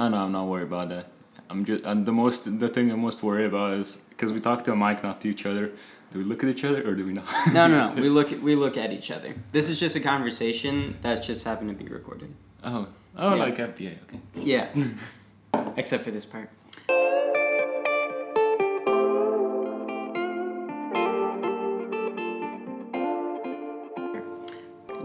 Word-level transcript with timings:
Oh 0.00 0.08
no, 0.08 0.16
I'm 0.24 0.32
not 0.32 0.46
worried 0.46 0.62
about 0.62 0.88
that. 0.88 1.08
I'm 1.50 1.62
just 1.66 1.84
and 1.84 2.06
the 2.06 2.12
most 2.12 2.58
the 2.58 2.70
thing 2.70 2.90
I'm 2.90 3.00
most 3.00 3.22
worried 3.22 3.44
about 3.44 3.74
is 3.74 3.96
because 4.08 4.32
we 4.32 4.40
talk 4.40 4.64
to 4.64 4.72
a 4.72 4.76
mic, 4.76 5.02
not 5.02 5.20
to 5.20 5.28
each 5.28 5.44
other. 5.44 5.66
Do 6.10 6.18
we 6.18 6.24
look 6.24 6.42
at 6.42 6.48
each 6.48 6.64
other 6.64 6.80
or 6.88 6.94
do 6.94 7.04
we 7.04 7.12
not? 7.12 7.26
No, 7.52 7.66
no, 7.68 7.92
no. 7.92 8.00
We 8.00 8.08
look 8.18 8.30
we 8.42 8.54
look 8.54 8.78
at 8.78 8.92
each 8.92 9.10
other. 9.10 9.34
This 9.52 9.68
is 9.68 9.78
just 9.78 9.94
a 9.96 10.00
conversation 10.00 10.96
that's 11.02 11.24
just 11.26 11.44
happened 11.44 11.68
to 11.76 11.84
be 11.84 11.90
recorded. 11.90 12.32
oh, 12.64 12.88
oh, 13.14 13.34
Yeah. 13.34 13.42
like 13.44 13.56
FBA. 13.58 13.96
Okay. 14.04 14.20
Yeah. 14.36 14.68
Except 15.76 16.02
for 16.02 16.10
this 16.10 16.24
part. 16.24 16.48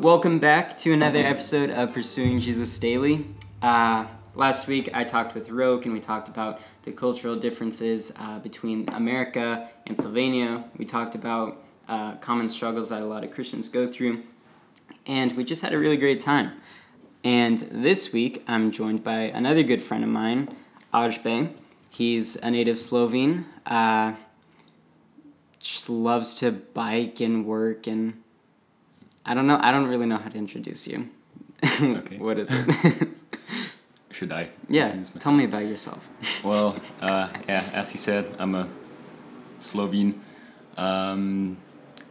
Welcome 0.02 0.40
back 0.40 0.78
to 0.80 0.92
another 0.94 1.20
episode 1.20 1.70
of 1.70 1.94
Pursuing 1.94 2.40
Jesus 2.40 2.78
Daily. 2.80 3.26
Uh, 3.62 4.06
last 4.36 4.68
week 4.68 4.90
I 4.94 5.04
talked 5.04 5.34
with 5.34 5.50
Rok 5.50 5.86
and 5.86 5.94
we 5.94 6.00
talked 6.00 6.28
about 6.28 6.60
the 6.84 6.92
cultural 6.92 7.36
differences 7.36 8.12
uh, 8.20 8.40
between 8.40 8.88
America 8.90 9.70
and 9.88 9.98
Slovenia. 9.98 10.66
We 10.78 10.86
talked 10.86 11.16
about 11.16 11.62
uh, 11.88 12.16
common 12.18 12.50
struggles 12.50 12.90
that 12.90 13.02
a 13.02 13.06
lot 13.06 13.24
of 13.24 13.32
Christians 13.32 13.70
go 13.70 13.88
through. 13.88 14.24
And 15.06 15.36
we 15.38 15.44
just 15.44 15.62
had 15.62 15.74
a 15.74 15.80
really 15.80 15.98
great 15.98 16.20
time. 16.20 16.52
And 17.24 17.60
this 17.72 18.14
week, 18.14 18.44
I'm 18.48 18.72
joined 18.72 19.04
by 19.04 19.22
another 19.22 19.64
good 19.64 19.82
friend 19.82 20.04
of 20.04 20.10
mine, 20.10 20.56
Ažbe. 20.94 21.56
He's 21.90 22.36
a 22.36 22.52
native 22.52 22.80
Slovene. 22.80 23.46
Uh, 23.66 24.14
just 25.60 25.90
loves 25.90 26.36
to 26.36 26.52
bike 26.52 27.20
and 27.20 27.46
work, 27.46 27.88
and 27.88 28.22
I 29.26 29.34
don't 29.34 29.48
know. 29.48 29.58
I 29.60 29.72
don't 29.72 29.88
really 29.88 30.06
know 30.06 30.18
how 30.18 30.30
to 30.30 30.38
introduce 30.38 30.88
you. 30.88 31.10
Okay. 31.64 32.18
what 32.20 32.38
is 32.38 32.50
it? 32.52 33.18
Should 34.16 34.32
I? 34.32 34.48
yeah. 34.70 34.96
Tell 35.20 35.34
me 35.34 35.44
about 35.44 35.66
yourself. 35.66 36.08
Well, 36.44 36.76
uh, 37.02 37.28
yeah, 37.50 37.64
as 37.74 37.92
he 37.92 37.98
said, 37.98 38.26
I'm 38.40 38.56
a 38.56 38.68
Slovene. 39.60 40.22
Um, 40.78 41.58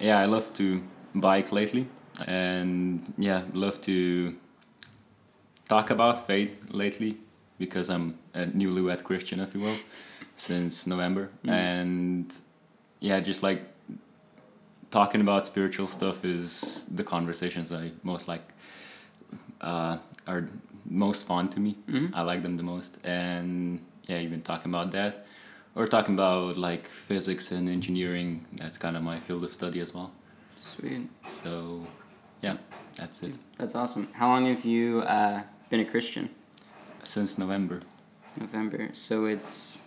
yeah, 0.01 0.19
I 0.19 0.27
love 0.27 0.53
to 0.55 0.83
bike 1.15 1.51
lately, 1.53 1.87
and 2.27 3.01
yeah, 3.17 3.43
love 3.55 3.81
to 3.83 4.35
talk 5.69 5.91
about 5.91 6.27
faith 6.27 6.51
lately 6.71 7.17
because 7.59 7.89
I'm 7.89 8.19
a 8.35 8.45
newlywed 8.47 9.03
Christian, 9.05 9.41
if 9.41 9.55
you 9.55 9.61
will, 9.61 9.77
since 10.37 10.87
November, 10.87 11.31
Mm. 11.45 11.51
and 11.51 12.35
yeah, 13.01 13.21
just 13.21 13.43
like 13.43 13.63
talking 14.91 15.21
about 15.23 15.47
spiritual 15.47 15.87
stuff 15.89 16.25
is 16.25 16.85
the 16.95 17.05
conversations 17.05 17.73
I 17.73 17.93
most 18.03 18.29
like 18.29 18.43
uh, 19.61 19.97
are 20.27 20.49
most 20.85 21.27
fun 21.27 21.49
to 21.51 21.61
me. 21.61 21.77
Mhm. 21.89 22.11
I 22.15 22.23
like 22.23 22.43
them 22.43 22.57
the 22.57 22.63
most, 22.63 22.99
and 23.05 23.81
yeah, 24.07 24.19
even 24.21 24.43
talking 24.43 24.71
about 24.71 24.91
that, 24.93 25.27
or 25.75 25.87
talking 25.87 26.15
about 26.15 26.57
like 26.57 26.87
physics 26.89 27.51
and 27.53 27.69
engineering. 27.69 28.45
That's 28.57 28.79
kind 28.79 28.97
of 28.97 29.03
my 29.03 29.21
field 29.21 29.45
of 29.45 29.53
study 29.53 29.81
as 29.81 29.95
well. 29.95 30.11
Sweet. 30.57 31.09
So, 31.27 31.87
yeah, 32.43 32.57
that's 32.97 33.23
it. 33.23 33.35
That's 33.59 33.75
awesome. 33.75 34.09
How 34.13 34.29
long 34.29 34.47
have 34.47 34.65
you 34.65 35.01
uh, 35.03 35.43
been 35.71 35.81
a 35.81 35.85
Christian? 35.85 36.29
Since 37.03 37.39
November. 37.39 37.81
November. 38.37 38.91
So 38.93 39.27
it's. 39.27 39.79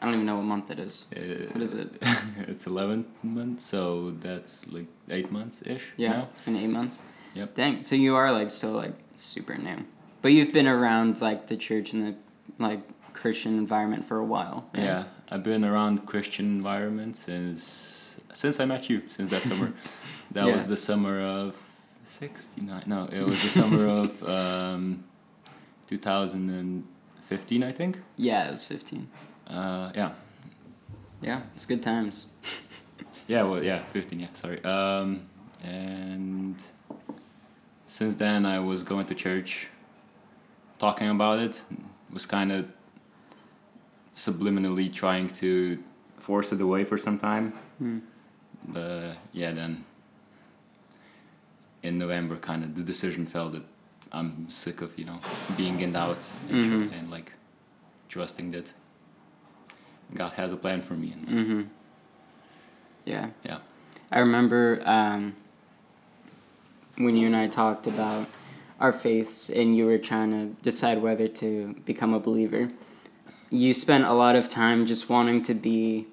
I 0.00 0.04
don't 0.06 0.14
even 0.14 0.26
know 0.26 0.36
what 0.36 0.44
month 0.44 0.70
it 0.70 0.78
is. 0.78 1.06
Uh, 1.14 1.50
What 1.52 1.62
is 1.62 1.74
it? 1.74 1.88
it's 2.46 2.64
11th 2.66 3.06
month, 3.22 3.60
so 3.60 4.12
that's 4.20 4.66
like 4.72 4.86
eight 5.10 5.30
months 5.32 5.62
ish. 5.66 5.86
Yeah, 5.96 6.12
now. 6.12 6.28
it's 6.30 6.40
been 6.40 6.56
eight 6.56 6.70
months. 6.70 7.02
Yep. 7.34 7.54
Dang. 7.54 7.82
So 7.82 7.96
you 7.96 8.14
are 8.14 8.30
like 8.32 8.50
still 8.52 8.72
like 8.72 8.94
super 9.16 9.56
new, 9.58 9.84
but 10.22 10.32
you've 10.32 10.52
been 10.52 10.66
around 10.68 11.20
like 11.20 11.46
the 11.48 11.56
church 11.56 11.92
and 11.92 12.06
the 12.06 12.14
like 12.58 12.80
Christian 13.12 13.56
environment 13.58 14.06
for 14.06 14.18
a 14.18 14.24
while. 14.24 14.68
right? 14.74 14.84
Yeah, 14.84 15.04
I've 15.30 15.42
been 15.42 15.64
around 15.64 16.06
Christian 16.06 16.46
environment 16.46 17.16
since 17.16 18.16
since 18.32 18.60
I 18.60 18.64
met 18.64 18.88
you. 18.90 19.02
Since 19.08 19.30
that 19.30 19.42
summer, 19.44 19.72
that 20.32 20.46
Yeah. 20.46 20.54
was 20.54 20.66
the 20.66 20.76
summer 20.76 21.20
of 21.20 21.56
'69. 22.04 22.82
No, 22.86 23.08
it 23.12 23.22
was 23.22 23.40
the 23.42 23.48
summer 23.48 23.86
of 24.02 24.22
um, 24.28 25.04
2015, 25.88 27.62
I 27.62 27.72
think. 27.72 27.98
Yeah, 28.16 28.48
it 28.48 28.52
was 28.52 28.64
fifteen. 28.64 29.08
Uh, 29.46 29.90
yeah, 29.94 30.10
Yeah, 31.22 31.40
it's 31.54 31.64
good 31.64 31.82
times. 31.82 32.26
yeah, 33.26 33.42
well, 33.42 33.62
yeah, 33.64 33.82
15. 33.92 34.20
Yeah, 34.20 34.26
sorry. 34.34 34.62
Um, 34.62 35.22
and 35.64 36.56
since 37.86 38.16
then, 38.16 38.44
I 38.44 38.58
was 38.58 38.82
going 38.82 39.06
to 39.06 39.14
church, 39.14 39.68
talking 40.78 41.08
about 41.08 41.38
it. 41.40 41.60
Was 42.12 42.26
kind 42.26 42.50
of 42.52 42.66
subliminally 44.14 44.92
trying 44.92 45.28
to 45.30 45.82
force 46.18 46.52
it 46.52 46.60
away 46.60 46.84
for 46.84 46.98
some 46.98 47.18
time. 47.18 47.52
Hmm. 47.78 47.98
But 48.66 49.16
yeah, 49.32 49.52
then 49.52 49.84
in 51.82 51.98
November, 51.98 52.36
kind 52.36 52.64
of 52.64 52.74
the 52.74 52.82
decision 52.82 53.26
fell 53.26 53.50
that 53.50 53.62
I'm 54.12 54.48
sick 54.48 54.80
of 54.80 54.98
you 54.98 55.04
know 55.04 55.20
being 55.56 55.80
in 55.80 55.92
doubt 55.92 56.30
and, 56.48 56.64
tr- 56.64 56.70
Mhm. 56.94 56.98
and 56.98 57.10
like 57.10 57.32
trusting 58.08 58.50
that 58.52 58.72
God 60.14 60.32
has 60.32 60.50
a 60.52 60.56
plan 60.56 60.80
for 60.82 60.94
me. 60.94 61.12
And 61.12 61.28
Mm-hmm. 61.28 61.62
Yeah. 63.04 63.28
Yeah. 63.44 63.58
I 64.10 64.18
remember 64.20 64.82
um, 64.86 65.34
when 66.96 67.14
you 67.14 67.26
and 67.26 67.36
I 67.36 67.46
talked 67.48 67.86
about 67.86 68.26
our 68.80 68.92
faiths 68.92 69.50
and 69.50 69.76
you 69.76 69.86
were 69.86 69.98
trying 69.98 70.30
to 70.30 70.62
decide 70.62 71.02
whether 71.02 71.28
to 71.28 71.74
become 71.84 72.14
a 72.14 72.20
believer. 72.20 72.70
You 73.50 73.74
spent 73.74 74.04
a 74.04 74.12
lot 74.12 74.36
of 74.36 74.48
time 74.48 74.86
just 74.86 75.08
wanting 75.08 75.42
to 75.44 75.54
be 75.54 76.06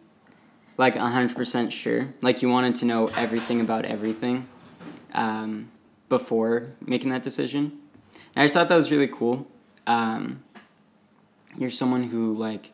like 0.78 0.96
100% 0.96 1.72
sure. 1.72 2.14
Like 2.22 2.42
you 2.42 2.50
wanted 2.50 2.76
to 2.76 2.86
know 2.86 3.08
everything 3.08 3.62
about 3.62 3.86
everything 3.86 4.48
um, 5.14 5.72
before 6.10 6.74
making 6.82 7.10
that 7.10 7.24
decision. 7.24 7.80
And 8.36 8.44
I 8.44 8.46
just 8.46 8.54
thought 8.54 8.70
that 8.70 8.76
was 8.76 8.92
really 8.92 9.08
cool. 9.08 9.48
Um, 9.88 10.44
you're 11.58 11.70
someone 11.70 12.04
who 12.04 12.34
like 12.36 12.72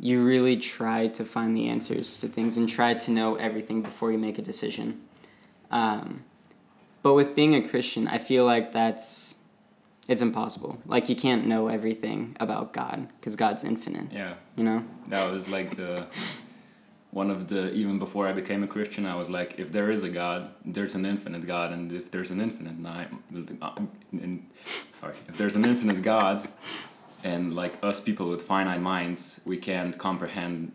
you 0.00 0.22
really 0.22 0.56
try 0.56 1.08
to 1.08 1.24
find 1.24 1.56
the 1.56 1.68
answers 1.68 2.16
to 2.18 2.28
things 2.28 2.56
and 2.56 2.68
try 2.68 2.94
to 2.94 3.10
know 3.10 3.34
everything 3.34 3.82
before 3.82 4.12
you 4.12 4.18
make 4.18 4.38
a 4.38 4.42
decision. 4.42 5.00
Um, 5.70 6.24
but 7.02 7.14
with 7.14 7.34
being 7.34 7.54
a 7.54 7.66
Christian, 7.68 8.08
I 8.08 8.18
feel 8.18 8.44
like 8.44 8.72
that's 8.72 9.34
it's 10.08 10.22
impossible. 10.22 10.78
Like 10.86 11.08
you 11.08 11.16
can't 11.16 11.46
know 11.46 11.68
everything 11.68 12.34
about 12.40 12.72
God 12.72 13.08
because 13.20 13.36
God's 13.36 13.62
infinite. 13.64 14.10
yeah, 14.12 14.34
You 14.56 14.64
know? 14.64 14.84
that 15.08 15.30
was 15.30 15.48
like 15.48 15.76
the 15.76 16.06
one 17.10 17.30
of 17.30 17.48
the 17.48 17.72
even 17.72 17.98
before 17.98 18.26
I 18.28 18.32
became 18.32 18.62
a 18.62 18.66
Christian, 18.66 19.06
I 19.06 19.14
was 19.16 19.28
like, 19.30 19.58
if 19.58 19.72
there 19.72 19.90
is 19.90 20.02
a 20.02 20.08
God, 20.10 20.50
there's 20.64 20.94
an 20.94 21.04
infinite 21.06 21.46
God, 21.46 21.72
and 21.72 21.90
if 21.92 22.10
there's 22.10 22.30
an 22.30 22.40
infinite 22.40 22.78
night, 22.78 23.10
and, 24.12 24.46
sorry, 25.00 25.16
if 25.28 25.36
there's 25.38 25.56
an 25.56 25.64
infinite 25.64 26.02
God, 26.02 26.46
and 27.24 27.54
like 27.56 27.74
us 27.82 27.98
people 28.00 28.28
with 28.28 28.42
finite 28.42 28.80
minds, 28.82 29.40
we 29.46 29.56
can't 29.56 29.96
comprehend 29.96 30.72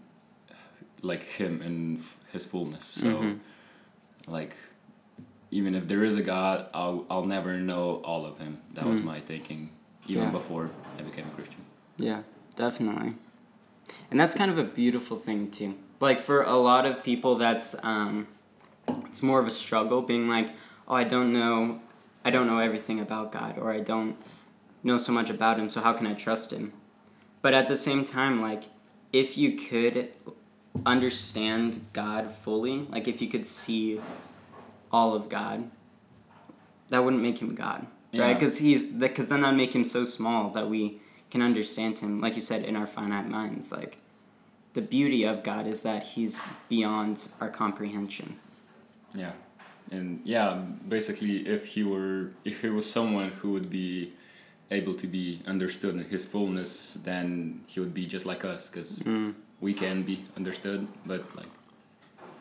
like 1.03 1.23
Him 1.23 1.61
in 1.61 1.97
f- 1.97 2.17
His 2.31 2.45
fullness. 2.45 2.83
So, 2.85 3.07
Mhm. 3.09 3.39
like, 4.27 4.55
even 5.53 5.75
if 5.75 5.87
there 5.87 6.03
is 6.03 6.15
a 6.15 6.21
God, 6.21 6.67
I'll 6.73 7.05
I'll 7.09 7.25
never 7.25 7.57
know 7.57 8.01
all 8.03 8.25
of 8.25 8.39
Him. 8.39 8.57
That 8.73 8.85
was 8.87 9.01
Mm. 9.01 9.05
my 9.05 9.19
thinking 9.19 9.69
even 10.07 10.23
Yeah. 10.23 10.31
before 10.31 10.71
I 10.97 11.01
became 11.03 11.27
a 11.27 11.35
Christian. 11.37 11.61
Yeah, 11.97 12.21
definitely. 12.55 13.13
And 14.09 14.19
that's 14.19 14.33
kind 14.33 14.49
of 14.51 14.57
a 14.57 14.63
beautiful 14.63 15.17
thing 15.17 15.51
too. 15.51 15.75
Like 15.99 16.19
for 16.19 16.41
a 16.41 16.57
lot 16.57 16.85
of 16.85 17.03
people 17.03 17.35
that's 17.35 17.75
um 17.83 18.27
it's 19.09 19.21
more 19.23 19.39
of 19.39 19.47
a 19.47 19.51
struggle 19.51 20.01
being 20.01 20.27
like, 20.27 20.49
"Oh, 20.87 20.95
I 20.95 21.03
don't 21.03 21.31
know 21.31 21.79
I 22.25 22.29
don't 22.31 22.47
know 22.47 22.59
everything 22.59 22.99
about 22.99 23.31
God 23.31 23.57
or 23.59 23.71
I 23.71 23.79
don't 23.79 24.15
know 24.83 24.97
so 24.97 25.11
much 25.13 25.29
about 25.29 25.59
him, 25.59 25.69
so 25.69 25.81
how 25.81 25.93
can 25.93 26.07
I 26.07 26.13
trust 26.15 26.51
him?" 26.51 26.73
But 27.43 27.53
at 27.53 27.67
the 27.67 27.75
same 27.87 28.03
time, 28.05 28.41
like 28.41 28.63
if 29.11 29.37
you 29.37 29.49
could 29.69 30.09
understand 30.85 31.85
God 31.93 32.31
fully, 32.43 32.87
like 32.89 33.07
if 33.07 33.21
you 33.21 33.27
could 33.29 33.45
see 33.45 34.01
all 34.93 35.13
of 35.15 35.27
God, 35.27 35.69
that 36.89 37.03
wouldn't 37.03 37.21
make 37.23 37.39
him 37.39 37.55
God, 37.55 37.87
right? 38.13 38.33
Because 38.39 38.59
he's 38.59 38.83
because 38.83 39.27
then 39.27 39.41
that 39.41 39.49
would 39.49 39.57
make 39.57 39.73
him 39.73 39.83
so 39.83 40.05
small 40.05 40.51
that 40.51 40.69
we 40.69 41.01
can 41.31 41.41
understand 41.41 41.99
him, 41.99 42.21
like 42.21 42.35
you 42.35 42.41
said, 42.41 42.63
in 42.63 42.75
our 42.75 42.85
finite 42.87 43.27
minds. 43.27 43.71
Like 43.71 43.97
the 44.75 44.81
beauty 44.81 45.23
of 45.23 45.43
God 45.43 45.67
is 45.67 45.81
that 45.81 46.03
he's 46.03 46.39
beyond 46.69 47.27
our 47.41 47.49
comprehension. 47.49 48.39
Yeah, 49.15 49.31
and 49.91 50.21
yeah, 50.23 50.61
basically, 50.87 51.47
if 51.47 51.65
he 51.73 51.83
were, 51.83 52.31
if 52.45 52.61
he 52.61 52.69
was 52.69 52.89
someone 52.89 53.29
who 53.41 53.51
would 53.53 53.69
be 53.69 54.13
able 54.71 54.93
to 54.95 55.07
be 55.07 55.41
understood 55.45 55.95
in 55.95 56.05
his 56.05 56.25
fullness, 56.25 56.93
then 57.03 57.61
he 57.67 57.79
would 57.79 57.93
be 57.93 58.05
just 58.05 58.25
like 58.25 58.43
us, 58.45 58.69
because 58.69 58.99
Mm. 59.03 59.33
we 59.61 59.73
can 59.73 60.01
be 60.03 60.25
understood, 60.37 60.87
but 61.05 61.21
like 61.35 61.51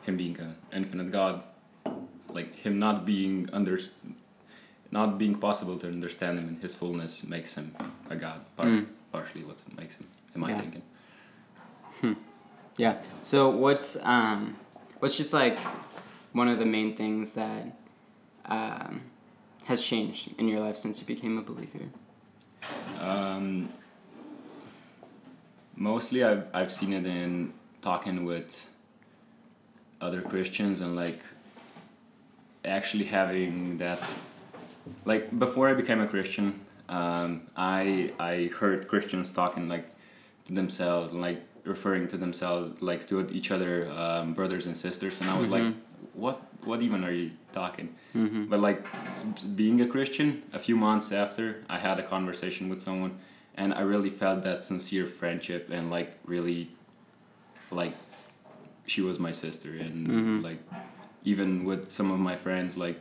him 0.02 0.16
being 0.16 0.38
an 0.38 0.54
infinite 0.72 1.10
God, 1.10 1.42
like 2.34 2.54
him 2.56 2.78
not 2.78 3.04
being 3.06 3.48
under, 3.52 3.78
not 4.90 5.18
being 5.18 5.34
possible 5.34 5.78
to 5.78 5.86
understand 5.88 6.38
him 6.38 6.48
in 6.48 6.56
his 6.56 6.74
fullness 6.74 7.24
makes 7.24 7.54
him 7.54 7.74
a 8.10 8.16
God, 8.16 8.40
Mm. 8.58 8.86
partially 9.12 9.44
what 9.44 9.62
makes 9.76 9.96
him, 9.96 10.06
in 10.34 10.40
my 10.40 10.50
Yeah. 10.50 10.60
thinking. 10.60 10.82
Yeah. 12.78 13.02
So 13.20 13.50
what's 13.50 13.96
um, 14.02 14.56
what's 15.00 15.16
just 15.16 15.32
like 15.34 15.58
one 16.32 16.48
of 16.48 16.58
the 16.58 16.64
main 16.64 16.96
things 16.96 17.34
that 17.34 17.76
um, 18.46 19.02
has 19.64 19.82
changed 19.82 20.30
in 20.38 20.48
your 20.48 20.60
life 20.60 20.78
since 20.78 20.98
you 20.98 21.06
became 21.06 21.36
a 21.38 21.42
believer? 21.42 21.84
Um, 22.98 23.68
mostly, 25.76 26.24
I've 26.24 26.46
I've 26.54 26.72
seen 26.72 26.92
it 26.94 27.04
in 27.06 27.52
talking 27.82 28.24
with 28.24 28.66
other 30.00 30.22
Christians 30.22 30.80
and 30.80 30.96
like 30.96 31.20
actually 32.64 33.04
having 33.04 33.78
that. 33.78 33.98
Like 35.04 35.36
before 35.38 35.68
I 35.68 35.74
became 35.74 36.00
a 36.00 36.06
Christian, 36.06 36.60
um, 36.88 37.42
I 37.56 38.12
I 38.18 38.50
heard 38.58 38.88
Christians 38.88 39.32
talking 39.32 39.68
like 39.68 39.88
to 40.46 40.52
themselves, 40.52 41.12
like 41.12 41.40
referring 41.64 42.08
to 42.08 42.16
themselves 42.16 42.82
like 42.82 43.06
to 43.08 43.20
each 43.30 43.50
other, 43.50 43.88
um, 43.90 44.34
brothers 44.34 44.66
and 44.66 44.76
sisters, 44.76 45.20
and 45.20 45.30
I 45.30 45.38
was 45.38 45.48
like, 45.48 45.62
Mhm. 45.62 45.74
what 46.14 46.42
what 46.64 46.82
even 46.82 47.04
are 47.04 47.12
you 47.12 47.30
talking? 47.52 47.88
Mm-hmm. 48.14 48.46
But 48.46 48.60
like 48.60 48.84
being 49.56 49.80
a 49.80 49.86
Christian, 49.86 50.42
a 50.52 50.58
few 50.58 50.76
months 50.76 51.12
after, 51.12 51.62
I 51.68 51.78
had 51.78 51.98
a 51.98 52.02
conversation 52.02 52.68
with 52.68 52.80
someone, 52.82 53.18
and 53.56 53.72
I 53.74 53.80
really 53.82 54.10
felt 54.10 54.42
that 54.44 54.62
sincere 54.64 55.06
friendship 55.06 55.70
and 55.70 55.90
like 55.90 56.10
really, 56.24 56.70
like, 57.70 57.94
she 58.86 59.00
was 59.00 59.18
my 59.18 59.32
sister, 59.32 59.70
and 59.70 60.06
Mhm. 60.08 60.42
like, 60.42 60.60
even 61.24 61.64
with 61.64 61.90
some 61.90 62.10
of 62.10 62.18
my 62.18 62.36
friends, 62.36 62.76
like, 62.76 62.98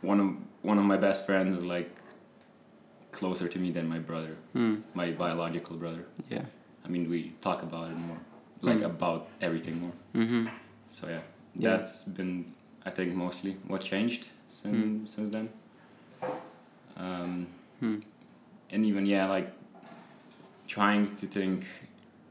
one 0.00 0.20
of 0.20 0.28
one 0.62 0.78
of 0.78 0.84
my 0.84 0.96
best 0.96 1.26
friends 1.26 1.58
is 1.58 1.64
like 1.64 1.90
closer 3.12 3.48
to 3.48 3.58
me 3.58 3.70
than 3.72 3.88
my 3.88 3.98
brother, 3.98 4.36
Mm. 4.54 4.82
my 4.94 5.10
biological 5.10 5.76
brother. 5.76 6.04
Yeah. 6.30 6.44
I 6.84 6.88
mean, 6.88 7.08
we 7.10 7.32
talk 7.40 7.62
about 7.62 7.90
it 7.90 7.96
more, 7.96 8.18
like 8.60 8.78
Mm. 8.78 8.86
about 8.86 9.28
everything 9.40 9.80
more. 9.80 9.92
Mm-hmm. 10.14 10.46
So 10.90 11.08
yeah, 11.08 11.20
Yeah. 11.54 11.76
that's 11.76 12.04
been 12.04 12.54
I 12.86 12.90
think 12.90 13.14
mostly 13.14 13.56
what 13.68 13.82
changed 13.82 14.28
since 14.48 14.76
Mm. 14.76 15.08
since 15.08 15.30
then. 15.30 15.48
Um, 16.96 17.46
Hmm. 17.80 17.98
and 18.70 18.84
even 18.86 19.06
yeah, 19.06 19.28
like 19.28 19.52
trying 20.68 21.14
to 21.16 21.26
think 21.26 21.66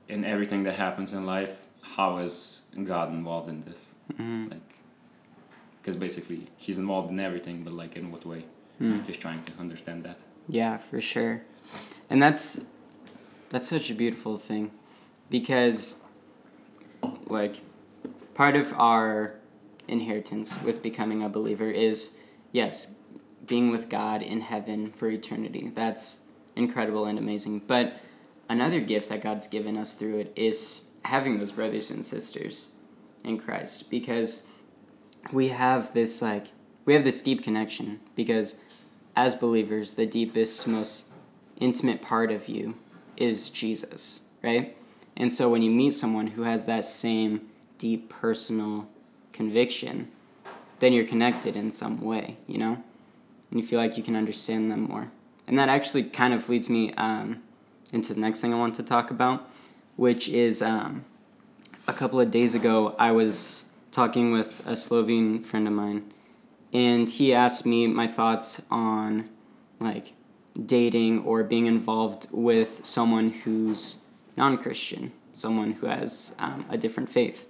in 0.08 0.24
everything 0.26 0.64
that 0.64 0.76
happens 0.76 1.14
in 1.14 1.26
life, 1.26 1.54
how 1.82 2.18
is 2.20 2.70
God 2.84 3.14
involved 3.14 3.50
in 3.50 3.64
this? 3.64 3.94
Mm-hmm. 4.12 4.52
Like, 4.52 4.62
because 5.82 5.96
basically 5.96 6.48
He's 6.58 6.78
involved 6.78 7.12
in 7.12 7.20
everything, 7.20 7.64
but 7.64 7.74
like 7.74 7.96
in 7.96 8.12
what 8.12 8.26
way? 8.26 8.46
Mm. 8.80 9.06
Just 9.06 9.22
trying 9.22 9.44
to 9.44 9.54
understand 9.60 10.04
that. 10.04 10.20
Yeah, 10.48 10.78
for 10.78 11.00
sure. 11.02 11.44
And 12.10 12.22
that's 12.22 12.66
that's 13.50 13.68
such 13.68 13.90
a 13.90 13.94
beautiful 13.94 14.38
thing 14.38 14.72
because 15.30 16.02
like 17.28 17.62
part 18.34 18.56
of 18.56 18.74
our 18.74 19.36
inheritance 19.88 20.62
with 20.64 20.82
becoming 20.82 21.24
a 21.24 21.30
believer 21.30 21.70
is 21.70 22.18
yes, 22.52 22.96
being 23.46 23.72
with 23.72 23.90
God 23.90 24.22
in 24.22 24.42
heaven 24.42 24.92
for 24.92 25.10
eternity. 25.10 25.72
That's 25.74 26.22
incredible 26.56 27.06
and 27.06 27.18
amazing. 27.18 27.60
But 27.68 27.98
another 28.50 28.80
gift 28.82 29.10
that 29.10 29.22
God's 29.22 29.48
given 29.48 29.78
us 29.78 29.94
through 29.94 30.20
it 30.20 30.34
is 30.36 30.86
having 31.04 31.38
those 31.38 31.52
brothers 31.52 31.90
and 31.90 32.06
sisters 32.06 32.71
in 33.24 33.40
Christ 33.40 33.90
because 33.90 34.46
we 35.32 35.50
have 35.50 35.94
this 35.94 36.22
like 36.22 36.48
we 36.86 36.94
have 36.94 37.04
this 37.04 37.22
deep 37.22 37.44
connection 37.44 38.00
because 38.16 38.60
as 39.16 39.36
believers, 39.36 39.94
the 39.94 40.06
deepest, 40.06 40.68
most 40.68 41.06
intimate 41.60 42.02
part 42.02 42.32
of 42.32 42.48
you 42.48 42.76
is 43.18 43.50
Jesus, 43.50 44.22
right? 44.42 44.76
And 45.16 45.32
so 45.32 45.50
when 45.50 45.62
you 45.62 45.70
meet 45.70 45.92
someone 45.92 46.28
who 46.28 46.44
has 46.44 46.66
that 46.66 46.86
same 46.86 47.50
deep 47.78 48.10
personal 48.10 48.88
conviction, 49.34 50.10
then 50.80 50.94
you're 50.94 51.06
connected 51.06 51.56
in 51.56 51.72
some 51.72 52.02
way, 52.02 52.38
you 52.48 52.58
know? 52.58 52.84
And 53.52 53.60
you 53.60 53.66
feel 53.66 53.80
like 53.80 53.98
you 53.98 54.04
can 54.04 54.16
understand 54.16 54.72
them 54.72 54.84
more. 54.84 55.12
And 55.48 55.60
that 55.60 55.70
actually 55.70 56.04
kind 56.04 56.34
of 56.34 56.48
leads 56.50 56.70
me 56.70 56.94
um, 56.94 57.42
into 57.92 58.14
the 58.14 58.22
next 58.22 58.40
thing 58.40 58.54
I 58.54 58.58
want 58.58 58.76
to 58.76 58.84
talk 58.84 59.12
about, 59.12 59.50
which 59.98 60.30
is 60.30 60.62
um, 60.62 61.04
a 61.88 61.94
couple 61.94 62.20
of 62.20 62.32
days 62.32 62.54
ago, 62.56 62.96
I 63.00 63.12
was 63.12 63.66
talking 63.92 64.32
with 64.32 64.62
a 64.66 64.76
Slovene 64.76 65.44
friend 65.44 65.68
of 65.68 65.74
mine 65.74 66.14
and 66.74 67.10
he 67.10 67.34
asked 67.34 67.66
me 67.66 67.88
my 67.88 68.08
thoughts 68.08 68.62
on 68.72 69.30
like 69.80 70.14
dating 70.66 71.20
or 71.20 71.44
being 71.44 71.66
involved 71.66 72.28
with 72.32 72.86
someone 72.86 73.32
who's 73.32 74.04
non-christian 74.38 75.12
someone 75.34 75.74
who 75.74 75.88
has 75.88 76.36
um, 76.40 76.66
a 76.70 76.78
different 76.78 77.10
faith. 77.10 77.48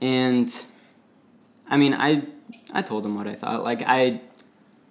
And 0.00 0.48
i 1.68 1.76
mean 1.76 1.94
i 1.94 2.22
i 2.72 2.82
told 2.82 3.04
him 3.06 3.14
what 3.14 3.26
i 3.26 3.34
thought. 3.34 3.62
Like 3.64 3.82
i 3.86 4.20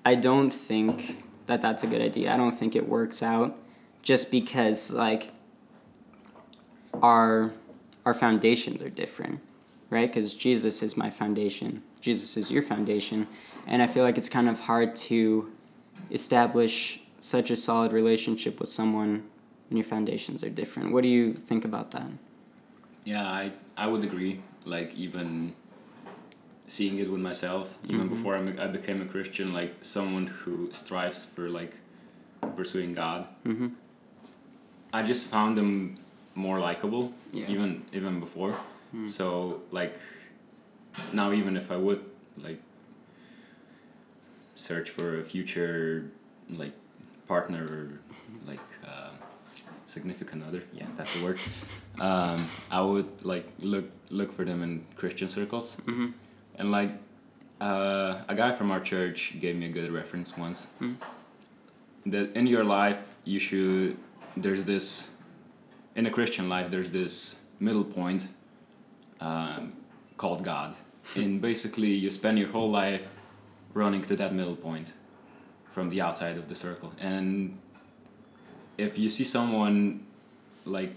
i 0.05 0.15
don't 0.15 0.51
think 0.51 1.23
that 1.47 1.61
that's 1.61 1.83
a 1.83 1.87
good 1.87 2.01
idea. 2.01 2.33
I 2.33 2.37
don't 2.37 2.57
think 2.57 2.75
it 2.75 2.87
works 2.87 3.23
out 3.23 3.57
just 4.03 4.31
because 4.31 4.91
like 4.91 5.31
our 7.01 7.53
our 8.05 8.13
foundations 8.13 8.81
are 8.81 8.89
different 8.89 9.39
right 9.89 10.09
because 10.11 10.33
jesus 10.33 10.81
is 10.83 10.95
my 10.97 11.09
foundation 11.09 11.83
jesus 12.01 12.35
is 12.37 12.49
your 12.51 12.63
foundation 12.63 13.27
and 13.67 13.81
i 13.81 13.87
feel 13.87 14.03
like 14.03 14.17
it's 14.17 14.29
kind 14.29 14.49
of 14.49 14.61
hard 14.61 14.95
to 14.95 15.51
establish 16.11 16.99
such 17.19 17.51
a 17.51 17.55
solid 17.55 17.91
relationship 17.93 18.59
with 18.59 18.69
someone 18.69 19.23
when 19.69 19.77
your 19.77 19.85
foundations 19.85 20.43
are 20.43 20.49
different 20.49 20.91
what 20.91 21.03
do 21.03 21.09
you 21.09 21.33
think 21.33 21.63
about 21.65 21.91
that 21.91 22.09
Yeah, 23.05 23.25
I 23.41 23.51
I 23.77 23.87
would 23.87 24.03
agree. 24.03 24.41
Like 24.63 24.93
even 24.95 25.53
seeing 26.67 26.99
it 26.99 27.09
with 27.09 27.19
myself, 27.29 27.65
even 27.91 28.05
Mhm. 28.05 28.09
before 28.15 28.33
I, 28.37 28.41
I 28.65 28.67
became 28.67 29.01
a 29.01 29.05
Christian, 29.13 29.47
like 29.59 29.71
someone 29.81 30.27
who 30.39 30.53
strives 30.71 31.25
for 31.33 31.49
like 31.49 31.73
pursuing 32.55 32.93
God, 32.93 33.25
mm-hmm. 33.43 33.69
I 34.93 35.01
just 35.11 35.23
found 35.33 35.57
them 35.57 35.97
more 36.35 36.59
likable. 36.59 37.13
Yeah. 37.31 37.47
Even 37.49 37.83
even 37.93 38.19
before, 38.19 38.55
Mm. 38.93 39.09
so 39.09 39.61
like 39.71 39.97
now 41.13 41.31
even 41.31 41.55
if 41.55 41.71
I 41.71 41.77
would 41.77 42.03
like 42.37 42.59
search 44.55 44.89
for 44.89 45.19
a 45.19 45.23
future 45.23 46.11
like 46.49 46.73
partner 47.27 47.63
or 47.65 47.99
like 48.47 48.59
uh, 48.85 49.11
significant 49.85 50.43
other, 50.43 50.63
yeah, 50.73 50.87
that's 50.97 51.13
the 51.15 51.23
word. 51.23 51.39
Um, 51.99 52.49
I 52.71 52.81
would 52.81 53.09
like 53.21 53.45
look 53.59 53.85
look 54.09 54.31
for 54.33 54.45
them 54.45 54.63
in 54.63 54.85
Christian 54.95 55.27
circles. 55.27 55.75
Mm-hmm. 55.85 56.07
And 56.55 56.71
like 56.71 56.89
uh, 57.59 58.23
a 58.29 58.33
guy 58.33 58.55
from 58.55 58.71
our 58.71 58.79
church 58.79 59.35
gave 59.39 59.55
me 59.57 59.65
a 59.65 59.69
good 59.69 59.91
reference 59.91 60.37
once. 60.37 60.67
Mm. 60.79 60.95
That 62.05 62.31
in 62.35 62.47
your 62.47 62.63
life 62.63 62.99
you 63.25 63.39
should 63.39 63.97
there's 64.37 64.63
this 64.65 65.11
in 65.95 66.05
a 66.05 66.11
Christian 66.11 66.47
life 66.49 66.69
there's 66.71 66.91
this 66.91 67.45
middle 67.59 67.83
point 67.83 68.27
um, 69.19 69.73
called 70.17 70.43
God. 70.43 70.75
and 71.15 71.41
basically 71.41 71.89
you 72.03 72.09
spend 72.11 72.37
your 72.39 72.49
whole 72.49 72.69
life 72.69 73.05
running 73.73 74.01
to 74.03 74.15
that 74.15 74.33
middle 74.33 74.55
point 74.55 74.93
from 75.71 75.89
the 75.89 76.01
outside 76.01 76.37
of 76.37 76.47
the 76.47 76.55
circle. 76.55 76.91
And 76.99 77.57
if 78.77 78.97
you 78.99 79.09
see 79.09 79.23
someone 79.23 80.05
like 80.65 80.91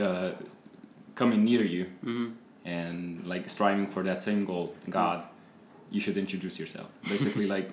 uh, 0.00 0.32
coming 1.14 1.44
near 1.44 1.62
you 1.64 1.84
Mm-hmm. 2.04 2.28
and 2.64 3.26
like 3.26 3.48
striving 3.48 3.86
for 3.86 4.02
that 4.02 4.22
same 4.22 4.44
goal, 4.44 4.74
God, 4.90 5.26
you 5.90 6.00
should 6.00 6.16
introduce 6.18 6.58
yourself. 6.58 6.88
Basically, 7.08 7.46
like 7.46 7.70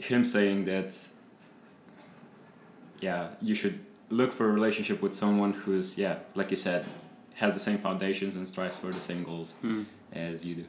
him 0.00 0.24
saying 0.24 0.64
that, 0.66 0.96
yeah, 3.00 3.28
you 3.40 3.54
should 3.54 3.78
look 4.14 4.32
for 4.32 4.48
a 4.48 4.52
relationship 4.52 5.02
with 5.02 5.14
someone 5.14 5.52
who's, 5.52 5.98
yeah, 5.98 6.16
like 6.34 6.50
you 6.50 6.56
said, 6.56 6.84
has 7.34 7.52
the 7.52 7.60
same 7.68 7.78
foundations 7.78 8.36
and 8.36 8.48
strives 8.48 8.76
for 8.76 8.90
the 8.92 9.00
same 9.00 9.22
goals 9.24 9.54
Mm. 9.62 9.84
as 10.12 10.44
you 10.46 10.54
do. 10.60 10.64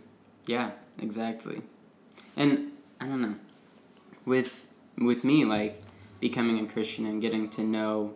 Yeah, 0.47 0.71
exactly. 0.99 1.61
And 2.35 2.71
I 2.99 3.05
don't 3.09 3.21
know. 3.21 3.35
With 4.25 4.65
with 4.97 5.23
me 5.23 5.45
like 5.45 5.81
becoming 6.19 6.57
a 6.59 6.65
Christian 6.73 7.05
and 7.05 7.21
getting 7.21 7.49
to 7.49 7.61
know 7.63 8.13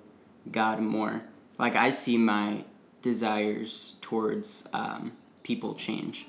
God 0.51 0.79
more, 0.79 1.21
like 1.57 1.75
I 1.75 1.89
see 1.91 2.17
my 2.17 2.63
desires 3.01 3.95
towards 4.01 4.67
um, 4.73 5.11
people 5.43 5.73
change. 5.75 6.25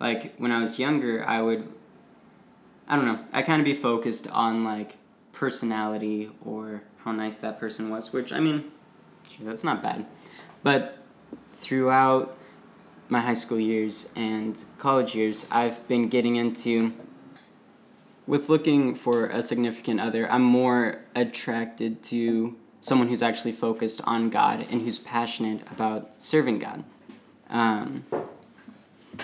Like 0.00 0.34
when 0.38 0.50
I 0.50 0.60
was 0.60 0.78
younger, 0.78 1.24
I 1.36 1.40
would 1.42 1.62
I 2.88 2.96
don't 2.96 3.06
know, 3.06 3.20
I 3.32 3.42
kind 3.42 3.60
of 3.60 3.64
be 3.66 3.74
focused 3.74 4.26
on 4.28 4.64
like 4.64 4.90
personality 5.42 6.30
or 6.44 6.84
how 6.98 7.10
nice 7.10 7.38
that 7.38 7.58
person 7.58 7.90
was, 7.90 8.12
which 8.12 8.32
I 8.32 8.38
mean, 8.38 8.70
sure, 9.28 9.44
that's 9.44 9.64
not 9.64 9.82
bad. 9.82 10.06
But 10.62 10.98
throughout 11.54 12.36
my 13.08 13.18
high 13.18 13.34
school 13.34 13.58
years 13.58 14.12
and 14.14 14.64
college 14.78 15.16
years, 15.16 15.44
I've 15.50 15.88
been 15.88 16.08
getting 16.08 16.36
into 16.36 16.92
with 18.24 18.48
looking 18.48 18.94
for 18.94 19.26
a 19.26 19.42
significant 19.42 19.98
other, 19.98 20.30
I'm 20.30 20.42
more 20.42 21.00
attracted 21.16 22.04
to 22.04 22.54
someone 22.80 23.08
who's 23.08 23.20
actually 23.20 23.50
focused 23.50 24.00
on 24.04 24.30
God 24.30 24.64
and 24.70 24.82
who's 24.82 25.00
passionate 25.00 25.62
about 25.72 26.12
serving 26.20 26.60
God. 26.60 26.84
Um, 27.50 28.04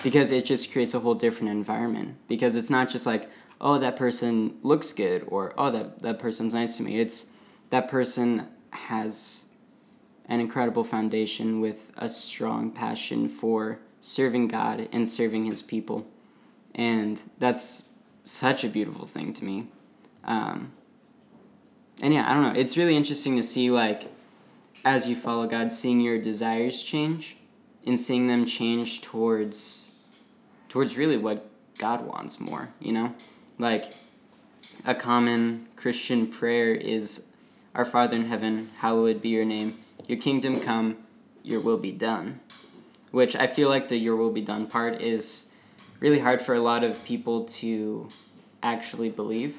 because 0.03 0.31
it 0.31 0.43
just 0.45 0.69
creates 0.73 0.93
a 0.93 0.99
whole 0.99 1.15
different 1.15 1.49
environment. 1.49 2.17
Because 2.27 2.57
it's 2.57 2.69
not 2.69 2.89
just 2.89 3.05
like, 3.05 3.29
oh, 3.61 3.77
that 3.79 3.95
person 3.95 4.55
looks 4.63 4.93
good 4.93 5.25
or 5.27 5.53
oh, 5.57 5.71
that, 5.71 6.01
that 6.01 6.19
person's 6.19 6.53
nice 6.53 6.77
to 6.77 6.83
me. 6.83 6.99
It's 6.99 7.31
that 7.69 7.87
person 7.87 8.47
has 8.71 9.45
an 10.25 10.39
incredible 10.39 10.83
foundation 10.83 11.59
with 11.59 11.91
a 11.97 12.07
strong 12.07 12.71
passion 12.71 13.27
for 13.27 13.79
serving 13.99 14.47
God 14.47 14.87
and 14.91 15.07
serving 15.07 15.45
His 15.45 15.61
people. 15.61 16.07
And 16.73 17.21
that's 17.37 17.89
such 18.23 18.63
a 18.63 18.69
beautiful 18.69 19.05
thing 19.05 19.33
to 19.33 19.43
me. 19.43 19.67
Um, 20.23 20.71
and 22.01 22.13
yeah, 22.13 22.29
I 22.29 22.33
don't 22.33 22.53
know. 22.53 22.59
It's 22.59 22.77
really 22.77 22.95
interesting 22.95 23.35
to 23.37 23.43
see, 23.43 23.71
like, 23.71 24.11
as 24.85 25.07
you 25.07 25.15
follow 25.15 25.47
God, 25.47 25.71
seeing 25.71 25.99
your 25.99 26.17
desires 26.17 26.81
change 26.81 27.37
and 27.85 27.99
seeing 27.99 28.27
them 28.27 28.45
change 28.45 29.01
towards 29.01 29.87
towards 30.69 30.97
really 30.97 31.17
what 31.17 31.49
God 31.79 32.05
wants 32.05 32.39
more, 32.39 32.69
you 32.79 32.91
know? 32.91 33.15
Like 33.59 33.93
a 34.85 34.95
common 34.95 35.67
Christian 35.75 36.27
prayer 36.27 36.73
is 36.73 37.27
Our 37.75 37.83
Father 37.83 38.15
in 38.15 38.27
heaven, 38.27 38.71
hallowed 38.77 39.21
be 39.21 39.29
your 39.29 39.43
name. 39.43 39.79
Your 40.07 40.17
kingdom 40.17 40.61
come, 40.61 40.97
your 41.43 41.59
will 41.59 41.77
be 41.77 41.91
done. 41.91 42.39
Which 43.11 43.35
I 43.35 43.47
feel 43.47 43.67
like 43.67 43.89
the 43.89 43.97
your 43.97 44.15
will 44.15 44.31
be 44.31 44.41
done 44.41 44.65
part 44.65 45.01
is 45.01 45.51
really 45.99 46.19
hard 46.19 46.41
for 46.41 46.55
a 46.55 46.61
lot 46.61 46.85
of 46.85 47.03
people 47.03 47.43
to 47.45 48.09
actually 48.63 49.09
believe 49.09 49.57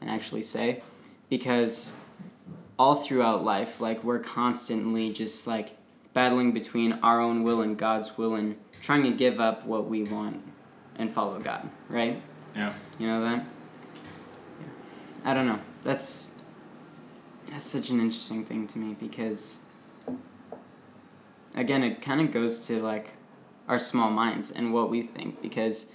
and 0.00 0.08
actually 0.08 0.42
say 0.42 0.82
because 1.28 1.96
all 2.78 2.96
throughout 2.96 3.44
life 3.44 3.80
like 3.80 4.02
we're 4.02 4.18
constantly 4.18 5.12
just 5.12 5.46
like 5.46 5.76
battling 6.14 6.52
between 6.52 6.92
our 7.02 7.20
own 7.20 7.42
will 7.42 7.60
and 7.62 7.76
God's 7.76 8.16
will 8.16 8.34
and 8.34 8.56
trying 8.80 9.02
to 9.02 9.10
give 9.10 9.40
up 9.40 9.66
what 9.66 9.88
we 9.88 10.02
want 10.04 10.42
and 10.96 11.12
follow 11.12 11.38
God, 11.38 11.68
right? 11.88 12.22
Yeah. 12.54 12.74
You 12.98 13.06
know 13.06 13.22
that? 13.22 13.44
Yeah. 14.60 15.30
I 15.30 15.34
don't 15.34 15.46
know. 15.46 15.60
That's 15.84 16.34
that's 17.50 17.66
such 17.66 17.90
an 17.90 18.00
interesting 18.00 18.44
thing 18.44 18.66
to 18.68 18.78
me 18.78 18.94
because 18.98 19.60
again, 21.54 21.82
it 21.82 22.00
kind 22.00 22.20
of 22.20 22.32
goes 22.32 22.66
to 22.66 22.80
like 22.80 23.14
our 23.68 23.78
small 23.78 24.10
minds 24.10 24.50
and 24.50 24.72
what 24.72 24.90
we 24.90 25.02
think 25.02 25.42
because 25.42 25.92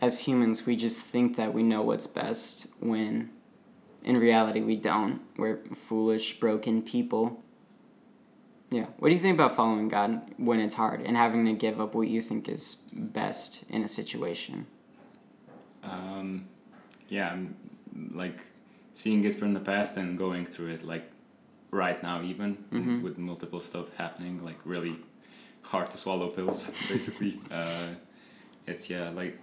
as 0.00 0.20
humans, 0.20 0.66
we 0.66 0.76
just 0.76 1.04
think 1.04 1.36
that 1.36 1.54
we 1.54 1.62
know 1.62 1.82
what's 1.82 2.06
best 2.06 2.66
when 2.80 3.30
in 4.04 4.16
reality 4.16 4.60
we 4.60 4.76
don't. 4.76 5.20
We're 5.36 5.60
foolish, 5.74 6.40
broken 6.40 6.82
people 6.82 7.42
yeah. 8.72 8.86
What 8.98 9.10
do 9.10 9.14
you 9.14 9.20
think 9.20 9.34
about 9.34 9.54
following 9.54 9.88
God 9.88 10.22
when 10.38 10.58
it's 10.58 10.76
hard 10.76 11.02
and 11.02 11.14
having 11.14 11.44
to 11.44 11.52
give 11.52 11.78
up 11.78 11.94
what 11.94 12.08
you 12.08 12.22
think 12.22 12.48
is 12.48 12.76
best 12.90 13.64
in 13.68 13.82
a 13.82 13.88
situation? 13.88 14.66
Um, 15.82 16.46
yeah, 17.08 17.30
I'm 17.32 17.54
like 18.14 18.38
seeing 18.92 19.24
it 19.24 19.34
from 19.34 19.52
the 19.54 19.60
past 19.60 19.96
and 19.96 20.16
going 20.18 20.46
through 20.46 20.68
it 20.68 20.84
like 20.84 21.10
right 21.70 22.02
now 22.02 22.22
even 22.22 22.56
Mhm. 22.70 23.02
with 23.02 23.16
multiple 23.18 23.60
stuff 23.60 23.86
happening 23.96 24.44
like 24.44 24.58
really 24.64 24.96
hard 25.62 25.90
to 25.90 25.96
swallow 25.96 26.28
pills 26.28 26.70
basically 26.88 27.40
uh, 27.50 27.88
it's 28.66 28.90
yeah 28.90 29.08
like 29.10 29.38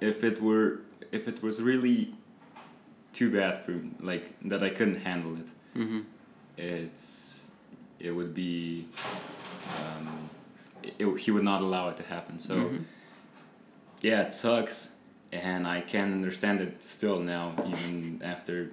if 0.00 0.22
it 0.22 0.40
were 0.40 0.80
if 1.10 1.26
it 1.28 1.42
was 1.42 1.60
really 1.60 2.14
too 3.12 3.30
bad 3.30 3.58
for 3.58 3.72
me, 3.72 3.90
like 4.00 4.24
that 4.48 4.62
I 4.62 4.70
couldn't 4.70 5.00
handle 5.02 5.34
it 5.36 5.48
Mm-hmm. 5.76 6.00
it's 6.56 7.46
it 7.98 8.10
would 8.12 8.34
be 8.34 8.86
um, 9.80 10.28
it, 10.82 11.18
he 11.18 11.30
would 11.30 11.44
not 11.44 11.60
allow 11.62 11.88
it 11.88 11.96
to 11.96 12.02
happen 12.04 12.38
so 12.38 12.54
Mhm. 12.54 12.84
yeah 14.02 14.22
it 14.22 14.34
sucks 14.34 14.91
and 15.32 15.66
i 15.66 15.80
can 15.80 16.12
understand 16.12 16.60
it 16.60 16.82
still 16.82 17.18
now 17.20 17.52
even 17.66 18.20
after 18.22 18.70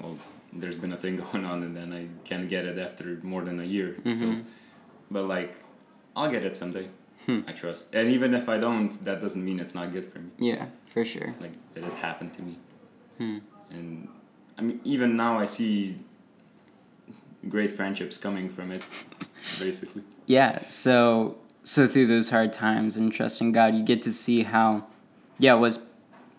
well 0.00 0.18
there's 0.52 0.76
been 0.78 0.92
a 0.92 0.96
thing 0.96 1.16
going 1.32 1.44
on 1.44 1.62
and 1.62 1.76
then 1.76 1.92
i 1.92 2.06
can't 2.28 2.48
get 2.48 2.64
it 2.64 2.78
after 2.78 3.18
more 3.22 3.42
than 3.42 3.60
a 3.60 3.64
year 3.64 3.96
still 4.06 4.28
Mhm. 4.34 4.44
but 5.10 5.26
like 5.26 5.56
i'll 6.16 6.30
get 6.30 6.44
it 6.44 6.56
someday 6.56 6.88
Hmm. 7.26 7.40
i 7.46 7.52
trust 7.52 7.86
and 7.94 8.08
even 8.10 8.34
if 8.34 8.48
i 8.48 8.58
don't 8.58 9.04
that 9.04 9.20
doesn't 9.22 9.44
mean 9.44 9.60
it's 9.60 9.74
not 9.76 9.92
good 9.92 10.04
for 10.12 10.18
me 10.18 10.30
Yeah, 10.38 10.66
for 10.92 11.04
sure. 11.04 11.34
like 11.40 11.52
that 11.74 11.84
it 11.84 11.94
happened 11.94 12.32
to 12.34 12.42
me 12.42 12.56
Hmm. 13.18 13.38
and 13.70 14.08
i 14.58 14.62
mean 14.62 14.80
even 14.84 15.16
now 15.16 15.38
i 15.38 15.46
see 15.46 15.96
great 17.48 17.70
friendships 17.70 18.16
coming 18.16 18.48
from 18.48 18.70
it 18.72 18.82
basically 19.58 20.02
Yeah, 20.26 20.66
so 20.68 21.36
so 21.64 21.86
through 21.86 22.06
those 22.08 22.30
hard 22.30 22.52
times 22.52 22.96
and 22.96 23.12
trusting 23.12 23.52
God, 23.52 23.74
you 23.76 23.84
get 23.84 24.02
to 24.02 24.12
see 24.12 24.42
how, 24.42 24.86
yeah, 25.42 25.54
it 25.54 25.58
was, 25.58 25.80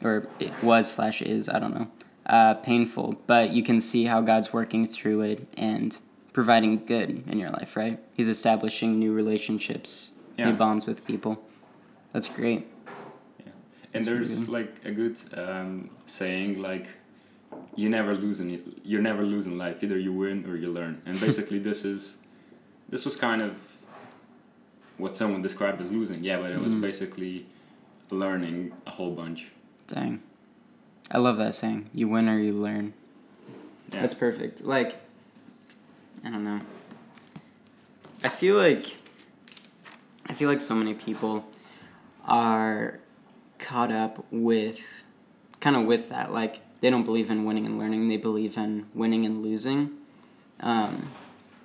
or 0.03 0.27
it 0.39 0.51
was 0.63 0.91
slash 0.95 1.22
is 1.22 1.50
I 1.50 1.60
don't 1.60 1.74
know, 1.77 1.88
uh, 2.25 2.53
painful, 2.55 3.07
but 3.27 3.45
you 3.51 3.63
can 3.69 3.79
see 3.79 4.05
how 4.05 4.22
God's 4.22 4.50
working 4.53 4.88
through 4.88 5.22
it 5.31 5.39
and 5.57 5.98
providing 6.31 6.86
good 6.93 7.10
in 7.31 7.38
your 7.43 7.50
life, 7.60 7.75
right? 7.75 8.00
He's 8.17 8.29
establishing 8.38 8.98
new 9.03 9.13
relationships, 9.22 9.91
Yeah. 10.38 10.50
new 10.50 10.57
bonds 10.63 10.86
with 10.89 11.00
people. 11.12 11.33
That's 12.13 12.29
great. 12.39 12.62
Yeah, 13.39 13.51
and 13.93 14.03
That's 14.03 14.05
there's 14.07 14.50
like 14.57 14.74
a 14.86 14.91
good 14.91 15.15
um, 15.43 15.89
saying 16.05 16.62
like 16.69 16.88
you 17.75 17.88
never 17.89 18.13
lose 18.25 18.39
in 18.43 18.50
it 18.55 18.62
you 18.91 18.98
never 19.12 19.24
lose 19.33 19.45
in 19.50 19.55
life 19.65 19.77
either 19.83 19.98
you 20.07 20.12
win 20.24 20.38
or 20.50 20.55
you 20.63 20.69
learn 20.79 20.93
and 21.07 21.19
basically 21.19 21.60
this 21.69 21.79
is 21.93 22.01
this 22.93 23.03
was 23.07 23.15
kind 23.27 23.41
of 23.48 23.51
what 24.98 25.15
someone 25.15 25.41
described 25.41 25.79
as 25.81 25.91
losing 25.91 26.24
yeah 26.24 26.38
but 26.41 26.51
it 26.51 26.60
was 26.67 26.74
Mhm. 26.74 26.81
basically 26.89 27.45
learning 28.10 28.72
a 28.86 28.91
whole 28.91 29.12
bunch 29.12 29.48
Dang. 29.88 30.22
I 31.12 31.17
love 31.17 31.38
that 31.38 31.53
saying. 31.53 31.89
You 31.93 32.07
win 32.07 32.29
or 32.29 32.39
you 32.39 32.53
learn. 32.53 32.93
yeah 33.91 34.00
That's 34.00 34.13
perfect. 34.13 34.63
Like, 34.63 34.95
I 36.24 36.29
don't 36.29 36.43
know. 36.43 36.60
I 38.24 38.29
feel 38.29 38.55
like, 38.55 38.95
I 40.27 40.33
feel 40.33 40.50
like 40.50 40.62
so 40.62 40.74
many 40.74 40.93
people 40.93 41.45
are 42.25 43.00
caught 43.60 43.91
up 43.91 44.25
with, 44.31 44.79
kind 45.60 45.75
of 45.75 45.86
with 45.86 46.10
that. 46.10 46.31
Like, 46.31 46.62
they 46.81 46.89
don't 46.89 47.03
believe 47.03 47.29
in 47.29 47.45
winning 47.45 47.65
and 47.65 47.77
learning. 47.77 48.07
They 48.07 48.17
believe 48.17 48.57
in 48.57 48.88
winning 48.93 49.25
and 49.25 49.43
losing. 49.43 49.91
Um, 50.62 51.12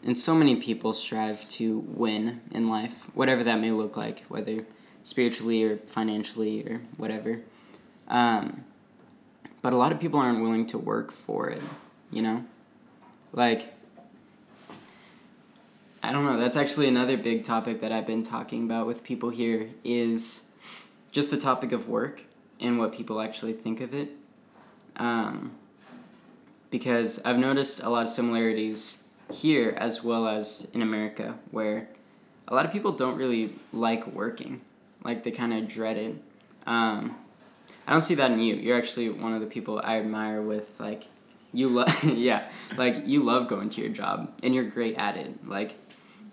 and 0.05 0.17
so 0.17 0.35
many 0.35 0.57
people 0.57 0.93
strive 0.93 1.49
to 1.51 1.79
win 1.79 2.41
in 2.51 2.69
life, 2.69 2.95
whatever 3.15 3.45
that 3.45 3.61
may 3.61 3.71
look 3.71 3.97
like, 3.97 4.25
whether 4.29 4.65
spiritually 5.03 5.65
or 5.65 5.79
financially 5.79 6.65
or 6.65 6.81
whatever. 6.97 7.41
Um, 8.09 8.65
but 9.63 9.73
a 9.73 9.77
lot 9.77 9.93
of 9.93 10.01
people 10.01 10.21
aren't 10.21 10.41
willing 10.41 10.67
to 10.69 10.79
work 10.79 11.13
for 11.13 11.51
it, 11.51 11.63
you 12.11 12.23
know? 12.23 12.45
Like, 13.33 13.75
I 16.03 16.13
don't 16.13 16.25
know, 16.25 16.39
that's 16.39 16.57
actually 16.57 16.89
another 16.89 17.17
big 17.17 17.45
topic 17.45 17.81
that 17.81 17.93
I've 17.93 18.07
been 18.07 18.23
talking 18.23 18.65
about 18.65 18.87
with 18.87 19.03
people 19.03 19.31
here 19.31 19.71
is 19.85 20.49
just 21.11 21.31
the 21.31 21.37
topic 21.37 21.73
of 21.73 21.89
work 21.89 22.23
and 22.61 22.79
what 22.79 22.93
people 22.93 23.21
actually 23.21 23.53
think 23.53 23.81
of 23.81 23.93
it. 23.93 24.11
Um, 24.97 25.53
because 26.71 27.21
I've 27.25 27.39
noticed 27.39 27.81
a 27.83 27.89
lot 27.89 28.03
of 28.03 28.09
similarities 28.09 29.05
here 29.33 29.75
as 29.77 30.03
well 30.03 30.29
as 30.29 30.71
in 30.73 30.83
America 30.83 31.35
where 31.51 31.89
a 32.47 32.55
lot 32.55 32.65
of 32.65 32.73
people 32.73 32.93
don't 32.93 33.17
really 33.17 33.55
like 33.73 34.07
working. 34.07 34.61
Like, 35.05 35.25
they 35.25 35.31
kind 35.31 35.53
of 35.55 35.69
dread 35.69 35.97
it. 35.97 36.17
Um, 36.67 37.17
I 37.89 37.93
don't 37.93 38.03
see 38.03 38.17
that 38.17 38.31
in 38.31 38.39
you. 38.41 38.55
You're 38.55 38.77
actually 38.77 39.09
one 39.09 39.33
of 39.33 39.41
the 39.41 39.47
people 39.47 39.81
I 39.83 39.99
admire 39.99 40.43
with 40.43 40.79
like 40.79 41.05
you 41.55 41.71
love 41.71 42.05
yeah, 42.05 42.51
like 42.77 43.07
you 43.07 43.23
love 43.23 43.49
going 43.49 43.71
to 43.71 43.81
your 43.81 43.89
job 43.89 44.31
and 44.43 44.55
you're 44.55 44.65
great 44.69 44.99
at 44.99 45.17
it. 45.17 45.49
Like 45.49 45.75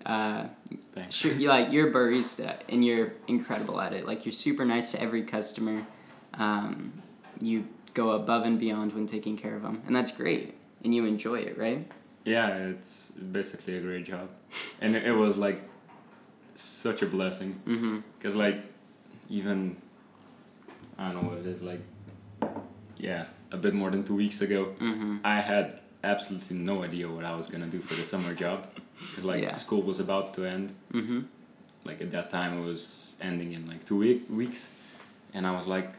uh 0.05 0.47
Thanks. 0.93 1.15
sure, 1.15 1.31
you 1.31 1.47
like 1.47 1.71
you're 1.71 1.89
a 1.89 1.93
barista 1.93 2.57
and 2.67 2.83
you're 2.83 3.13
incredible 3.29 3.79
at 3.79 3.93
it. 3.93 4.05
Like 4.05 4.25
you're 4.25 4.33
super 4.33 4.65
nice 4.65 4.91
to 4.91 5.01
every 5.01 5.23
customer. 5.23 5.87
Um, 6.33 7.01
you 7.39 7.67
go 7.93 8.11
above 8.11 8.43
and 8.43 8.59
beyond 8.59 8.91
when 8.91 9.07
taking 9.07 9.37
care 9.37 9.55
of 9.55 9.61
them, 9.61 9.81
and 9.87 9.95
that's 9.95 10.11
great. 10.11 10.55
And 10.83 10.93
you 10.93 11.05
enjoy 11.05 11.39
it, 11.39 11.57
right? 11.57 11.89
yeah 12.25 12.57
it's 12.57 13.11
basically 13.11 13.77
a 13.77 13.79
great 13.81 14.03
job 14.03 14.27
and 14.81 14.95
it, 14.95 15.05
it 15.05 15.11
was 15.11 15.37
like 15.37 15.61
such 16.55 17.01
a 17.01 17.05
blessing 17.05 17.51
Mm-hmm. 17.67 17.99
because 18.17 18.35
like 18.35 18.57
even 19.29 19.75
i 20.97 21.11
don't 21.11 21.21
know 21.23 21.29
what 21.29 21.39
it 21.39 21.45
is 21.45 21.61
like 21.61 21.81
yeah 22.97 23.25
a 23.51 23.57
bit 23.57 23.73
more 23.73 23.91
than 23.91 24.03
two 24.03 24.15
weeks 24.15 24.41
ago 24.41 24.73
Mm-hmm. 24.79 25.17
I 25.23 25.41
had 25.41 25.79
absolutely 26.03 26.57
no 26.57 26.83
idea 26.83 27.07
what 27.09 27.25
I 27.25 27.35
was 27.35 27.47
gonna 27.47 27.67
do 27.67 27.79
for 27.79 27.95
the 27.95 28.05
summer 28.05 28.33
job 28.33 28.67
because 29.09 29.25
like 29.25 29.41
Yeah. 29.43 29.53
school 29.53 29.81
was 29.81 29.99
about 29.99 30.33
to 30.35 30.45
end. 30.45 30.73
Mm-hmm. 30.93 31.21
Like 31.83 31.99
at 32.01 32.11
that 32.11 32.29
time, 32.29 32.51
it 32.59 32.65
was 32.65 33.15
ending 33.21 33.53
in 33.53 33.67
like 33.67 33.85
two 33.85 33.97
week- 33.97 34.25
weeks, 34.29 34.69
and 35.33 35.45
I 35.47 35.51
was 35.59 35.65
like, 35.67 35.89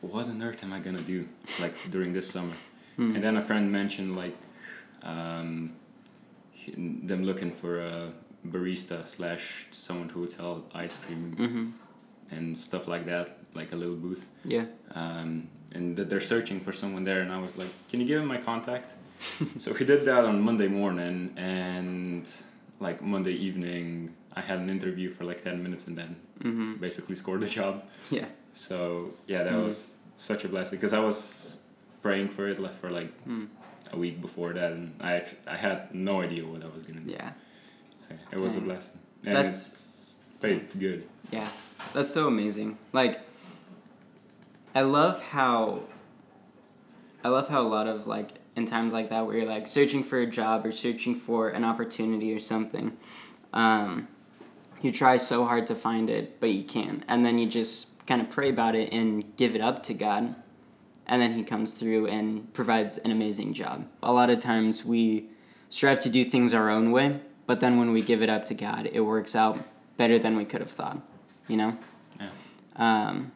what 0.00 0.26
on 0.26 0.42
earth 0.42 0.62
am 0.64 0.72
I 0.72 0.80
gonna 0.80 1.00
do 1.14 1.26
like 1.60 1.74
during 1.90 2.12
this 2.12 2.28
summer? 2.30 2.56
Hmm. 2.96 3.14
And 3.14 3.22
then 3.24 3.36
a 3.36 3.42
friend 3.42 3.70
mentioned 3.72 4.16
like 4.16 4.36
um, 5.02 5.72
them 6.76 7.24
looking 7.24 7.50
for 7.52 7.80
a 7.80 8.12
barista 8.46 9.06
slash 9.06 9.66
someone 9.70 10.08
who 10.08 10.20
would 10.20 10.30
sell 10.30 10.64
ice 10.74 10.96
cream 10.98 11.36
Mm-hmm. 11.38 11.66
and 12.36 12.58
stuff 12.58 12.88
like 12.88 13.06
that, 13.06 13.38
like 13.54 13.72
a 13.72 13.76
little 13.76 13.96
booth. 13.96 14.26
Yeah. 14.44 14.66
Um, 14.94 15.48
and 15.72 15.96
that 15.96 16.08
they're 16.10 16.20
searching 16.34 16.60
for 16.60 16.72
someone 16.72 17.04
there, 17.04 17.20
and 17.20 17.32
I 17.32 17.38
was 17.40 17.56
like, 17.56 17.70
"Can 17.90 18.00
you 18.00 18.06
give 18.06 18.20
him 18.22 18.28
my 18.28 18.38
contact?" 18.38 18.94
so 19.58 19.74
he 19.74 19.84
did 19.84 20.04
that 20.04 20.24
on 20.24 20.40
Monday 20.40 20.68
morning, 20.68 21.32
and 21.36 22.30
like 22.80 23.02
Monday 23.02 23.32
evening, 23.32 24.14
I 24.34 24.40
had 24.40 24.58
an 24.58 24.68
interview 24.70 25.10
for 25.10 25.24
like 25.24 25.42
ten 25.42 25.62
minutes, 25.62 25.86
and 25.88 25.96
then 25.98 26.16
Mm-hmm. 26.42 26.74
basically 26.80 27.14
scored 27.16 27.40
the 27.40 27.46
job. 27.60 27.84
Yeah. 28.10 28.26
So 28.52 29.10
yeah, 29.26 29.42
that 29.44 29.52
Mm. 29.54 29.64
was 29.66 29.98
such 30.16 30.44
a 30.44 30.48
blessing 30.48 30.78
because 30.78 30.92
I 30.92 30.98
was 31.00 31.58
praying 32.02 32.28
for 32.28 32.48
it 32.48 32.58
like 32.60 32.76
for 32.80 32.90
like 32.90 33.12
Mm. 33.26 33.46
a 33.92 33.96
week 33.96 34.20
before 34.20 34.52
that, 34.52 34.72
and 34.72 34.92
I 35.00 35.22
I 35.46 35.56
had 35.56 35.78
no 35.94 36.20
idea 36.26 36.42
what 36.46 36.62
I 36.62 36.68
was 36.76 36.82
gonna 36.84 37.00
do. 37.00 37.12
Yeah. 37.12 37.32
It 38.32 38.40
was 38.40 38.56
a 38.56 38.60
blessing, 38.60 38.98
and 39.24 39.36
That's- 39.36 39.56
it's 39.56 40.14
paid 40.40 40.68
good. 40.78 41.06
Yeah, 41.30 41.48
that's 41.92 42.12
so 42.12 42.26
amazing. 42.28 42.78
Like, 42.92 43.20
I 44.74 44.82
love 44.82 45.20
how. 45.22 45.84
I 47.22 47.28
love 47.28 47.48
how 47.48 47.62
a 47.62 47.68
lot 47.68 47.86
of 47.86 48.06
like 48.06 48.32
in 48.54 48.66
times 48.66 48.92
like 48.92 49.08
that 49.10 49.26
where 49.26 49.38
you're 49.38 49.48
like 49.48 49.66
searching 49.66 50.04
for 50.04 50.20
a 50.20 50.26
job 50.26 50.66
or 50.66 50.72
searching 50.72 51.14
for 51.14 51.48
an 51.48 51.64
opportunity 51.64 52.34
or 52.34 52.40
something, 52.40 52.96
um, 53.54 54.08
you 54.82 54.92
try 54.92 55.16
so 55.16 55.46
hard 55.46 55.66
to 55.68 55.74
find 55.74 56.10
it 56.10 56.38
but 56.38 56.50
you 56.50 56.64
can't, 56.64 57.02
and 57.08 57.24
then 57.24 57.38
you 57.38 57.48
just 57.48 58.06
kind 58.06 58.20
of 58.20 58.28
pray 58.30 58.50
about 58.50 58.74
it 58.74 58.92
and 58.92 59.34
give 59.36 59.54
it 59.54 59.62
up 59.62 59.82
to 59.84 59.94
God, 59.94 60.34
and 61.06 61.22
then 61.22 61.32
He 61.32 61.42
comes 61.42 61.74
through 61.74 62.06
and 62.08 62.52
provides 62.52 62.98
an 62.98 63.10
amazing 63.10 63.54
job. 63.54 63.86
A 64.02 64.12
lot 64.12 64.28
of 64.28 64.38
times 64.40 64.84
we 64.84 65.30
strive 65.70 66.00
to 66.00 66.10
do 66.10 66.24
things 66.24 66.52
our 66.52 66.68
own 66.68 66.90
way, 66.92 67.20
but 67.46 67.60
then 67.60 67.78
when 67.78 67.92
we 67.92 68.02
give 68.02 68.22
it 68.22 68.30
up 68.30 68.46
to 68.46 68.54
God, 68.54 68.88
it 68.92 69.00
works 69.00 69.34
out 69.34 69.58
better 69.96 70.18
than 70.18 70.36
we 70.36 70.44
could 70.44 70.60
have 70.60 70.70
thought 70.70 71.00
you 71.48 71.56
know? 71.56 71.76
Yeah. 72.18 72.28
Um, 72.76 73.32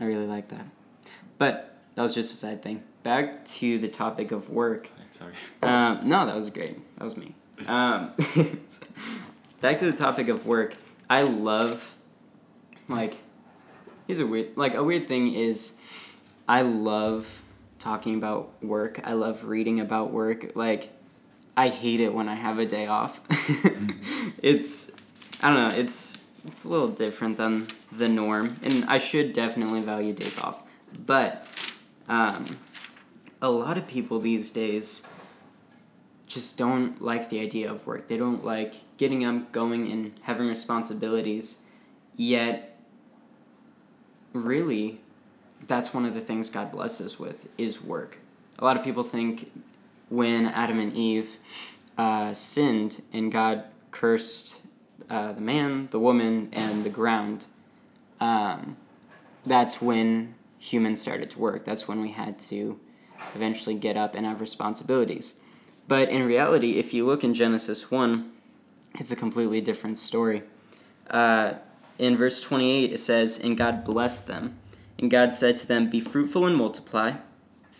I 0.00 0.04
really 0.04 0.26
like 0.26 0.48
that. 0.48 0.66
But 1.38 1.76
that 1.94 2.02
was 2.02 2.14
just 2.14 2.32
a 2.32 2.36
side 2.36 2.62
thing. 2.62 2.82
Back 3.02 3.44
to 3.44 3.78
the 3.78 3.88
topic 3.88 4.32
of 4.32 4.50
work. 4.50 4.90
Sorry. 5.12 5.32
Um, 5.62 6.00
no, 6.08 6.26
that 6.26 6.34
was 6.34 6.50
great. 6.50 6.78
That 6.98 7.04
was 7.04 7.16
me. 7.16 7.34
Um, 7.68 8.12
back 9.60 9.78
to 9.78 9.90
the 9.90 9.96
topic 9.96 10.28
of 10.28 10.46
work. 10.46 10.74
I 11.08 11.22
love, 11.22 11.94
like, 12.88 13.18
here's 14.06 14.18
a 14.18 14.26
weird, 14.26 14.56
like, 14.56 14.74
a 14.74 14.82
weird 14.82 15.08
thing 15.08 15.32
is 15.32 15.80
I 16.48 16.62
love 16.62 17.42
talking 17.78 18.16
about 18.16 18.52
work. 18.62 19.00
I 19.04 19.12
love 19.12 19.44
reading 19.44 19.80
about 19.80 20.12
work. 20.12 20.52
Like, 20.54 20.92
I 21.56 21.68
hate 21.68 22.00
it 22.00 22.12
when 22.12 22.28
I 22.28 22.34
have 22.34 22.58
a 22.58 22.66
day 22.66 22.86
off. 22.86 23.20
it's, 24.42 24.92
I 25.42 25.52
don't 25.54 25.70
know, 25.70 25.76
it's, 25.76 26.18
it's 26.46 26.64
a 26.64 26.68
little 26.68 26.88
different 26.88 27.38
than 27.38 27.68
the 27.90 28.08
norm. 28.08 28.58
And 28.62 28.84
I 28.84 28.98
should 28.98 29.32
definitely 29.32 29.80
value 29.80 30.12
days 30.12 30.38
off. 30.38 30.62
But, 31.06 31.46
um, 32.08 32.58
a 33.40 33.50
lot 33.50 33.78
of 33.78 33.86
people 33.86 34.18
these 34.18 34.50
days 34.50 35.06
just 36.26 36.58
don't 36.58 37.00
like 37.00 37.28
the 37.28 37.40
idea 37.40 37.70
of 37.70 37.86
work. 37.86 38.08
They 38.08 38.16
don't 38.16 38.44
like 38.44 38.74
getting 38.96 39.24
up, 39.24 39.52
going, 39.52 39.90
and 39.90 40.12
having 40.22 40.48
responsibilities. 40.48 41.62
Yet, 42.16 42.78
really, 44.32 45.00
that's 45.66 45.94
one 45.94 46.04
of 46.04 46.14
the 46.14 46.20
things 46.20 46.50
God 46.50 46.72
blessed 46.72 47.00
us 47.00 47.18
with 47.18 47.46
is 47.56 47.82
work. 47.82 48.18
A 48.58 48.64
lot 48.64 48.76
of 48.76 48.82
people 48.82 49.04
think 49.04 49.50
when 50.08 50.46
Adam 50.46 50.78
and 50.78 50.94
Eve 50.94 51.36
uh, 51.98 52.34
sinned 52.34 53.02
and 53.12 53.32
God 53.32 53.64
cursed 53.90 54.60
uh, 55.08 55.32
the 55.32 55.40
man, 55.40 55.88
the 55.90 55.98
woman, 55.98 56.48
and 56.52 56.84
the 56.84 56.90
ground, 56.90 57.46
um, 58.20 58.76
that's 59.44 59.80
when 59.80 60.34
humans 60.58 61.00
started 61.00 61.30
to 61.30 61.38
work. 61.38 61.64
That's 61.64 61.86
when 61.86 62.00
we 62.00 62.12
had 62.12 62.40
to 62.40 62.78
eventually 63.34 63.74
get 63.74 63.96
up 63.96 64.14
and 64.14 64.26
have 64.26 64.40
responsibilities. 64.40 65.40
But 65.88 66.08
in 66.08 66.24
reality, 66.24 66.78
if 66.78 66.92
you 66.92 67.06
look 67.06 67.22
in 67.22 67.34
Genesis 67.34 67.90
1, 67.90 68.30
it's 68.98 69.12
a 69.12 69.16
completely 69.16 69.60
different 69.60 69.98
story. 69.98 70.42
Uh, 71.08 71.54
in 71.98 72.16
verse 72.16 72.40
28, 72.40 72.92
it 72.92 72.98
says, 72.98 73.38
And 73.38 73.56
God 73.56 73.84
blessed 73.84 74.26
them. 74.26 74.58
And 74.98 75.10
God 75.10 75.34
said 75.34 75.56
to 75.58 75.66
them, 75.66 75.90
Be 75.90 76.00
fruitful 76.00 76.46
and 76.46 76.56
multiply, 76.56 77.14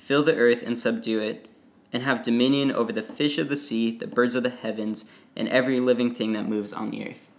fill 0.05 0.23
the 0.23 0.37
earth 0.37 0.63
and 0.65 0.79
subdue 0.79 1.21
it, 1.21 1.49
and 1.97 2.05
have 2.05 2.23
dominion 2.23 2.71
over 2.71 2.93
the 2.93 3.03
fish 3.03 3.39
of 3.39 3.49
the 3.49 3.57
sea, 3.57 3.91
the 3.91 4.07
birds 4.07 4.35
of 4.35 4.43
the 4.43 4.51
heavens, 4.51 5.07
and 5.35 5.49
every 5.49 5.81
living 5.81 6.15
thing 6.15 6.33
that 6.33 6.47
moves 6.47 6.71
on 6.71 6.91
the 6.91 7.09
earth. 7.09 7.31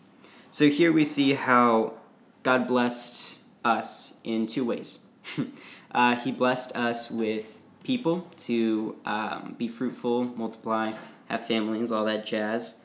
So 0.49 0.67
here 0.67 0.91
we 0.91 1.05
see 1.05 1.35
how 1.35 1.93
God 2.41 2.67
blessed 2.67 3.37
us 3.63 4.17
in 4.23 4.47
two 4.47 4.65
ways. 4.65 5.05
uh, 5.91 6.15
he 6.15 6.31
blessed 6.31 6.75
us 6.75 7.11
with 7.11 7.59
people 7.83 8.27
to 8.37 8.95
um, 9.05 9.53
be 9.59 9.67
fruitful, 9.67 10.23
multiply, 10.23 10.93
have 11.27 11.45
families, 11.45 11.91
all 11.91 12.05
that 12.05 12.25
jazz. 12.25 12.79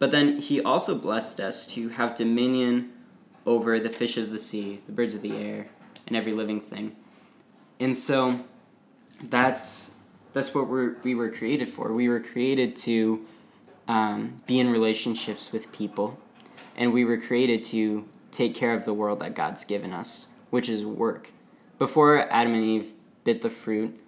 But 0.00 0.10
then 0.10 0.38
he 0.38 0.60
also 0.60 0.96
blessed 0.96 1.38
us 1.38 1.68
to 1.74 1.90
have 1.90 2.16
dominion 2.16 2.90
over 3.46 3.78
the 3.78 3.90
fish 3.90 4.16
of 4.16 4.30
the 4.30 4.40
sea, 4.40 4.80
the 4.86 4.92
birds 4.92 5.14
of 5.14 5.22
the 5.22 5.36
air, 5.36 5.68
and 6.04 6.16
every 6.16 6.32
living 6.32 6.60
thing. 6.60 6.96
And 7.78 7.96
so 7.96 8.40
that's 9.22 9.91
that's 10.32 10.54
what 10.54 10.68
we're, 10.68 10.96
we 11.02 11.14
were 11.14 11.30
created 11.30 11.68
for. 11.68 11.92
We 11.92 12.08
were 12.08 12.20
created 12.20 12.76
to 12.76 13.24
um, 13.88 14.42
be 14.46 14.58
in 14.58 14.70
relationships 14.70 15.52
with 15.52 15.70
people, 15.72 16.18
and 16.76 16.92
we 16.92 17.04
were 17.04 17.18
created 17.18 17.64
to 17.64 18.06
take 18.30 18.54
care 18.54 18.74
of 18.74 18.84
the 18.84 18.94
world 18.94 19.20
that 19.20 19.34
God's 19.34 19.64
given 19.64 19.92
us, 19.92 20.26
which 20.50 20.68
is 20.68 20.84
work. 20.84 21.30
Before 21.78 22.30
Adam 22.30 22.54
and 22.54 22.64
Eve 22.64 22.92
bit 23.24 23.42
the 23.42 23.50
fruit, 23.50 23.98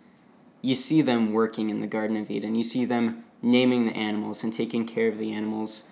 you 0.63 0.75
see 0.75 1.03
them 1.03 1.33
working 1.33 1.69
in 1.69 1.81
the 1.81 1.87
Garden 1.87 2.17
of 2.17 2.31
Eden. 2.31 2.55
You 2.55 2.65
see 2.65 2.85
them 2.85 3.25
naming 3.43 3.87
the 3.87 3.93
animals 3.93 4.43
and 4.43 4.53
taking 4.53 4.87
care 4.87 5.09
of 5.09 5.19
the 5.19 5.33
animals. 5.33 5.89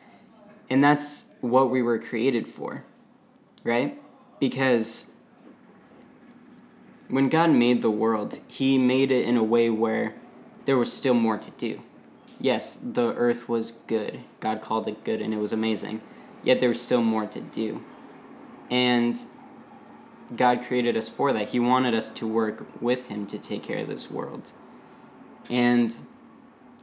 And 0.71 0.83
that's 0.83 1.33
what 1.42 1.71
we 1.71 1.83
were 1.83 1.99
created 1.99 2.49
for, 2.49 2.85
right? 3.62 4.01
Because 4.40 5.11
when 7.09 7.29
God 7.29 7.51
made 7.51 7.83
the 7.83 7.90
world, 7.90 8.40
He 8.49 8.79
made 8.79 9.12
it 9.12 9.27
in 9.27 9.37
a 9.37 9.45
way 9.45 9.68
where 9.68 10.14
there 10.64 10.77
was 10.77 10.92
still 10.92 11.14
more 11.14 11.38
to 11.38 11.51
do. 11.53 11.83
Yes, 12.40 12.79
the 12.83 13.14
earth 13.14 13.48
was 13.48 13.70
good. 13.70 14.20
God 14.40 14.62
called 14.62 14.88
it 14.88 15.05
good 15.05 15.20
and 15.20 15.33
it 15.33 15.38
was 15.38 15.53
amazing. 15.53 16.01
Yet 16.42 16.61
there 16.61 16.68
was 16.68 16.81
still 16.81 17.03
more 17.03 17.27
to 17.27 17.40
do. 17.40 17.85
And 18.70 19.20
God 20.35 20.62
created 20.62 20.96
us 20.96 21.09
for 21.09 21.33
that. 21.33 21.51
He 21.51 21.61
wanted 21.61 21.94
us 21.94 22.09
to 22.11 22.27
work 22.27 22.66
with 22.81 23.09
Him 23.09 23.27
to 23.27 23.38
take 23.38 23.62
care 23.62 23.79
of 23.79 23.88
this 23.88 24.11
world. 24.11 24.53
And 25.51 25.96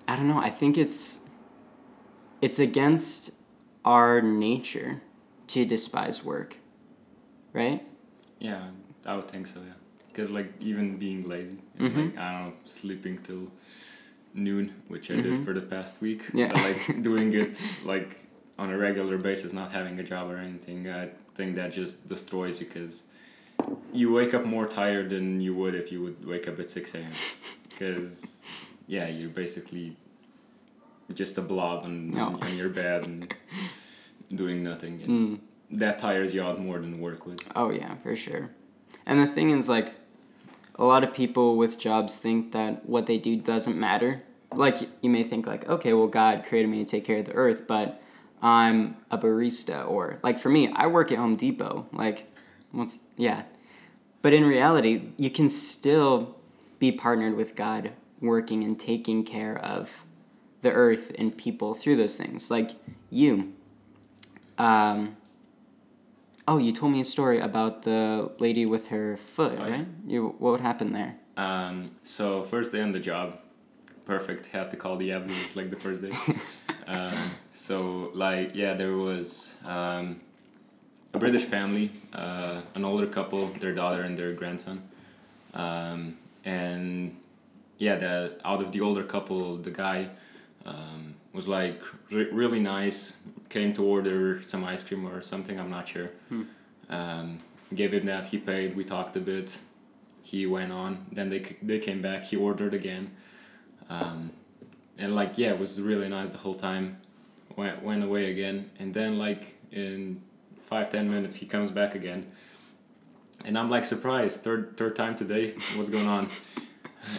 I 0.07 0.15
don't 0.15 0.27
know, 0.27 0.39
I 0.39 0.49
think 0.49 0.77
it's 0.77 1.19
it's 2.41 2.59
against 2.59 3.31
our 3.83 4.21
nature 4.21 5.01
to 5.47 5.65
despise 5.65 6.23
work. 6.23 6.57
Right? 7.51 7.85
Yeah, 8.39 8.69
I 9.05 9.15
would 9.15 9.27
think 9.27 9.47
so. 9.47 9.59
Yeah, 9.59 9.73
because 10.19 10.31
like 10.31 10.51
even 10.59 10.97
being 10.97 11.27
lazy, 11.27 11.57
and, 11.77 11.91
Mhm. 11.93 11.95
like 12.05 12.17
I 12.17 12.31
don't 12.31 12.47
know, 12.47 12.53
sleeping 12.65 13.19
till 13.23 13.47
noon, 14.33 14.73
which 14.89 15.09
I 15.11 15.15
did 15.15 15.37
Mhm. 15.37 15.45
for 15.45 15.53
the 15.53 15.61
past 15.61 16.01
week. 16.01 16.21
Yeah. 16.33 16.51
but, 16.53 16.61
like 16.63 17.01
doing 17.01 17.31
it 17.33 17.61
like 17.85 18.09
on 18.57 18.69
a 18.69 18.77
regular 18.77 19.17
basis, 19.17 19.53
not 19.53 19.71
having 19.71 19.97
a 19.99 20.03
job 20.03 20.29
or 20.29 20.37
anything. 20.37 20.89
I 20.89 21.09
think 21.35 21.55
that 21.55 21.71
just 21.71 22.09
destroys 22.09 22.59
you 22.59 22.67
because 22.67 23.03
you 23.93 24.11
wake 24.11 24.33
up 24.33 24.45
more 24.45 24.67
tired 24.67 25.09
than 25.09 25.39
you 25.41 25.53
would 25.55 25.73
if 25.75 25.91
you 25.91 26.01
would 26.03 26.25
wake 26.25 26.47
up 26.47 26.59
at 26.59 26.69
six 26.69 26.93
a.m. 26.95 27.11
Because 27.69 28.45
yeah, 28.87 29.07
you're 29.07 29.29
basically 29.29 29.95
just 31.13 31.37
a 31.37 31.41
blob 31.41 31.85
on, 31.85 32.11
No. 32.11 32.37
on 32.41 32.57
your 32.57 32.69
bed 32.69 33.05
and 33.07 33.33
doing 34.35 34.63
nothing. 34.63 35.01
And 35.03 35.11
Mm. 35.11 35.39
That 35.71 35.99
tires 35.99 36.33
you 36.33 36.41
out 36.41 36.59
more 36.59 36.79
than 36.79 36.99
work 36.99 37.27
would. 37.27 37.43
Oh 37.55 37.69
yeah, 37.69 37.93
for 38.01 38.15
sure. 38.15 38.49
And 39.05 39.19
the 39.19 39.27
thing 39.27 39.51
is 39.51 39.69
like 39.69 39.91
a 40.79 40.85
lot 40.85 41.03
of 41.03 41.13
people 41.13 41.57
with 41.57 41.77
jobs 41.77 42.17
think 42.17 42.53
that 42.53 42.87
what 42.87 43.05
they 43.05 43.17
do 43.17 43.35
doesn't 43.35 43.77
matter. 43.77 44.23
Like 44.53 44.77
you 45.01 45.09
may 45.09 45.23
think 45.23 45.45
like, 45.45 45.67
okay, 45.67 45.93
well 45.93 46.07
God 46.07 46.45
created 46.45 46.69
me 46.69 46.83
to 46.83 46.89
take 46.89 47.03
care 47.05 47.19
of 47.19 47.25
the 47.25 47.33
earth, 47.33 47.67
but 47.67 48.01
I'm 48.41 48.95
a 49.11 49.17
barista 49.17 49.87
or 49.87 50.19
like 50.23 50.39
for 50.39 50.49
me, 50.49 50.71
I 50.73 50.87
work 50.87 51.11
at 51.11 51.17
Home 51.17 51.35
Depot. 51.35 51.85
Like 51.91 52.31
what's 52.71 52.99
yeah. 53.17 53.43
But 54.21 54.33
in 54.33 54.45
reality, 54.45 55.11
you 55.17 55.29
can 55.29 55.49
still 55.49 56.37
be 56.79 56.91
partnered 56.91 57.35
with 57.35 57.55
God 57.55 57.91
working 58.21 58.63
and 58.63 58.79
taking 58.79 59.23
care 59.23 59.57
of 59.57 60.03
the 60.61 60.71
earth 60.71 61.11
and 61.17 61.37
people 61.37 61.73
through 61.73 61.97
those 61.97 62.15
things. 62.15 62.49
Like 62.49 62.71
you 63.09 63.53
um, 64.57 65.17
oh, 66.49 66.57
you 66.57 66.71
told 66.71 66.91
me 66.91 66.99
a 66.99 67.05
story 67.15 67.39
about 67.49 67.73
the 67.83 68.31
lady 68.39 68.65
with 68.65 68.87
her 68.87 69.17
foot, 69.35 69.53
Oh, 69.59 69.65
yeah. 69.67 69.71
right? 69.75 69.87
You 70.13 70.19
what 70.39 70.59
happened 70.69 70.93
there? 70.95 71.13
Um, 71.37 71.91
so 72.03 72.43
first 72.53 72.71
day 72.73 72.81
on 72.81 72.91
the 72.91 72.99
job, 73.11 73.27
perfect. 74.05 74.47
Had 74.47 74.67
to 74.71 74.77
call 74.83 74.95
the 74.97 75.11
ambulance 75.17 75.55
like 75.55 75.69
the 75.69 75.79
first 75.85 76.01
day. 76.05 76.13
um, 76.95 77.13
so 77.53 78.11
like 78.25 78.47
yeah, 78.61 78.73
there 78.81 78.95
was 79.09 79.55
um, 79.75 80.05
a 81.13 81.19
British 81.19 81.45
family, 81.55 81.87
uh, 82.13 82.61
an 82.75 82.83
older 82.83 83.07
couple, 83.17 83.41
their 83.63 83.73
daughter 83.81 84.01
and 84.07 84.17
their 84.17 84.33
grandson, 84.33 84.77
um, 85.53 86.17
and 86.45 87.15
yeah, 87.77 87.95
the 88.03 88.13
out 88.43 88.61
of 88.63 88.71
the 88.71 88.81
older 88.81 89.03
couple, 89.03 89.55
the 89.57 89.71
guy 89.71 90.09
um, 90.65 91.15
was 91.33 91.47
like 91.47 91.79
re- 92.11 92.31
really 92.41 92.59
nice. 92.59 93.17
Came 93.49 93.73
to 93.73 93.83
order 93.83 94.41
some 94.41 94.63
ice 94.63 94.83
cream 94.83 95.07
or 95.07 95.21
something. 95.21 95.59
I'm 95.59 95.69
not 95.69 95.87
sure. 95.87 96.11
Um, 96.89 97.39
gave 97.73 97.93
him 97.93 98.05
that. 98.05 98.27
He 98.27 98.37
paid. 98.37 98.75
We 98.75 98.83
talked 98.83 99.15
a 99.15 99.19
bit 99.19 99.57
he 100.29 100.45
went 100.45 100.71
on 100.71 101.05
then 101.11 101.29
they 101.29 101.39
they 101.61 101.79
came 101.79 102.01
back 102.01 102.23
he 102.23 102.35
ordered 102.35 102.73
again 102.73 103.09
um, 103.89 104.29
and 104.97 105.15
like 105.15 105.37
yeah 105.37 105.49
it 105.49 105.59
was 105.59 105.81
really 105.81 106.07
nice 106.07 106.29
the 106.29 106.37
whole 106.37 106.53
time 106.53 106.97
went 107.55 107.81
went 107.81 108.03
away 108.03 108.29
again 108.29 108.69
and 108.77 108.93
then 108.93 109.17
like 109.17 109.55
in 109.71 110.21
five 110.61 110.89
ten 110.89 111.09
minutes 111.09 111.35
he 111.35 111.45
comes 111.47 111.71
back 111.71 111.95
again 111.95 112.31
and 113.43 113.57
i'm 113.57 113.69
like 113.71 113.83
surprised 113.85 114.43
third 114.43 114.77
third 114.77 114.95
time 114.95 115.15
today 115.15 115.55
what's 115.75 115.89
going 115.89 116.07
on 116.07 116.29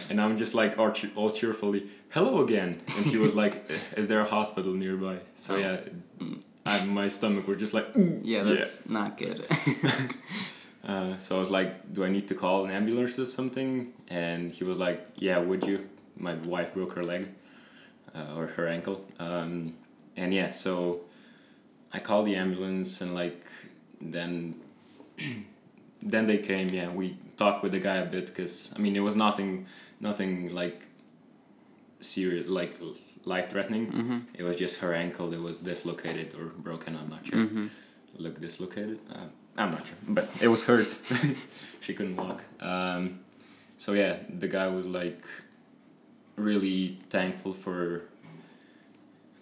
and 0.09 0.19
i'm 0.21 0.37
just 0.37 0.53
like 0.53 0.77
all, 0.79 0.91
che- 0.91 1.11
all 1.15 1.31
cheerfully 1.31 1.87
hello 2.09 2.41
again 2.43 2.81
and 2.97 3.05
he 3.05 3.17
was 3.17 3.33
like 3.43 3.69
is 3.97 4.07
there 4.09 4.21
a 4.21 4.25
hospital 4.37 4.73
nearby 4.73 5.17
so 5.35 5.55
Oh. 5.55 5.57
yeah 5.57 5.77
I, 6.65 6.85
my 6.85 7.07
stomach 7.07 7.47
was 7.47 7.59
just 7.59 7.73
like 7.73 7.87
Yeah, 8.23 8.43
that's 8.43 8.87
not 8.87 9.17
good. 9.17 9.43
uh, 10.87 11.17
so 11.17 11.37
I 11.37 11.39
was 11.39 11.49
like, 11.49 11.91
"Do 11.93 12.03
I 12.03 12.09
need 12.09 12.27
to 12.27 12.35
call 12.35 12.65
an 12.65 12.71
ambulance 12.71 13.17
or 13.17 13.25
something?" 13.25 13.93
And 14.09 14.51
he 14.51 14.63
was 14.63 14.77
like, 14.77 14.99
"Yeah, 15.15 15.39
would 15.39 15.63
you?" 15.65 15.89
My 16.17 16.35
wife 16.35 16.75
broke 16.75 16.93
her 16.93 17.03
leg, 17.03 17.29
uh, 18.13 18.35
or 18.37 18.45
her 18.47 18.67
ankle, 18.67 19.03
um, 19.19 19.73
and 20.15 20.33
yeah, 20.33 20.51
so 20.51 21.01
I 21.91 21.99
called 21.99 22.27
the 22.27 22.35
ambulance, 22.35 23.01
and 23.01 23.15
like 23.15 23.43
then, 23.99 24.53
then 26.03 26.27
they 26.27 26.37
came. 26.37 26.69
Yeah, 26.69 26.89
we 26.89 27.17
talked 27.41 27.61
with 27.63 27.71
the 27.77 27.79
guy 27.89 27.97
a 28.05 28.09
bit 28.15 28.25
because 28.31 28.55
I 28.75 28.77
mean 28.83 28.95
it 29.01 29.03
was 29.09 29.15
nothing, 29.15 29.51
nothing 29.99 30.33
like 30.61 30.79
serious, 32.13 32.47
like 32.59 32.73
life 33.33 33.47
threatening. 33.53 33.85
hmm 34.01 34.19
It 34.39 34.43
was 34.47 34.55
just 34.63 34.75
her 34.83 34.91
ankle 35.03 35.27
that 35.31 35.41
was 35.49 35.57
dislocated 35.71 36.27
or 36.39 36.45
broken. 36.67 36.91
I'm 36.99 37.09
not 37.15 37.23
sure 37.27 37.45
hmm 37.45 37.67
look 38.25 38.35
dislocated. 38.47 38.99
Uh, 39.15 39.27
I'm 39.61 39.71
not 39.75 39.83
sure, 39.87 39.99
but 40.17 40.25
it 40.45 40.49
was 40.55 40.61
hurt. 40.69 40.89
she 41.85 41.91
couldn't 41.97 42.17
walk. 42.25 42.39
Um, 42.71 43.03
so 43.83 43.89
yeah, 44.01 44.13
the 44.43 44.49
guy 44.57 44.67
was 44.77 44.85
like 45.01 45.23
really 46.49 46.81
thankful 47.09 47.53
for 47.53 47.79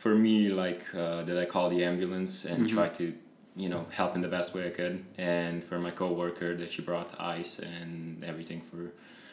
for 0.03 0.13
me, 0.25 0.35
like 0.63 0.83
uh, 1.03 1.23
that 1.27 1.37
I 1.43 1.45
called 1.53 1.71
the 1.75 1.81
ambulance 1.91 2.33
and 2.51 2.59
Mhm. 2.63 2.69
tried 2.75 2.93
to, 3.01 3.05
you 3.61 3.67
know, 3.73 3.83
help 3.99 4.11
in 4.17 4.21
the 4.27 4.27
best 4.37 4.49
way 4.55 4.61
I 4.69 4.73
could, 4.79 4.95
and 5.17 5.55
for 5.69 5.77
my 5.79 5.91
coworker 6.01 6.49
that 6.59 6.69
she 6.73 6.81
brought 6.89 7.09
ice 7.39 7.53
and 7.59 8.23
everything 8.31 8.61
for 8.69 8.81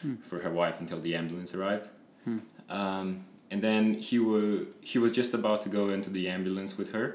Hmm. 0.01 0.15
for 0.29 0.37
her 0.45 0.51
wife 0.61 0.77
until 0.83 0.99
the 1.01 1.13
ambulance 1.21 1.51
arrived. 1.57 1.87
Hmm. 2.25 2.39
Um, 2.79 3.07
and 3.51 3.59
then 3.67 3.83
he 4.09 4.17
was 4.19 4.67
he 4.91 4.97
was 5.03 5.11
just 5.21 5.33
about 5.33 5.59
to 5.65 5.69
go 5.69 5.83
into 5.95 6.09
the 6.17 6.23
ambulance 6.37 6.77
with 6.79 6.89
her. 6.97 7.05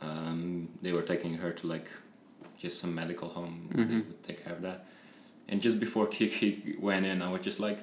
Um, 0.00 0.68
they 0.84 0.92
were 0.92 1.02
taking 1.12 1.34
her 1.42 1.50
to 1.60 1.66
like 1.74 1.88
just 2.62 2.80
some 2.82 2.92
medical 2.94 3.28
home. 3.28 3.68
where 3.72 3.84
They 3.86 3.94
would 4.08 4.22
take 4.28 4.38
care 4.44 4.54
of 4.58 4.62
that. 4.62 4.78
And 5.48 5.60
just 5.60 5.78
before 5.86 6.06
Kiki 6.16 6.76
went 6.88 7.04
in, 7.10 7.20
I 7.20 7.28
was 7.34 7.42
just 7.42 7.60
like, 7.60 7.78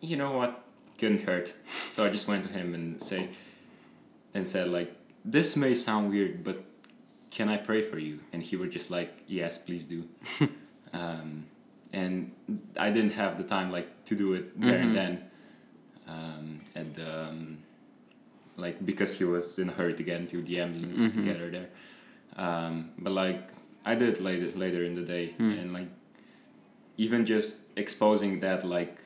you 0.00 0.16
know 0.16 0.32
what, 0.38 0.52
couldn't 0.98 1.22
hurt. 1.28 1.54
So 1.92 1.98
I 2.06 2.08
just 2.16 2.26
went 2.26 2.42
to 2.46 2.50
him 2.58 2.74
and 2.74 3.00
say, 3.00 3.28
and 4.34 4.48
said 4.48 4.66
like, 4.78 4.90
this 5.24 5.56
may 5.56 5.74
sound 5.74 6.10
weird, 6.10 6.42
but 6.42 6.56
can 7.30 7.48
I 7.48 7.56
pray 7.56 7.82
for 7.82 7.98
you? 7.98 8.20
And 8.32 8.42
he 8.42 8.56
was 8.56 8.72
just 8.72 8.90
like, 8.90 9.12
yes, 9.26 9.58
please 9.58 9.84
do. 9.84 10.04
um, 10.92 11.46
and 11.92 12.32
I 12.78 12.90
didn't 12.90 13.12
have 13.12 13.36
the 13.36 13.44
time 13.44 13.70
like 13.70 14.04
to 14.06 14.14
do 14.14 14.34
it 14.34 14.58
there 14.60 14.78
Mhm. 14.78 14.82
and 14.84 14.94
then. 14.94 15.22
Um, 16.08 16.60
and 16.74 16.98
um, 17.00 17.58
like 18.56 18.84
because 18.86 19.18
he 19.18 19.24
was 19.24 19.58
in 19.58 19.68
a 19.68 19.72
hurry 19.72 19.94
to 19.94 20.02
get 20.02 20.20
into 20.20 20.40
the 20.42 20.60
ambulance 20.60 20.96
to 20.98 21.08
Mhm. 21.10 21.24
get 21.24 21.36
her 21.38 21.50
there. 21.50 21.68
Um, 22.36 22.90
but 22.98 23.12
like 23.12 23.50
I 23.84 23.94
did 23.94 24.20
later 24.20 24.48
later 24.58 24.84
in 24.84 24.94
the 24.94 25.02
day, 25.02 25.34
Mm. 25.38 25.58
and 25.60 25.72
like 25.72 25.88
even 26.96 27.26
just 27.26 27.66
exposing 27.76 28.40
that 28.40 28.64
like 28.64 28.96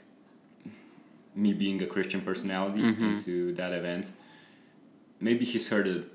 me 1.34 1.52
being 1.54 1.80
a 1.82 1.86
Christian 1.86 2.20
personality 2.20 2.82
Mhm. 2.82 3.00
into 3.18 3.54
that 3.54 3.72
event. 3.72 4.10
Maybe 5.20 5.44
he's 5.44 5.68
heard 5.68 5.86
it 5.86 6.10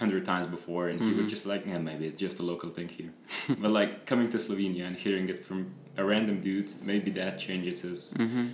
hundred 0.00 0.24
times 0.32 0.46
before, 0.56 0.84
and 0.90 0.98
he 1.06 1.10
Mhm. 1.12 1.18
was 1.18 1.26
just 1.34 1.44
like, 1.52 1.62
yeah, 1.70 1.78
maybe 1.78 2.04
it's 2.08 2.20
just 2.26 2.36
a 2.40 2.46
local 2.52 2.70
thing 2.76 2.88
here. 2.98 3.12
but 3.62 3.70
like 3.80 3.90
coming 4.10 4.28
to 4.34 4.38
Slovenia 4.38 4.84
and 4.88 4.96
hearing 4.96 5.26
it 5.32 5.38
from 5.46 5.58
a 5.96 6.04
random 6.12 6.36
dude, 6.46 6.70
maybe 6.92 7.10
that 7.20 7.38
changes 7.46 7.76
his 7.88 8.14
hmm 8.16 8.46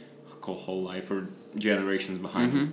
whole 0.67 0.83
life 0.93 1.11
or 1.11 1.21
generations 1.69 2.19
behind 2.19 2.53
Mhm. 2.53 2.57
him. 2.59 2.73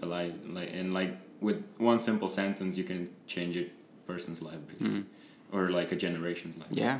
But 0.00 0.08
like, 0.08 0.32
like, 0.58 0.70
and 0.72 0.88
like 1.00 1.12
with 1.46 1.58
one 1.76 1.98
simple 1.98 2.30
sentence, 2.30 2.78
you 2.80 2.84
can 2.90 3.00
change 3.26 3.54
a 3.58 3.66
person's 4.10 4.40
life 4.48 4.62
basically, 4.66 5.00
Mhm. 5.00 5.54
or 5.54 5.62
like 5.78 5.92
a 5.92 5.96
generation's 5.96 6.56
life. 6.56 6.68
Yeah. 6.70 6.98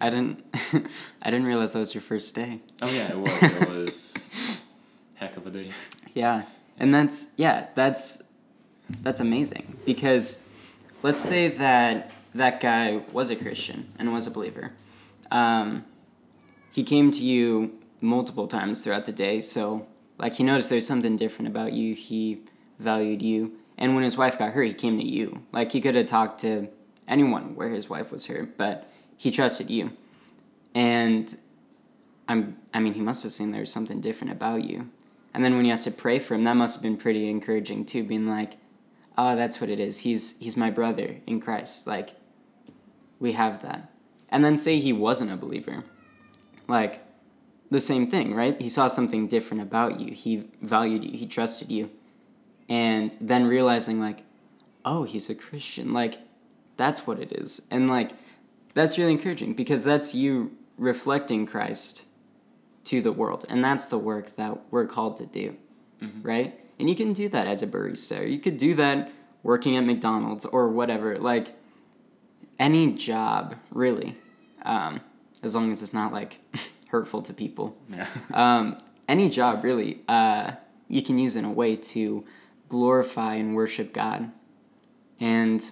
I 0.00 0.10
didn't. 0.10 0.44
I 1.22 1.30
didn't 1.30 1.46
realize 1.46 1.72
that 1.72 1.78
was 1.86 1.94
your 1.94 2.02
first 2.02 2.34
day. 2.34 2.52
Oh 2.82 2.90
yeah, 2.90 3.08
it 3.14 3.18
was. 3.18 3.42
It 3.42 3.62
was 3.74 4.30
heck 5.14 5.36
of 5.36 5.46
a 5.46 5.50
day. 5.50 5.70
Yeah, 6.14 6.42
and 6.80 6.92
that's 6.92 7.28
yeah, 7.36 7.68
that's 7.74 8.24
that's 9.02 9.20
amazing 9.20 9.76
because 9.84 10.42
let's 11.02 11.20
say 11.20 11.48
that 11.48 12.10
that 12.34 12.60
guy 12.60 13.02
was 13.12 13.30
a 13.30 13.36
Christian 13.36 13.92
and 13.98 14.12
was 14.12 14.26
a 14.26 14.30
believer. 14.30 14.72
Um, 15.30 15.84
he 16.70 16.84
came 16.84 17.10
to 17.10 17.24
you 17.24 17.78
multiple 18.00 18.46
times 18.46 18.82
throughout 18.82 19.06
the 19.06 19.12
day, 19.12 19.40
so 19.40 19.86
like 20.18 20.34
he 20.34 20.44
noticed 20.44 20.70
there's 20.70 20.86
something 20.86 21.16
different 21.16 21.48
about 21.48 21.72
you. 21.72 21.94
He 21.94 22.42
valued 22.78 23.22
you, 23.22 23.52
and 23.78 23.94
when 23.94 24.04
his 24.04 24.16
wife 24.16 24.38
got 24.38 24.52
hurt, 24.52 24.64
he 24.64 24.74
came 24.74 24.98
to 24.98 25.04
you. 25.04 25.42
Like 25.52 25.72
he 25.72 25.80
could 25.80 25.94
have 25.94 26.06
talked 26.06 26.40
to 26.42 26.68
anyone 27.08 27.54
where 27.54 27.70
his 27.70 27.88
wife 27.88 28.12
was 28.12 28.26
hurt, 28.26 28.56
but 28.56 28.90
he 29.16 29.30
trusted 29.30 29.70
you, 29.70 29.92
and 30.74 31.36
I'm. 32.28 32.58
I 32.74 32.80
mean, 32.80 32.94
he 32.94 33.00
must 33.00 33.22
have 33.22 33.32
seen 33.32 33.52
there 33.52 33.60
was 33.60 33.72
something 33.72 34.00
different 34.00 34.32
about 34.32 34.64
you. 34.64 34.90
And 35.32 35.44
then 35.44 35.56
when 35.56 35.66
you 35.66 35.72
has 35.72 35.84
to 35.84 35.90
pray 35.90 36.18
for 36.18 36.34
him, 36.34 36.44
that 36.44 36.56
must 36.56 36.76
have 36.76 36.82
been 36.82 36.96
pretty 36.96 37.28
encouraging 37.28 37.84
too, 37.84 38.02
being 38.04 38.26
like, 38.26 38.56
"Oh, 39.18 39.36
that's 39.36 39.60
what 39.60 39.70
it 39.70 39.80
is. 39.80 40.00
He's 40.00 40.38
he's 40.38 40.56
my 40.56 40.70
brother 40.70 41.16
in 41.26 41.40
Christ. 41.40 41.86
Like, 41.86 42.10
we 43.18 43.32
have 43.32 43.62
that." 43.62 43.90
And 44.28 44.44
then 44.44 44.56
say 44.58 44.78
he 44.78 44.92
wasn't 44.92 45.30
a 45.32 45.36
believer, 45.36 45.84
like, 46.68 47.00
the 47.70 47.80
same 47.80 48.06
thing, 48.08 48.34
right? 48.34 48.60
He 48.60 48.68
saw 48.68 48.86
something 48.88 49.28
different 49.28 49.62
about 49.62 50.00
you. 50.00 50.12
He 50.12 50.48
valued 50.60 51.04
you. 51.04 51.16
He 51.16 51.26
trusted 51.26 51.70
you, 51.70 51.90
and 52.68 53.16
then 53.20 53.46
realizing 53.46 54.00
like, 54.00 54.24
"Oh, 54.84 55.04
he's 55.04 55.30
a 55.30 55.34
Christian." 55.34 55.92
Like, 55.92 56.18
that's 56.76 57.06
what 57.06 57.18
it 57.18 57.32
is, 57.32 57.66
and 57.70 57.88
like, 57.88 58.12
that's 58.74 58.98
really 58.98 59.12
encouraging 59.12 59.54
because 59.54 59.84
that's 59.84 60.14
you 60.14 60.52
reflecting 60.76 61.46
Christ 61.46 62.04
to 62.84 63.00
the 63.00 63.10
world. 63.10 63.46
And 63.48 63.64
that's 63.64 63.86
the 63.86 63.98
work 63.98 64.36
that 64.36 64.58
we're 64.70 64.86
called 64.86 65.16
to 65.16 65.26
do, 65.26 65.56
Mhm. 66.02 66.22
right? 66.22 66.60
And 66.78 66.88
you 66.88 66.94
can 66.94 67.12
do 67.12 67.28
that 67.30 67.46
as 67.46 67.62
a 67.62 67.66
barista, 67.66 68.20
or 68.20 68.26
you 68.26 68.38
could 68.38 68.58
do 68.58 68.74
that 68.74 69.10
working 69.42 69.76
at 69.76 69.84
McDonald's 69.84 70.44
or 70.44 70.68
whatever. 70.68 71.18
Like 71.18 71.56
any 72.58 72.92
job, 72.92 73.56
really, 73.70 74.16
um, 74.62 75.00
as 75.42 75.54
long 75.54 75.72
as 75.72 75.82
it's 75.82 75.94
not 75.94 76.12
like 76.12 76.38
hurtful 76.88 77.22
to 77.22 77.32
people. 77.32 77.76
Yeah. 77.88 78.06
Um, 78.34 78.78
any 79.08 79.30
job, 79.30 79.62
really, 79.62 80.02
uh, 80.08 80.52
you 80.88 81.00
can 81.00 81.16
use 81.16 81.36
in 81.36 81.44
a 81.44 81.50
way 81.50 81.76
to 81.76 82.24
glorify 82.68 83.34
and 83.36 83.54
worship 83.54 83.92
God. 83.92 84.32
And 85.20 85.64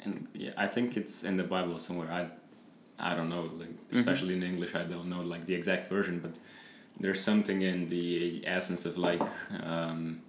And 0.00 0.28
yeah, 0.34 0.50
I 0.56 0.66
think 0.66 0.96
it's 0.96 1.24
in 1.24 1.36
the 1.36 1.44
Bible 1.44 1.78
somewhere. 1.78 2.10
I, 2.10 2.28
I 2.98 3.14
don't 3.14 3.28
know, 3.28 3.48
like 3.56 3.68
especially 3.92 4.34
in 4.34 4.42
English, 4.42 4.74
I 4.74 4.82
don't 4.82 5.08
know 5.08 5.20
like 5.20 5.46
the 5.46 5.54
exact 5.54 5.88
version, 5.88 6.18
but 6.18 6.38
there's 7.00 7.22
something 7.22 7.62
in 7.62 7.88
the 7.90 8.42
essence 8.46 8.84
of 8.86 8.98
like 8.98 9.20
um, 9.62 10.20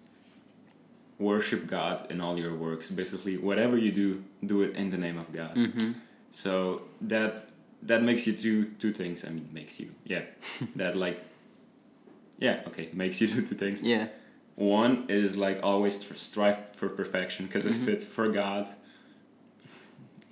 worship 1.18 1.68
God 1.68 2.10
in 2.12 2.22
all 2.22 2.38
your 2.38 2.56
works. 2.56 2.90
Basically, 2.90 3.38
whatever 3.38 3.78
you 3.78 3.92
do, 3.92 4.24
do 4.46 4.62
it 4.62 4.76
in 4.76 4.90
the 4.92 4.98
name 4.98 5.18
of 5.18 5.32
God. 5.34 5.56
mhm. 5.56 5.94
So 6.32 6.84
that 7.02 7.50
that 7.84 8.04
makes 8.04 8.28
you 8.28 8.34
do 8.34 8.66
two 8.80 8.92
things. 8.94 9.26
I 9.26 9.30
mean, 9.30 9.50
makes 9.54 9.80
you 9.80 9.90
yeah. 10.06 10.24
that 10.76 10.96
like 10.96 11.20
yeah 12.38 12.62
okay 12.68 12.90
makes 12.94 13.20
you 13.22 13.28
do 13.28 13.42
two 13.46 13.56
things. 13.56 13.82
yeah, 13.82 14.08
One 14.56 15.06
is 15.10 15.36
like 15.38 15.60
always 15.64 16.04
tr- 16.04 16.14
strive 16.16 16.70
for 16.76 16.88
perfection 16.90 17.46
because 17.48 17.66
Mhm. 17.66 17.82
if 17.82 17.88
it's 17.88 18.06
for 18.06 18.30
God, 18.30 18.70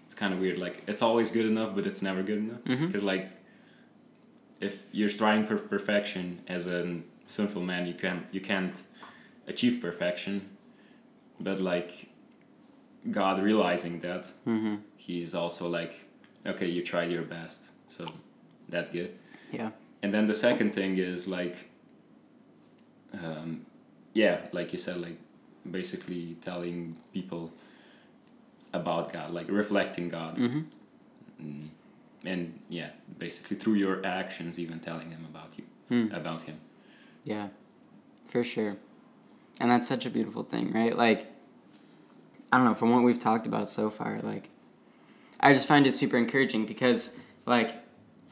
it's 0.05 0.13
kind 0.15 0.33
of 0.33 0.39
weird. 0.39 0.57
Like 0.59 0.83
it's 0.87 1.01
always 1.01 1.31
good 1.31 1.45
enough, 1.45 1.73
but 1.75 1.85
it's 1.87 2.01
never 2.01 2.21
good 2.23 2.37
enough. 2.39 2.63
Because 2.63 3.03
like, 3.03 3.25
if 4.59 4.77
you're 4.91 5.09
striving 5.09 5.45
for 5.45 5.57
perfection 5.57 6.41
as 6.47 6.67
a 6.67 6.99
sinful 7.27 7.61
man, 7.61 7.85
you 7.87 7.93
can't 7.93 8.25
you 8.31 8.41
can't 8.41 8.81
achieve 9.47 9.81
perfection. 9.81 10.49
But 11.39 11.59
like, 11.59 12.09
God 13.11 13.41
realizing 13.41 13.99
that, 14.01 14.23
Mm-hmm. 14.45 14.75
He's 14.97 15.33
also 15.35 15.69
like, 15.69 15.93
okay, 16.45 16.67
you 16.67 16.83
tried 16.83 17.11
your 17.11 17.21
best, 17.21 17.69
so 17.87 18.05
that's 18.69 18.89
good. 18.89 19.11
Yeah. 19.51 19.69
And 20.03 20.13
then 20.13 20.27
the 20.27 20.33
second 20.33 20.73
thing 20.73 20.97
is 20.97 21.27
like, 21.27 21.69
um, 23.23 23.65
yeah, 24.13 24.37
like 24.51 24.73
you 24.73 24.79
said, 24.79 24.97
like 24.97 25.17
basically 25.69 26.35
telling 26.43 26.95
people 27.13 27.51
about 28.73 29.13
God, 29.13 29.31
like 29.31 29.47
reflecting 29.49 30.09
God, 30.09 30.35
Mm-hmm. 30.37 30.61
mm. 31.41 31.67
And 32.25 32.59
yeah, 32.69 32.89
basically 33.17 33.57
through 33.57 33.75
your 33.75 34.05
actions, 34.05 34.59
even 34.59 34.79
telling 34.79 35.09
them 35.09 35.25
about 35.29 35.53
you, 35.57 35.63
Hmm. 35.89 36.13
about 36.13 36.43
Him. 36.43 36.59
Yeah, 37.23 37.49
for 38.27 38.43
sure. 38.43 38.77
And 39.59 39.71
that's 39.71 39.87
such 39.87 40.05
a 40.05 40.09
beautiful 40.09 40.43
thing, 40.43 40.71
right? 40.71 40.95
Like, 40.95 41.27
I 42.51 42.57
don't 42.57 42.65
know, 42.65 42.75
from 42.75 42.91
what 42.91 43.03
we've 43.03 43.19
talked 43.19 43.47
about 43.47 43.67
so 43.67 43.89
far, 43.89 44.19
like, 44.21 44.49
I 45.39 45.53
just 45.53 45.67
find 45.67 45.85
it 45.85 45.91
super 45.93 46.17
encouraging 46.17 46.65
because, 46.65 47.17
like, 47.45 47.75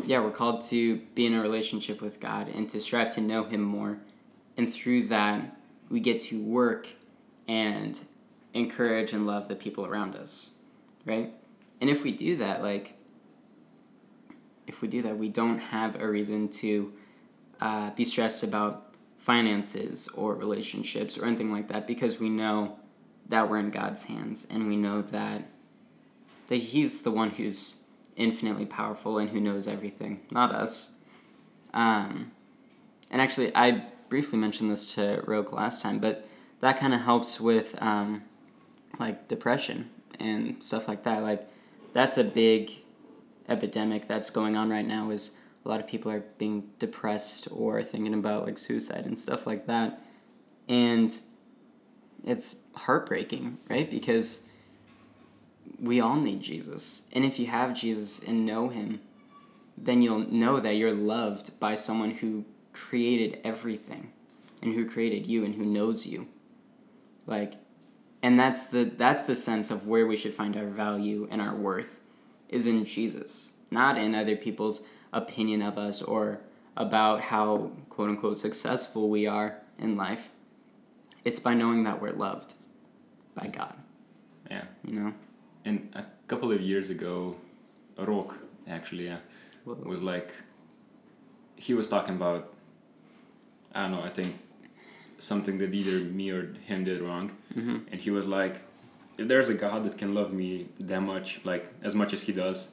yeah, 0.06 0.19
we're 0.19 0.32
called 0.32 0.62
to 0.69 0.98
be 1.15 1.26
in 1.26 1.34
a 1.34 1.41
relationship 1.41 2.02
with 2.02 2.19
God 2.19 2.48
and 2.50 2.69
to 2.69 2.80
strive 2.80 3.12
to 3.12 3.21
know 3.21 3.43
Him 3.45 3.62
more. 3.62 3.98
And 4.58 4.71
through 4.71 5.08
that, 5.08 5.58
we 5.89 6.00
get 6.00 6.21
to 6.21 6.41
work 6.41 6.88
and 7.48 8.00
encourage 8.54 9.13
and 9.13 9.28
love 9.28 9.48
the 9.48 9.56
people 9.56 9.86
around 9.86 10.15
us, 10.15 10.52
right? 11.06 11.32
And 11.82 11.89
if 11.89 12.04
we 12.04 12.12
do 12.12 12.38
that, 12.38 12.63
like, 12.63 12.94
if 14.67 14.82
we 14.82 14.88
do 14.88 15.01
that, 15.04 15.17
we 15.17 15.30
don't 15.30 15.60
have 15.60 15.99
a 15.99 16.08
reason 16.08 16.49
to 16.49 16.93
uh, 17.62 17.91
be 17.91 18.04
stressed 18.04 18.43
about 18.43 18.93
finances 19.19 20.08
or 20.10 20.36
relationships 20.36 21.17
or 21.17 21.25
anything 21.25 21.51
like 21.51 21.67
that 21.67 21.88
because 21.88 22.19
we 22.19 22.30
know 22.30 22.78
that 23.28 23.49
we're 23.49 23.60
in 23.60 23.71
God's 23.71 24.04
hands 24.04 24.47
and 24.49 24.67
we 24.67 24.75
know 24.75 25.01
that 25.01 25.49
that 26.47 26.58
He's 26.58 27.01
the 27.01 27.10
one 27.10 27.32
who's 27.32 27.82
infinitely 28.15 28.67
powerful 28.67 29.17
and 29.17 29.32
who 29.32 29.39
knows 29.39 29.67
everything, 29.67 30.21
not 30.30 30.54
us. 30.54 30.91
Um, 31.73 32.32
and 33.10 33.19
actually, 33.21 33.54
I 33.56 33.86
briefly 34.10 34.38
mentioned 34.38 34.71
this 34.71 34.93
to 34.93 35.23
Rok 35.25 35.51
last 35.51 35.82
time, 35.82 35.99
but 35.99 36.28
that 36.62 36.80
kind 36.80 36.93
of 36.93 37.01
helps 37.01 37.41
with 37.41 37.75
um, 37.82 38.23
like 38.99 39.28
depression 39.28 39.89
and 40.19 40.63
stuff 40.63 40.88
like 40.88 41.04
that. 41.04 41.23
Like 41.23 41.47
that's 41.93 42.17
a 42.17 42.23
big 42.23 42.71
epidemic 43.49 44.08
that's 44.08 44.29
going 44.29 44.55
on 44.55 44.69
right 44.69 44.86
now. 44.86 45.10
Is 45.12 45.38
a 45.65 45.69
lot 45.69 45.79
of 45.79 45.88
people 45.88 46.12
are 46.12 46.23
being 46.38 46.69
depressed 46.79 47.47
or 47.51 47.81
thinking 47.84 48.13
about 48.13 48.45
like 48.45 48.58
suicide 48.58 49.05
and 49.05 49.17
stuff 49.17 49.45
like 49.47 49.67
that, 49.67 50.01
and 50.67 51.17
it's 52.25 52.63
heartbreaking, 52.75 53.58
right? 53.69 53.89
Because 53.89 54.47
we 55.79 55.99
all 55.99 56.15
need 56.15 56.41
Jesus, 56.41 57.08
and 57.12 57.25
if 57.25 57.39
you 57.39 57.47
have 57.47 57.73
Jesus 57.73 58.19
and 58.19 58.45
know 58.45 58.69
Him, 58.69 58.99
then 59.77 60.01
you'll 60.01 60.31
know 60.31 60.60
that 60.60 60.75
you're 60.75 60.93
loved 60.93 61.60
by 61.60 61.75
someone 61.75 62.12
who 62.12 62.45
created 62.73 63.39
everything 63.43 64.12
and 64.62 64.73
who 64.73 64.89
created 64.89 65.25
you 65.27 65.45
and 65.45 65.55
who 65.55 65.65
knows 65.65 66.05
you 66.05 66.27
like 67.25 67.53
and 68.21 68.39
that's 68.39 68.67
the 68.67 68.84
that's 68.84 69.23
the 69.23 69.36
sense 69.36 69.71
of 69.71 69.88
where 69.88 70.05
we 70.05 70.17
should 70.17 70.34
find 70.34 70.58
our 70.58 70.65
value 70.65 71.27
and 71.31 71.41
our 71.41 71.55
worth 71.55 71.99
is 72.49 72.65
in 72.65 72.86
Jesus 72.86 73.53
not 73.71 73.97
in 73.97 74.13
other 74.15 74.36
people's 74.36 74.86
opinion 75.12 75.62
of 75.62 75.77
us 75.77 76.01
or 76.01 76.39
about 76.77 77.21
how 77.21 77.71
quote 77.89 78.10
unquote 78.10 78.38
successful 78.38 79.10
we 79.10 79.25
are 79.27 79.58
in 79.79 79.95
life 79.97 80.29
it's 81.23 81.39
by 81.39 81.53
knowing 81.53 81.84
that 81.84 82.01
we're 82.01 82.12
loved 82.12 82.53
by 83.34 83.47
God 83.47 83.73
Yeah. 84.49 84.65
you 84.88 84.93
know 84.99 85.13
And 85.65 85.89
a 85.95 86.05
couple 86.27 86.51
of 86.51 86.62
years 86.62 86.89
ago, 86.91 87.36
Rok 87.97 88.38
actually, 88.67 89.05
yeah, 89.05 89.17
was 89.65 90.01
like, 90.03 90.29
he 91.55 91.73
was 91.73 91.88
talking 91.88 92.15
about, 92.15 92.53
I 93.73 93.81
don't 93.84 93.91
know, 93.91 94.03
I 94.03 94.10
think 94.10 94.38
something 95.17 95.58
that 95.58 95.73
either 95.73 95.97
me 96.19 96.29
or 96.29 96.53
him 96.69 96.84
did 96.84 97.01
wrong. 97.01 97.31
mm-hmm. 97.55 97.77
And 97.91 97.99
he 97.99 98.12
was 98.12 98.27
like, 98.27 98.55
if 99.17 99.28
there's 99.28 99.49
a 99.49 99.54
God 99.54 99.84
that 99.86 99.97
can 99.97 100.13
love 100.13 100.32
me 100.34 100.67
that 100.80 101.01
much, 101.01 101.39
like 101.43 101.71
as 101.84 101.95
much 101.95 102.13
as 102.13 102.23
he 102.23 102.34
does, 102.34 102.71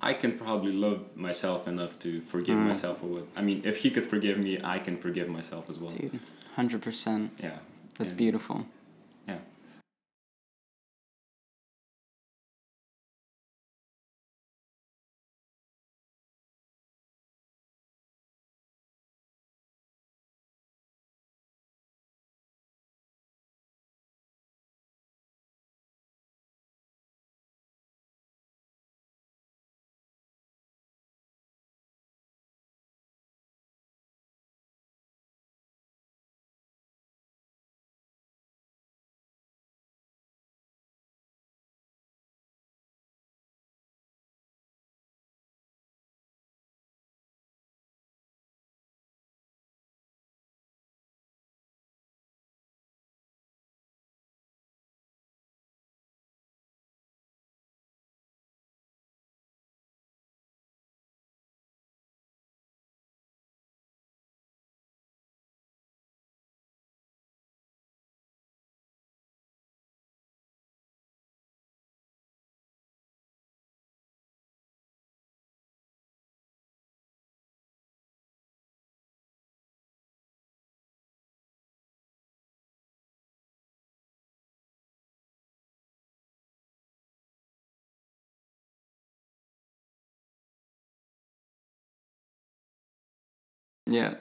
I 0.00 0.12
can 0.14 0.38
probably 0.38 0.72
love 0.72 1.16
myself 1.16 1.66
enough 1.66 1.98
to 2.00 2.20
forgive 2.20 2.56
Mm. 2.56 2.68
myself 2.68 3.00
for 3.00 3.06
what. 3.06 3.26
I 3.36 3.42
mean, 3.42 3.62
if 3.64 3.78
he 3.78 3.90
could 3.90 4.06
forgive 4.06 4.38
me, 4.38 4.60
I 4.62 4.78
can 4.78 4.96
forgive 4.96 5.28
myself 5.28 5.68
as 5.68 5.78
well. 5.78 5.90
dude 5.90 6.20
100% 6.56 7.30
Yeah. 7.42 7.58
that's 7.98 8.10
And- 8.12 8.18
beautiful 8.18 8.66
yeah 93.88 94.14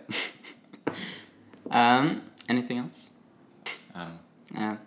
um 1.72 2.22
anything 2.50 2.78
else 2.80 3.10
don't 3.96 4.20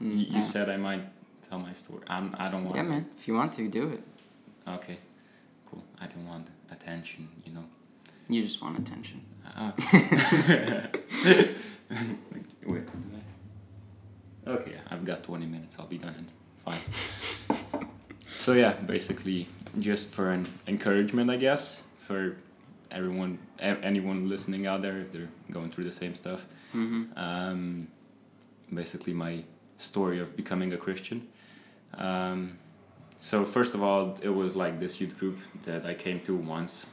You, 0.01 0.03
mm, 0.03 0.19
you 0.19 0.27
yeah. 0.39 0.43
said 0.43 0.69
I 0.71 0.77
might 0.79 1.05
tell 1.47 1.59
my 1.59 1.73
story. 1.75 2.03
I'm, 2.07 2.35
I 2.39 2.49
don't 2.51 2.65
want. 2.65 2.77
yeah 2.77 2.83
man 2.93 3.05
if 3.19 3.27
you 3.29 3.35
want 3.35 3.53
to 3.55 3.69
do 3.69 3.89
it 3.97 4.03
Okay, 4.69 4.99
cool. 5.69 5.83
I 6.01 6.07
don't 6.07 6.27
want 6.27 6.47
attention, 6.71 7.29
you 7.45 7.53
know. 7.57 7.65
you 8.29 8.43
just 8.43 8.61
want 8.63 8.79
attention 8.79 9.21
Ah. 9.45 9.73
Wait. 12.67 12.83
Okay, 14.47 14.75
I've 14.91 15.05
got 15.05 15.23
20 15.25 15.47
minutes. 15.47 15.77
I'll 15.79 15.87
be 15.87 15.99
done 15.99 16.15
in 16.21 16.27
five. 16.65 16.81
So 18.39 18.53
yeah, 18.55 18.73
basically, 18.87 19.49
just 19.79 20.15
for 20.15 20.31
an 20.31 20.47
encouragement, 20.67 21.31
I 21.31 21.37
guess, 21.37 21.83
for 22.07 22.37
everyone, 22.91 23.39
a- 23.59 23.83
anyone 23.83 24.29
listening 24.29 24.67
out 24.67 24.83
there, 24.83 24.99
if 24.99 25.11
they're 25.11 25.29
going 25.51 25.71
through 25.71 25.85
the 25.85 25.93
same 25.93 26.15
stuff. 26.15 26.45
mm-hmm. 26.75 27.19
Um, 27.19 27.89
basically, 28.73 29.13
my 29.13 29.45
story 29.79 30.21
of 30.21 30.37
becoming 30.37 30.73
a 30.73 30.77
Christian. 30.77 31.29
Um, 31.95 32.59
so 33.19 33.45
first 33.45 33.75
of 33.75 33.83
all, 33.83 34.19
it 34.23 34.29
was 34.29 34.57
like 34.57 34.81
this 34.81 35.01
youth 35.01 35.19
group 35.19 35.39
that 35.65 35.85
I 35.85 35.95
came 35.95 36.21
to 36.21 36.35
once, 36.35 36.87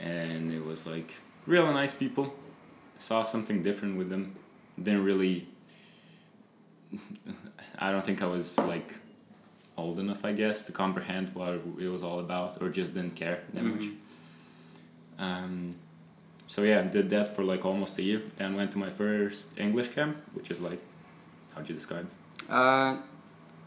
and 0.00 0.52
it 0.52 0.64
was 0.64 0.86
like 0.86 1.12
really 1.46 1.72
nice 1.72 1.94
people. 1.94 2.34
Saw 2.98 3.22
something 3.22 3.62
different 3.62 3.96
with 3.96 4.10
them. 4.10 4.36
Didn't 4.82 5.04
really. 5.04 5.48
I 7.78 7.90
don't 7.90 8.04
think 8.04 8.22
I 8.22 8.26
was 8.26 8.58
like 8.58 8.94
old 9.76 9.98
enough, 9.98 10.24
I 10.24 10.32
guess, 10.32 10.62
to 10.64 10.72
comprehend 10.72 11.34
what 11.34 11.60
it 11.78 11.88
was 11.88 12.02
all 12.02 12.20
about, 12.20 12.60
or 12.62 12.68
just 12.68 12.94
didn't 12.94 13.16
care 13.16 13.42
that 13.54 13.62
much. 13.64 13.86
Um, 15.22 15.76
so 16.46 16.62
yeah, 16.62 16.82
did 16.82 17.08
that 17.10 17.34
for 17.34 17.44
like 17.44 17.64
almost 17.64 17.98
a 17.98 18.02
year. 18.02 18.22
Then 18.36 18.56
went 18.56 18.72
to 18.72 18.78
my 18.78 18.90
first 18.90 19.58
English 19.58 19.88
camp, 19.96 20.16
which 20.34 20.50
is 20.50 20.60
like, 20.60 20.80
how'd 21.54 21.68
you 21.68 21.74
describe? 21.74 22.06
Uh, 22.50 22.96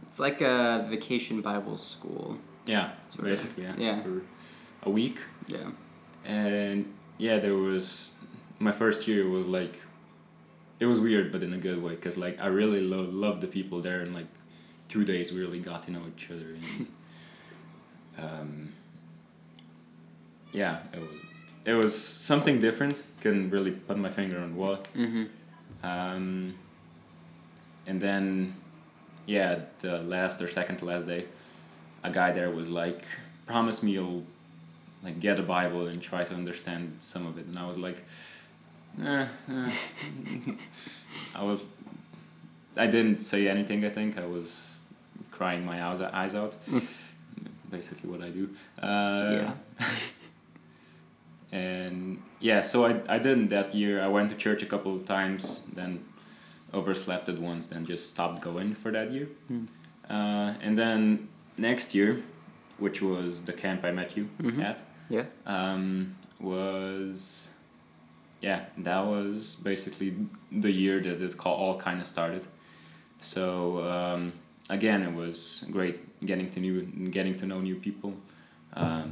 it's 0.03 0.19
like 0.19 0.41
a 0.41 0.85
vacation 0.89 1.41
Bible 1.41 1.77
school. 1.77 2.37
Yeah, 2.67 2.91
of. 3.17 3.23
basically 3.23 3.63
yeah, 3.63 3.75
Yeah. 3.77 4.01
for 4.03 4.21
a 4.83 4.89
week. 4.89 5.19
Yeah. 5.47 5.69
and 6.25 6.85
yeah 7.17 7.37
there 7.39 7.53
was 7.55 8.13
my 8.59 8.71
first 8.71 9.07
year 9.07 9.29
was 9.29 9.45
like 9.47 9.75
it 10.79 10.87
was 10.87 10.99
weird 10.99 11.31
but 11.31 11.41
in 11.43 11.53
a 11.53 11.57
good 11.67 11.79
way 11.85 11.93
because 11.95 12.17
like 12.17 12.35
i 12.41 12.47
really 12.61 12.81
lo- 12.81 13.09
loved 13.25 13.41
the 13.45 13.47
people 13.47 13.79
there 13.87 14.01
and 14.01 14.11
like 14.19 14.25
two 14.87 15.03
days 15.05 15.31
we 15.31 15.39
really 15.39 15.59
got 15.59 15.83
to 15.83 15.91
know 15.91 16.01
each 16.13 16.25
other 16.31 16.49
and 16.57 16.87
um, 18.23 18.73
yeah 20.51 20.79
it 20.93 20.99
was 20.99 21.09
it 21.65 21.73
was 21.73 21.93
something 21.99 22.59
different. 22.61 23.03
Couldn't 23.21 23.49
really 23.49 23.71
put 23.71 23.97
my 23.97 24.09
finger 24.09 24.39
on 24.39 24.55
what. 24.55 24.87
Mm-hmm. 24.93 25.23
um, 25.83 26.55
and 27.87 28.01
then 28.01 28.55
yeah 29.27 29.59
the 29.79 29.97
last 29.99 30.41
or 30.41 30.47
second 30.47 30.77
to 30.77 30.85
last 30.85 31.05
day 31.07 31.25
a 32.03 32.09
guy 32.11 32.31
there 32.31 32.49
was 32.51 32.69
like 32.69 33.03
promise 33.47 33.81
me 33.83 33.91
you'll 33.91 34.23
like 35.03 35.19
get 35.19 35.39
a 35.39 35.43
bible 35.43 35.87
and 35.87 36.01
try 36.01 36.23
to 36.23 36.33
understand 36.33 36.95
some 36.99 37.25
of 37.27 37.37
it. 37.39 37.45
And 37.47 37.57
i 37.59 37.67
was 37.67 37.77
like 37.77 38.03
eh, 39.03 39.27
eh. 39.49 39.71
i 41.35 41.43
was 41.43 41.59
i 42.77 42.85
didn't 42.87 43.21
say 43.21 43.47
anything 43.47 43.83
i 43.85 43.89
think. 43.89 44.17
I 44.17 44.25
was 44.25 44.81
crying 45.31 45.65
my 45.65 45.83
eyes, 45.83 46.01
eyes 46.01 46.33
out. 46.35 46.53
Basically 47.71 48.09
what 48.09 48.21
i 48.21 48.29
do. 48.29 48.49
Uh, 48.81 49.31
Yeah. 49.37 49.53
and 51.55 51.95
yeah 52.49 52.61
so 52.71 52.77
I, 52.89 52.91
I 53.15 53.17
didn't 53.25 53.47
that 53.57 53.67
year 53.81 53.95
i 54.07 54.07
went 54.17 54.27
to 54.33 54.35
church 54.45 54.61
a 54.67 54.69
couple 54.73 54.93
of 54.97 55.01
times 55.05 55.41
then 55.79 55.91
overslept 56.73 57.25
at 57.33 57.39
once 57.51 57.63
then 57.71 57.81
just 57.85 58.03
stopped 58.13 58.39
going 58.49 58.69
for 58.81 58.89
that 58.97 59.07
year 59.15 59.27
Hmm. 59.49 59.65
uh, 60.15 60.49
and 60.65 60.73
then 60.81 61.27
next 61.57 61.87
year 61.97 62.11
which 62.85 62.97
was 63.01 63.31
the 63.49 63.53
camp 63.63 63.79
i 63.89 63.91
met 64.01 64.09
you 64.17 64.25
Mhm. 64.41 64.59
at 64.71 64.77
Yeah. 65.17 65.25
um, 65.55 65.83
was 66.39 67.19
yeah 68.47 68.59
that 68.89 69.03
was 69.13 69.55
basically 69.71 70.09
the 70.65 70.71
year 70.83 70.97
that 71.07 71.17
it 71.27 71.33
all 71.45 71.77
kind 71.87 71.99
of 72.03 72.07
started 72.15 72.43
so 73.21 73.45
um, 73.95 74.21
again 74.77 74.99
it 75.09 75.13
was 75.23 75.37
great 75.77 75.97
getting 76.29 76.49
to 76.53 76.59
new 76.65 76.75
getting 77.17 77.35
to 77.41 77.45
know 77.45 77.59
new 77.69 77.75
people 77.87 78.11
um, 78.73 79.11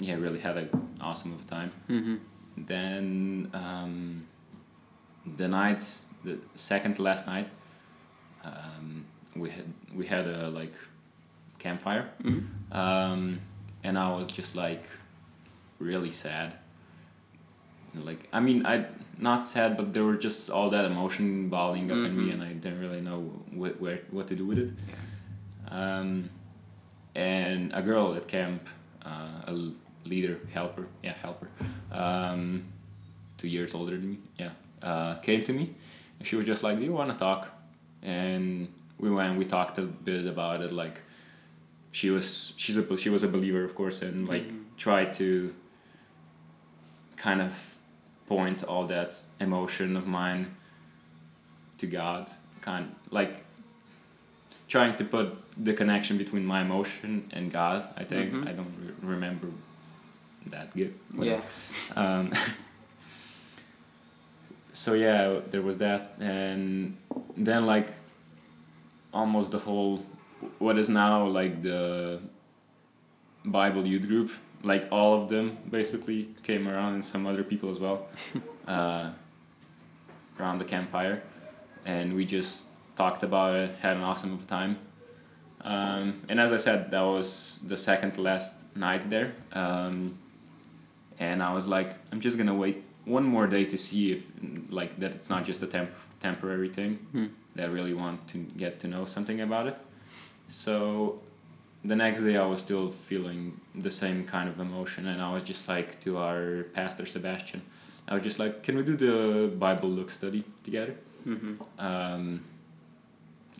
yeah 0.00 0.14
really 0.14 0.40
had 0.40 0.56
an 0.56 0.68
awesome 1.00 1.32
of 1.32 1.40
a 1.46 1.48
time 1.48 1.70
Mm-hmm. 1.88 2.16
then 2.56 3.50
um, 3.54 4.26
the 5.36 5.48
night 5.48 5.82
the 6.24 6.38
second 6.54 6.98
last 6.98 7.26
night 7.26 7.48
um, 8.44 9.04
we 9.36 9.50
had 9.50 9.64
we 9.94 10.06
had 10.06 10.26
a 10.26 10.48
like 10.50 10.74
campfire 11.58 12.08
Mm-hmm. 12.22 12.72
um, 12.76 13.40
and 13.84 13.98
I 13.98 14.08
was 14.18 14.28
just 14.28 14.54
like 14.56 14.84
really 15.78 16.10
sad. 16.10 16.52
Like 17.94 18.28
I 18.32 18.40
mean, 18.40 18.66
I 18.66 18.86
not 19.18 19.46
sad, 19.46 19.76
but 19.76 19.92
there 19.94 20.04
were 20.04 20.16
just 20.16 20.50
all 20.50 20.70
that 20.70 20.84
emotion 20.84 21.48
balling 21.48 21.90
up 21.90 21.96
in 21.98 22.16
me, 22.16 22.24
Mhm. 22.28 22.32
and 22.34 22.42
I 22.42 22.52
didn't 22.52 22.78
really 22.80 23.00
know 23.00 23.20
wh- 23.60 23.80
where 23.82 24.00
what 24.10 24.26
to 24.28 24.36
do 24.36 24.44
with 24.46 24.58
it. 24.58 24.70
Um, 25.68 26.30
and 27.14 27.72
a 27.74 27.82
girl 27.82 28.14
at 28.14 28.28
camp, 28.28 28.68
uh, 29.04 29.42
a 29.52 29.52
leader, 30.04 30.38
helper, 30.52 30.86
yeah, 31.02 31.14
helper, 31.22 31.48
um, 31.92 32.64
two 33.38 33.48
years 33.48 33.74
older 33.74 33.92
than 33.96 34.10
me, 34.10 34.18
yeah, 34.38 34.50
uh, 34.82 35.14
came 35.16 35.42
to 35.44 35.52
me, 35.52 35.74
and 36.18 36.26
she 36.26 36.36
was 36.36 36.46
just 36.46 36.62
like, 36.62 36.78
"Do 36.78 36.84
you 36.84 36.92
want 36.92 37.10
to 37.12 37.16
talk?" 37.18 37.48
And 38.02 38.68
we 38.98 39.10
went, 39.10 39.38
we 39.38 39.44
talked 39.44 39.78
a 39.78 39.82
bit 39.82 40.26
about 40.26 40.60
it, 40.62 40.72
like 40.72 41.00
she 41.92 42.10
was 42.10 42.52
she's 42.56 42.76
a 42.76 42.96
she 42.96 43.10
was 43.10 43.22
a 43.24 43.28
believer 43.28 43.64
of 43.64 43.74
course 43.74 44.00
and 44.02 44.28
like 44.28 44.46
Mhm. 44.48 44.62
tried 44.76 45.12
to 45.14 45.52
kind 47.16 47.42
of 47.42 47.52
point 48.28 48.62
all 48.64 48.86
that 48.86 49.16
emotion 49.40 49.96
of 49.96 50.06
mine 50.06 50.54
to 51.78 51.86
God 51.86 52.30
kind 52.60 52.94
like 53.10 53.42
trying 54.68 54.94
to 54.96 55.04
put 55.04 55.26
the 55.56 55.72
connection 55.74 56.16
between 56.16 56.44
my 56.46 56.60
emotion 56.62 57.28
and 57.32 57.50
God 57.52 57.88
I 57.96 58.04
think 58.04 58.32
Mhm. 58.32 58.46
I 58.48 58.52
don't 58.52 58.74
re- 58.86 58.94
remember 59.14 59.48
that 60.46 60.74
good 60.74 60.94
Yeah. 61.18 61.40
um, 61.96 62.32
so 64.72 64.94
yeah, 64.94 65.40
there 65.50 65.62
was 65.62 65.78
that, 65.78 66.14
and 66.20 66.96
then 67.36 67.66
like 67.66 67.90
almost 69.12 69.50
the 69.50 69.58
whole 69.58 70.04
what 70.58 70.78
is 70.78 70.88
now 70.88 71.26
like 71.26 71.62
the 71.62 72.20
Bible 73.44 73.86
youth 73.86 74.06
group, 74.08 74.30
like 74.62 74.88
all 74.90 75.22
of 75.22 75.28
them 75.28 75.58
basically 75.70 76.28
came 76.42 76.68
around, 76.68 76.94
and 76.94 77.04
some 77.04 77.26
other 77.26 77.42
people 77.42 77.70
as 77.70 77.78
well, 77.78 78.06
uh, 78.66 79.10
around 80.38 80.58
the 80.58 80.64
campfire, 80.64 81.22
and 81.84 82.14
we 82.14 82.24
just 82.24 82.68
talked 82.96 83.22
about 83.22 83.56
it, 83.56 83.76
had 83.80 83.96
an 83.96 84.02
awesome 84.02 84.32
of 84.32 84.46
time. 84.46 84.78
Um, 85.62 86.22
and 86.28 86.40
as 86.40 86.52
I 86.52 86.56
said, 86.56 86.90
that 86.90 87.02
was 87.02 87.62
the 87.66 87.76
second 87.76 88.16
last 88.16 88.74
night 88.76 89.08
there. 89.10 89.34
Um, 89.52 90.16
and 91.20 91.42
I 91.42 91.52
was 91.52 91.66
like, 91.66 91.94
I'm 92.10 92.20
just 92.20 92.36
gonna 92.38 92.54
wait 92.54 92.82
one 93.04 93.24
more 93.24 93.46
day 93.46 93.64
to 93.66 93.78
see 93.78 94.12
if 94.12 94.24
like 94.70 94.98
that 94.98 95.12
it's 95.12 95.30
not 95.30 95.44
just 95.44 95.62
a 95.62 95.66
temp- 95.66 95.94
temporary 96.20 96.70
thing. 96.70 96.94
Hmm. 97.12 97.26
That 97.54 97.68
I 97.68 97.72
really 97.72 97.94
want 97.94 98.26
to 98.28 98.38
get 98.38 98.80
to 98.80 98.88
know 98.88 99.04
something 99.04 99.40
about 99.40 99.66
it. 99.66 99.76
So 100.48 101.20
the 101.84 101.96
next 101.96 102.22
day 102.22 102.36
I 102.36 102.46
was 102.46 102.60
still 102.60 102.90
feeling 102.90 103.60
the 103.74 103.90
same 103.90 104.24
kind 104.24 104.48
of 104.48 104.60
emotion, 104.60 105.06
and 105.08 105.20
I 105.20 105.32
was 105.32 105.42
just 105.42 105.68
like 105.68 106.00
to 106.04 106.18
our 106.18 106.64
pastor 106.74 107.06
Sebastian, 107.06 107.62
I 108.08 108.14
was 108.14 108.22
just 108.22 108.38
like, 108.38 108.62
can 108.62 108.76
we 108.76 108.82
do 108.82 108.96
the 108.96 109.48
Bible 109.48 109.88
look 109.88 110.10
study 110.10 110.44
together? 110.64 110.94
Mm-hmm. 111.26 111.54
Um, 111.78 112.44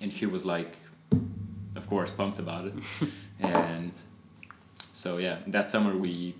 and 0.01 0.13
he 0.13 0.27
was 0.27 0.45
like, 0.45 0.77
of 1.77 1.87
course, 1.89 2.11
pumped 2.11 2.39
about 2.39 2.67
it. 2.67 2.75
and 3.41 3.93
so, 4.93 5.19
yeah, 5.19 5.39
that 5.47 5.71
summer 5.71 5.97
we 5.97 6.35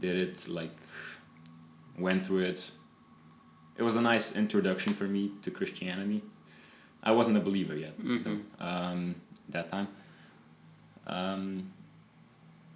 did 0.00 0.16
it, 0.16 0.48
like, 0.48 0.70
went 1.98 2.26
through 2.26 2.40
it. 2.44 2.70
It 3.76 3.82
was 3.82 3.96
a 3.96 4.00
nice 4.00 4.36
introduction 4.36 4.94
for 4.94 5.04
me 5.04 5.32
to 5.42 5.50
Christianity. 5.50 6.22
I 7.02 7.12
wasn't 7.12 7.36
a 7.36 7.40
believer 7.40 7.74
yet, 7.74 7.98
Mhm. 7.98 8.24
though, 8.24 8.64
um, 8.66 9.14
that 9.48 9.70
time. 9.70 9.88
Um, 11.06 11.72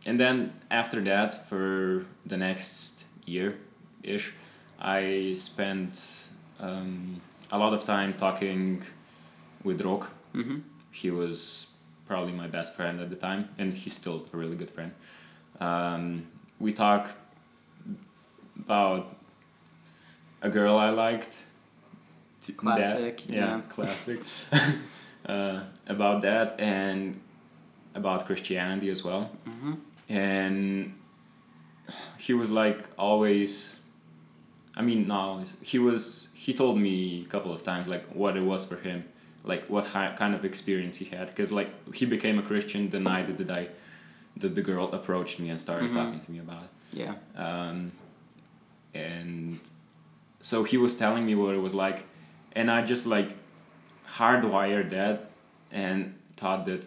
and 0.06 0.18
then 0.18 0.52
after 0.70 1.00
that, 1.02 1.48
for 1.48 2.04
the 2.26 2.36
next 2.36 3.04
year 3.26 3.58
ish, 4.02 4.32
I 4.78 5.34
spent 5.36 6.00
um, 6.60 7.20
a 7.50 7.58
lot 7.58 7.74
of 7.74 7.84
time 7.84 8.14
talking 8.14 8.82
with 9.64 9.82
Rok. 9.82 10.10
Mm-hmm. 10.34 10.58
He 10.92 11.10
was 11.10 11.66
probably 12.06 12.32
my 12.32 12.46
best 12.46 12.74
friend 12.76 13.00
at 13.00 13.10
the 13.10 13.16
time, 13.16 13.48
and 13.58 13.74
he's 13.74 13.94
still 13.94 14.26
a 14.32 14.36
really 14.36 14.56
good 14.56 14.70
friend. 14.70 14.92
Um, 15.60 16.26
we 16.60 16.72
talked 16.72 17.16
about 18.58 19.16
a 20.42 20.48
girl 20.50 20.76
I 20.76 20.90
liked. 20.90 21.36
That- 22.46 22.56
Classic, 22.58 23.22
yeah, 23.28 23.36
yeah. 23.36 23.60
classic. 23.68 24.20
uh, 25.26 25.60
about 25.88 26.20
that 26.22 26.60
and 26.60 27.18
about 27.94 28.26
Christianity 28.26 28.90
as 28.90 29.02
well 29.02 29.30
Mm-hmm. 29.48 29.74
and 30.10 30.94
he 32.18 32.32
was 32.34 32.50
like 32.50 32.80
always 32.98 33.76
i 34.76 34.82
mean 34.82 35.06
not 35.06 35.20
always 35.28 35.56
he 35.62 35.78
was 35.78 36.28
he 36.34 36.52
told 36.52 36.78
me 36.78 37.22
a 37.26 37.28
couple 37.30 37.52
of 37.52 37.62
times 37.62 37.86
like 37.86 38.04
what 38.14 38.36
it 38.36 38.42
was 38.42 38.64
for 38.64 38.76
him 38.76 39.04
like 39.44 39.64
what 39.68 39.86
hi- 39.86 40.14
kind 40.16 40.34
of 40.34 40.44
experience 40.44 40.96
he 40.96 41.04
had 41.04 41.26
because 41.28 41.52
like 41.52 41.70
he 41.94 42.04
became 42.06 42.38
a 42.38 42.42
christian 42.42 42.88
the 42.90 42.98
night 43.00 43.26
that 43.38 43.50
i 43.50 43.68
that 44.36 44.54
the 44.54 44.62
girl 44.62 44.86
approached 44.92 45.38
me 45.40 45.48
and 45.50 45.58
started 45.60 45.90
Mhm. 45.90 45.94
talking 45.94 46.20
to 46.20 46.30
me 46.30 46.38
about 46.40 46.62
it 46.64 46.70
Yeah. 47.00 47.14
um, 47.36 47.92
and 48.94 49.58
so 50.40 50.62
he 50.64 50.76
was 50.76 50.94
telling 50.96 51.24
me 51.26 51.34
what 51.34 51.54
it 51.54 51.62
was 51.68 51.74
like 51.74 51.98
and 52.54 52.70
i 52.70 52.82
just 52.84 53.06
like 53.06 53.30
hardwired 54.18 54.90
that 54.90 55.30
and 55.72 56.14
thought 56.36 56.64
that 56.66 56.86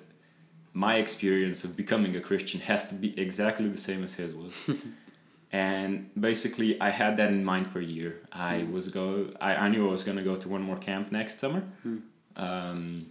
my 0.74 0.96
experience 0.98 1.64
of 1.64 1.76
becoming 1.76 2.16
a 2.16 2.22
christian 2.22 2.60
has 2.62 2.88
to 2.90 2.96
be 2.96 3.10
exactly 3.20 3.68
the 3.68 3.78
same 3.78 4.04
as 4.04 4.14
his 4.14 4.34
was 4.34 4.54
and 5.52 6.10
basically 6.20 6.80
i 6.82 6.90
had 6.90 7.18
that 7.18 7.30
in 7.32 7.44
mind 7.44 7.66
for 7.68 7.80
a 7.80 7.84
year 7.98 8.22
i 8.32 8.64
was 8.72 8.88
go 8.90 9.28
I, 9.42 9.56
I 9.66 9.68
knew 9.70 9.88
i 9.88 9.92
was 9.92 10.04
going 10.04 10.18
to 10.18 10.24
go 10.32 10.36
to 10.36 10.48
one 10.50 10.62
more 10.62 10.78
camp 10.78 11.12
next 11.12 11.40
summer 11.40 11.64
Hmm. 11.84 11.98
um, 12.36 13.06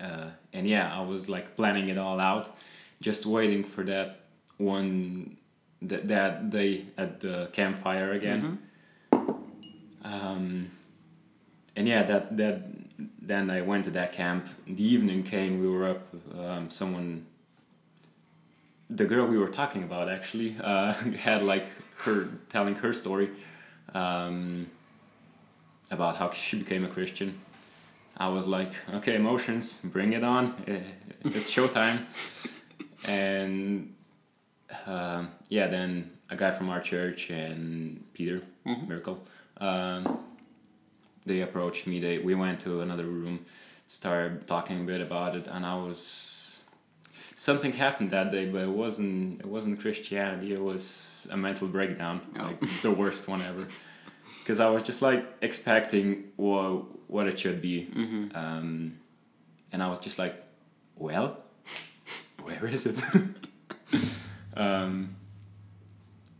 uh, 0.00 0.30
and 0.54 0.66
yeah, 0.66 0.90
I 0.98 1.02
was 1.02 1.28
like 1.28 1.54
planning 1.54 1.90
it 1.90 1.98
all 1.98 2.18
out, 2.18 2.56
just 3.02 3.26
waiting 3.26 3.64
for 3.64 3.82
that 3.84 4.20
one 4.58 5.36
that 5.82 6.08
that 6.08 6.50
day 6.50 6.86
at 6.96 7.20
the 7.20 7.48
campfire 7.52 8.12
again. 8.12 8.58
Um, 10.04 10.70
and 11.76 11.86
yeah, 11.88 12.02
that 12.04 12.36
that 12.36 12.62
then 13.20 13.50
I 13.50 13.60
went 13.62 13.84
to 13.84 13.90
that 13.92 14.12
camp. 14.12 14.46
The 14.66 14.84
evening 14.84 15.22
came. 15.24 15.60
We 15.60 15.68
were 15.68 15.88
up. 15.90 16.02
Um, 16.38 16.70
someone, 16.70 17.26
the 18.90 19.04
girl 19.04 19.26
we 19.26 19.38
were 19.38 19.48
talking 19.48 19.82
about, 19.82 20.08
actually 20.08 20.56
uh, 20.62 20.92
had 21.26 21.42
like 21.42 21.66
her 22.00 22.28
telling 22.48 22.74
her 22.76 22.92
story 22.92 23.30
um, 23.94 24.66
about 25.90 26.16
how 26.16 26.30
she 26.30 26.58
became 26.58 26.84
a 26.84 26.88
Christian. 26.88 27.38
I 28.16 28.28
was 28.28 28.46
like, 28.46 28.72
okay, 28.94 29.14
emotions, 29.16 29.80
bring 29.82 30.12
it 30.12 30.22
on. 30.22 30.54
Eh, 30.66 30.80
It's 31.24 31.50
showtime. 31.50 31.98
and 33.06 33.94
um, 34.86 35.30
yeah, 35.48 35.66
then 35.66 36.10
a 36.30 36.36
guy 36.36 36.50
from 36.50 36.68
our 36.70 36.80
church 36.80 37.30
and 37.30 38.02
Peter 38.14 38.42
Miracle, 38.64 39.22
um, 39.58 40.18
they 41.26 41.40
approached 41.42 41.86
me. 41.86 42.00
They 42.00 42.18
we 42.18 42.34
went 42.34 42.60
to 42.60 42.80
another 42.80 43.04
room, 43.04 43.44
started 43.88 44.46
talking 44.46 44.80
a 44.80 44.84
bit 44.84 45.00
about 45.00 45.36
it, 45.36 45.46
and 45.46 45.64
I 45.66 45.74
was 45.76 46.60
something 47.36 47.72
happened 47.72 48.10
that 48.10 48.30
day, 48.32 48.46
but 48.46 48.62
it 48.62 48.68
wasn't 48.70 49.40
it 49.40 49.46
wasn't 49.46 49.80
Christianity. 49.80 50.52
It 50.54 50.62
was 50.62 51.26
a 51.30 51.36
mental 51.36 51.68
breakdown, 51.68 52.20
Oh. 52.38 52.42
like 52.44 52.60
the 52.82 52.90
worst 52.90 53.28
one 53.28 53.42
ever. 53.42 53.66
Because 54.42 54.58
I 54.58 54.70
was 54.70 54.82
just 54.82 55.02
like 55.02 55.24
expecting 55.42 56.24
what 56.36 56.84
what 57.08 57.26
it 57.28 57.38
should 57.38 57.60
be, 57.60 57.88
um, 58.34 58.98
and 59.70 59.82
I 59.82 59.88
was 59.88 59.98
just 60.00 60.18
like, 60.18 60.34
well, 60.96 61.41
where 62.44 62.66
is 62.66 62.86
it? 62.86 63.02
um, 64.56 65.16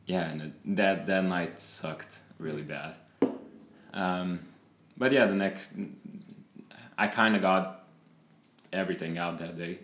yeah, 0.07 0.28
and 0.30 0.42
it, 0.42 0.76
that 0.76 1.07
that 1.07 1.24
night 1.24 1.61
sucked 1.61 2.18
really 2.38 2.62
bad. 2.62 2.94
Um, 3.94 4.40
but 4.96 5.12
yeah, 5.12 5.26
the 5.26 5.34
next, 5.34 5.72
I 6.98 7.07
kind 7.09 7.36
of 7.36 7.42
got 7.42 7.84
everything 8.72 9.18
out 9.18 9.38
that 9.38 9.57
day. 9.59 9.78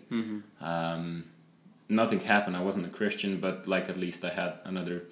Um, 0.61 1.25
nothing 1.87 2.19
happened. 2.19 2.55
I 2.57 2.61
wasn't 2.63 2.85
a 2.87 2.89
Christian, 2.89 3.39
but 3.39 3.67
like 3.67 3.89
at 3.89 3.97
least 3.97 4.23
I 4.25 4.29
had 4.29 4.53
another 4.65 5.03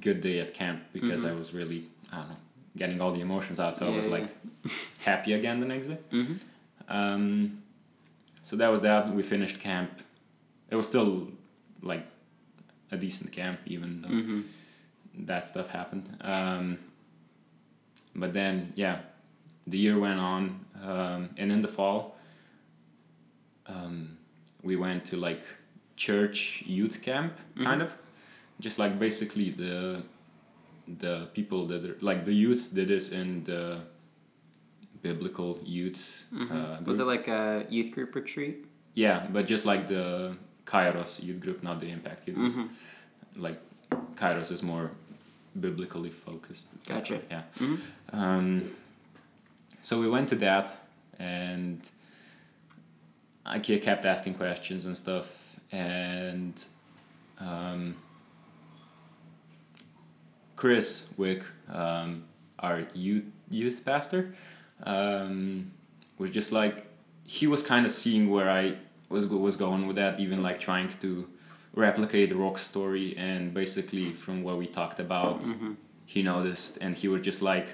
good 0.00 0.20
day 0.20 0.38
at 0.40 0.54
camp 0.54 0.82
because 0.92 1.24
I 1.24 1.32
was 1.32 1.52
really 1.52 1.88
I 2.12 2.16
don't 2.18 2.28
know 2.30 2.36
getting 2.76 3.00
all 3.00 3.10
the 3.12 3.20
emotions 3.20 3.58
out. 3.58 3.76
So 3.76 3.86
I 3.86 3.90
Yeah, 3.90 3.96
was 3.96 4.06
yeah. 4.06 4.12
like 4.12 4.28
happy 5.00 5.32
again 5.32 5.58
the 5.60 5.66
next 5.66 5.88
day. 5.88 5.98
Mm-hmm. 6.12 6.34
Um, 6.88 7.62
so 8.44 8.54
that 8.56 8.68
was 8.68 8.82
that. 8.82 9.12
We 9.12 9.22
finished 9.24 9.58
camp. 9.60 9.90
It 10.70 10.76
was 10.76 10.86
still 10.86 11.28
like 11.82 12.06
a 12.90 12.96
decent 12.96 13.32
camp, 13.32 13.60
even 13.66 14.02
though 14.02 14.08
Mm-hmm. 14.08 14.40
that 15.26 15.46
stuff 15.46 15.68
happened. 15.70 16.08
Um, 16.20 16.78
but 18.14 18.32
then, 18.32 18.72
yeah, 18.76 19.00
the 19.66 19.78
year 19.78 19.98
went 19.98 20.20
on, 20.20 20.64
um, 20.82 21.30
and 21.36 21.52
in 21.52 21.62
the 21.62 21.68
fall, 21.68 22.16
um, 23.66 24.16
we 24.62 24.76
went 24.76 25.04
to 25.06 25.16
like 25.16 25.42
church 25.96 26.62
youth 26.66 27.02
camp, 27.02 27.32
kind 27.62 27.82
of, 27.82 27.90
just 28.60 28.78
like 28.78 28.98
basically 28.98 29.50
the 29.50 30.02
the 30.98 31.28
people 31.34 31.66
that 31.66 31.84
are, 31.84 31.96
like 32.00 32.24
the 32.24 32.32
youth 32.34 32.70
that 32.74 32.90
is 32.90 33.12
in 33.12 33.44
the 33.44 33.80
biblical 35.02 35.58
youth. 35.64 36.24
Uh, 36.34 36.78
Was 36.84 36.98
it 36.98 37.04
like 37.04 37.28
a 37.28 37.64
youth 37.70 37.92
group 37.92 38.14
retreat? 38.14 38.66
Yeah, 38.94 39.26
but 39.32 39.46
just 39.46 39.64
like 39.64 39.86
the 39.86 40.36
Kairos 40.70 41.22
youth 41.22 41.40
group, 41.40 41.62
not 41.62 41.80
the 41.80 41.90
Impact 41.90 42.26
youth 42.28 42.36
group. 42.36 42.54
Mm-hmm. 42.54 43.42
Like 43.42 43.60
Kairos 44.14 44.50
is 44.52 44.62
more 44.62 44.90
biblically 45.58 46.10
focused. 46.10 46.66
Gotcha. 46.86 47.20
Yeah. 47.30 47.42
Mhm. 47.58 47.78
Um, 48.12 48.70
so 49.82 50.00
we 50.00 50.08
went 50.08 50.28
to 50.28 50.36
that, 50.36 50.76
and 51.18 51.80
I 53.44 53.58
kept 53.58 54.04
asking 54.04 54.34
questions 54.34 54.84
and 54.84 54.96
stuff, 54.96 55.26
and 55.72 56.54
um, 57.38 57.96
Chris 60.56 61.08
Wick, 61.16 61.42
um, 61.72 62.24
our 62.58 62.86
youth 62.94 63.24
youth 63.48 63.84
pastor, 63.84 64.34
um, 64.84 65.72
was 66.18 66.30
just 66.30 66.52
like 66.52 66.86
he 67.24 67.46
was 67.46 67.62
kind 67.62 67.86
of 67.86 67.92
seeing 67.92 68.30
where 68.30 68.50
I 68.50 68.76
was 69.10 69.26
was 69.26 69.56
going 69.56 69.86
with 69.86 69.96
that, 69.96 70.18
even 70.18 70.42
like 70.42 70.58
trying 70.58 70.88
to 71.00 71.28
replicate 71.74 72.30
the 72.30 72.36
Rok 72.36 72.56
story, 72.58 73.14
and 73.16 73.52
basically 73.52 74.10
from 74.10 74.42
what 74.42 74.56
we 74.56 74.66
talked 74.66 75.00
about, 75.00 75.42
mm-hmm. 75.42 75.72
he 76.06 76.22
noticed, 76.22 76.78
and 76.80 76.96
he 76.96 77.08
was 77.08 77.20
just 77.20 77.42
like, 77.42 77.68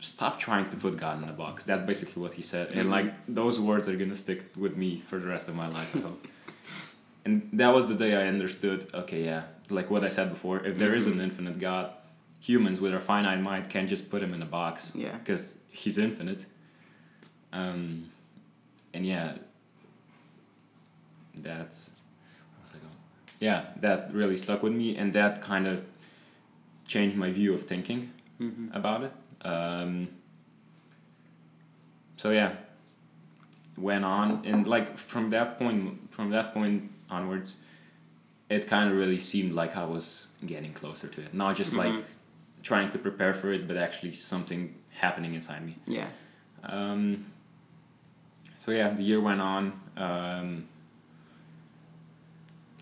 "Stop 0.00 0.38
trying 0.38 0.68
to 0.70 0.76
put 0.76 0.96
God 0.96 1.20
in 1.22 1.28
a 1.28 1.32
box." 1.32 1.64
That's 1.64 1.82
basically 1.82 2.22
what 2.22 2.34
he 2.34 2.42
said, 2.42 2.68
and 2.68 2.82
mm-hmm. 2.82 2.90
like 2.90 3.14
those 3.26 3.58
words 3.58 3.88
are 3.88 3.96
gonna 3.96 4.16
stick 4.16 4.44
with 4.56 4.76
me 4.76 5.00
for 5.00 5.18
the 5.18 5.26
rest 5.26 5.48
of 5.48 5.56
my 5.56 5.68
life. 5.68 5.96
I 5.96 6.00
hope. 6.00 6.26
And 7.24 7.48
that 7.54 7.74
was 7.74 7.88
the 7.88 7.94
day 7.94 8.14
I 8.14 8.26
understood. 8.28 8.88
Okay, 8.94 9.24
yeah, 9.24 9.42
like 9.68 9.90
what 9.90 10.04
I 10.04 10.08
said 10.08 10.30
before. 10.30 10.64
If 10.64 10.78
there 10.78 10.94
is 10.94 11.06
an 11.06 11.14
mm-hmm. 11.14 11.22
infinite 11.22 11.58
God, 11.58 11.92
humans 12.40 12.80
with 12.80 12.94
our 12.94 13.00
finite 13.00 13.40
mind 13.40 13.68
can't 13.68 13.88
just 13.88 14.10
put 14.10 14.22
him 14.22 14.32
in 14.34 14.42
a 14.42 14.46
box 14.46 14.92
Yeah. 14.94 15.16
because 15.18 15.60
he's 15.70 15.98
infinite. 15.98 16.46
Um, 17.52 18.10
and 18.94 19.04
yeah, 19.06 19.38
that's 21.42 21.90
where 22.54 22.62
was 22.62 22.70
I 22.70 22.78
going? 22.78 22.96
Yeah, 23.40 23.64
that 23.80 24.12
really 24.12 24.36
stuck 24.36 24.62
with 24.62 24.72
me, 24.72 24.96
and 24.96 25.12
that 25.12 25.42
kind 25.42 25.66
of 25.66 25.84
changed 26.86 27.16
my 27.16 27.30
view 27.30 27.54
of 27.54 27.64
thinking 27.64 28.12
Mm-hmm. 28.40 28.72
about 28.72 29.02
it. 29.02 29.12
Um, 29.42 30.08
so 32.16 32.30
yeah, 32.30 32.56
went 33.76 34.04
on, 34.04 34.42
and 34.44 34.66
like 34.66 34.96
from 34.96 35.30
that 35.30 35.58
point, 35.58 36.12
from 36.12 36.30
that 36.30 36.54
point 36.54 36.90
onwards, 37.10 37.60
it 38.48 38.66
kind 38.68 38.90
of 38.90 38.96
really 38.96 39.18
seemed 39.18 39.52
like 39.54 39.76
I 39.76 39.84
was 39.84 40.34
getting 40.46 40.72
closer 40.72 41.08
to 41.08 41.20
it. 41.20 41.34
Not 41.34 41.56
just 41.56 41.74
like 41.74 41.94
trying 42.62 42.90
to 42.90 42.98
prepare 42.98 43.34
for 43.34 43.52
it, 43.52 43.66
but 43.68 43.76
actually 43.76 44.12
something 44.12 44.74
happening 44.90 45.34
inside 45.34 45.64
me. 45.66 45.76
Yeah. 45.86 46.08
Um, 46.62 47.26
so 48.58 48.70
yeah, 48.72 48.90
the 48.90 49.02
year 49.02 49.20
went 49.20 49.40
on, 49.40 49.80
um, 49.96 50.68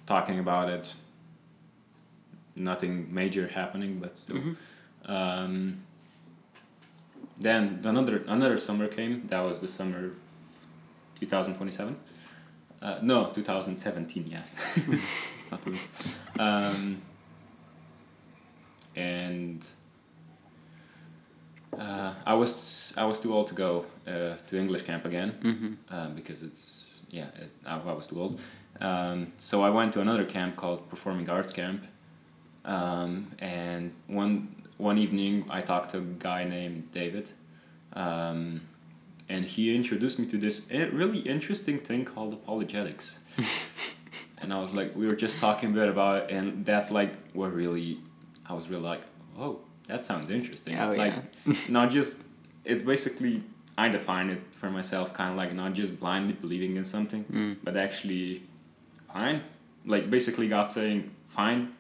talking 0.07 0.39
about 0.39 0.69
it. 0.69 0.93
Nothing 2.55 3.13
major 3.15 3.49
happening, 3.49 3.99
but 3.99 4.17
still. 4.17 4.37
Mm-hmm. 4.37 5.13
Um, 5.13 5.83
then 7.39 7.81
another 7.85 8.25
another 8.27 8.57
summer 8.57 8.89
came. 8.89 9.27
That 9.29 9.41
was 9.41 9.59
the 9.61 9.69
summer, 9.69 10.13
two 11.21 11.27
thousand 11.27 11.57
twenty 11.57 11.73
seven. 11.73 11.97
Uh, 12.81 12.99
no, 13.03 13.27
two 13.35 13.43
thousand 13.43 13.77
seventeen. 13.77 14.27
Yes. 14.27 14.57
Um, 16.41 17.01
and 18.97 19.65
uh, 21.79 22.15
I 22.27 22.35
was 22.35 22.93
I 22.97 23.05
was 23.05 23.21
too 23.21 23.33
old 23.33 23.47
to 23.49 23.55
go 23.55 23.85
uh, 24.07 24.35
to 24.49 24.59
English 24.59 24.83
camp 24.83 25.05
again 25.05 25.33
Mm-hmm. 25.43 25.95
um, 25.95 26.15
because 26.15 26.43
it's 26.43 27.03
yeah 27.11 27.27
it, 27.37 27.53
I, 27.65 27.79
I 27.79 27.93
was 27.93 28.07
too 28.07 28.21
old. 28.21 28.41
Um, 28.81 29.33
so 29.41 29.62
I 29.62 29.70
went 29.70 29.93
to 29.95 30.01
another 30.01 30.24
camp 30.24 30.57
called 30.57 30.89
Performing 30.91 31.29
Arts 31.31 31.53
Camp, 31.53 31.85
um, 32.64 33.33
and 33.39 33.93
one 34.07 34.55
one 34.77 34.99
evening 34.99 35.47
I 35.49 35.62
talked 35.62 35.91
to 35.93 35.99
a 35.99 36.03
guy 36.03 36.45
named 36.45 36.93
David, 36.93 37.31
um, 37.95 38.62
and 39.29 39.45
he 39.45 39.74
introduced 39.74 40.18
me 40.18 40.27
to 40.27 40.37
this 40.37 40.68
really 40.70 41.20
interesting 41.20 41.79
thing 41.79 42.05
called 42.05 42.35
apologetics. 42.35 43.18
and 44.39 44.53
I 44.53 44.61
was 44.61 44.74
like, 44.74 44.95
we 44.95 45.07
were 45.07 45.16
just 45.16 45.41
talking 45.41 45.70
a 45.70 45.72
bit 45.72 45.89
about 45.89 46.24
it, 46.24 46.31
and 46.31 46.64
that's 46.66 46.91
like 46.91 47.14
what 47.33 47.53
really 47.55 48.01
I 48.49 48.53
was 48.55 48.68
really 48.68 48.83
like, 48.83 49.01
oh, 49.39 49.61
that 49.89 50.05
sounds 50.05 50.29
interesting. 50.31 50.79
Oh, 50.79 50.93
like 50.93 51.14
yeah. 51.47 51.55
not 51.68 51.91
just 51.91 52.27
it's 52.64 52.83
basically 52.83 53.43
I 53.79 53.89
define 53.89 54.31
it 54.31 54.41
for 54.55 54.70
myself 54.70 55.14
kind 55.14 55.31
of 55.31 55.37
like 55.37 55.53
not 55.55 55.72
just 55.74 55.99
blindly 56.01 56.33
believing 56.35 56.77
in 56.77 56.85
something, 56.85 57.24
Mm. 57.24 57.57
but 57.64 57.77
actually 57.77 58.43
fine. 59.17 59.43
Like 59.85 60.11
basically 60.11 60.49
God 60.49 60.71
saying, 60.71 61.11
fine, 61.29 61.73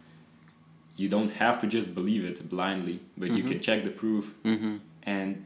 you 0.96 1.08
don't 1.08 1.30
have 1.30 1.60
to 1.60 1.66
just 1.66 1.94
believe 1.94 2.24
it 2.24 2.48
blindly, 2.48 3.00
but 3.16 3.32
you 3.32 3.42
can 3.42 3.60
check 3.60 3.84
the 3.84 3.90
proof 3.90 4.34
Mm-hmm. 4.44 4.76
and 5.02 5.44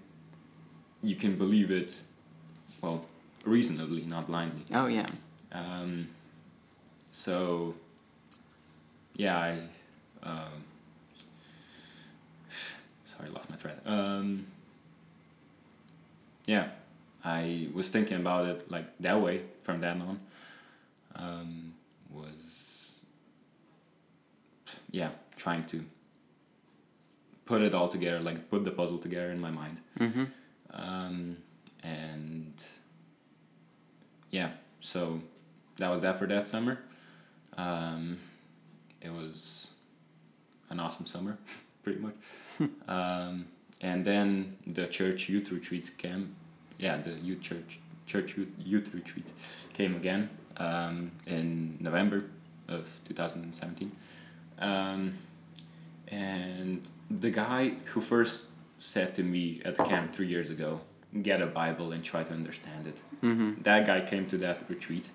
you 1.03 1.16
can 1.16 1.36
believe 1.36 1.70
it 1.70 2.01
well 2.82 3.05
reasonably, 3.45 4.03
not 4.03 4.26
blindly. 4.26 4.64
Oh 4.72 4.86
yeah. 4.86 5.07
Um, 5.53 6.09
so, 7.11 7.74
yeah, 9.16 9.36
I. 9.38 9.51
Um, 10.22 10.62
sorry, 13.05 13.30
lost 13.30 13.51
my 13.51 13.57
thread. 13.57 13.80
Um, 13.86 14.47
yeah, 16.47 16.68
I 17.24 17.68
was 17.74 17.88
thinking 17.88 18.18
about 18.18 18.47
it 18.47 18.70
like 18.70 18.86
that 19.01 19.20
way 19.20 19.43
from 19.62 19.80
then 19.80 20.03
on. 20.03 20.20
Um, 21.16 21.72
was 22.11 22.93
yeah, 24.91 25.11
trying 25.36 25.64
to 25.66 25.84
put 27.45 27.62
it 27.62 27.74
all 27.74 27.88
together, 27.88 28.20
like 28.20 28.51
put 28.51 28.64
the 28.64 28.70
puzzle 28.70 28.99
together 28.99 29.30
in 29.30 29.41
my 29.41 29.51
mind. 29.51 29.80
Mm-hmm. 29.99 30.24
Um, 30.72 31.36
and 31.82 32.55
yeah, 34.30 34.51
so 34.80 35.20
that 35.76 35.91
was 35.91 36.01
that 36.03 36.18
for 36.18 36.26
that 36.26 36.47
summer. 36.49 36.78
Um, 37.57 38.18
it 39.01 39.12
was 39.12 39.72
an 40.68 40.78
awesome 40.80 41.07
summer, 41.07 41.38
pretty 41.82 41.99
much. 41.99 42.14
um, 42.88 43.47
and 43.80 44.05
then 44.05 44.57
the 44.66 44.86
church 44.86 45.28
youth 45.28 45.51
retreat 45.51 45.97
came. 45.99 46.36
Yeah, 46.78 46.99
the 46.99 47.12
youth 47.12 47.41
church 47.41 47.80
church 48.07 48.36
youth, 48.36 48.49
youth 48.59 48.95
retreat 48.95 49.26
came 49.72 49.95
again 49.95 50.28
um, 50.57 51.12
in 51.26 51.78
November 51.80 52.24
of 52.68 53.01
2017. 53.07 53.93
Um, 54.61 55.18
and 56.08 56.86
the 57.11 57.30
guy 57.30 57.70
who 57.86 58.00
first 58.00 58.48
said 58.78 59.14
to 59.14 59.22
me 59.22 59.61
at 59.64 59.76
camp 59.76 60.14
three 60.14 60.26
years 60.26 60.50
ago, 60.50 60.80
get 61.22 61.42
a 61.42 61.46
Bible 61.46 61.92
and 61.92 62.04
try 62.04 62.22
to 62.22 62.32
understand 62.32 62.86
it. 62.86 63.00
Mm-hmm. 63.22 63.62
That 63.62 63.86
guy 63.86 64.00
came 64.00 64.26
to 64.28 64.36
that 64.38 64.68
retreat 64.68 65.08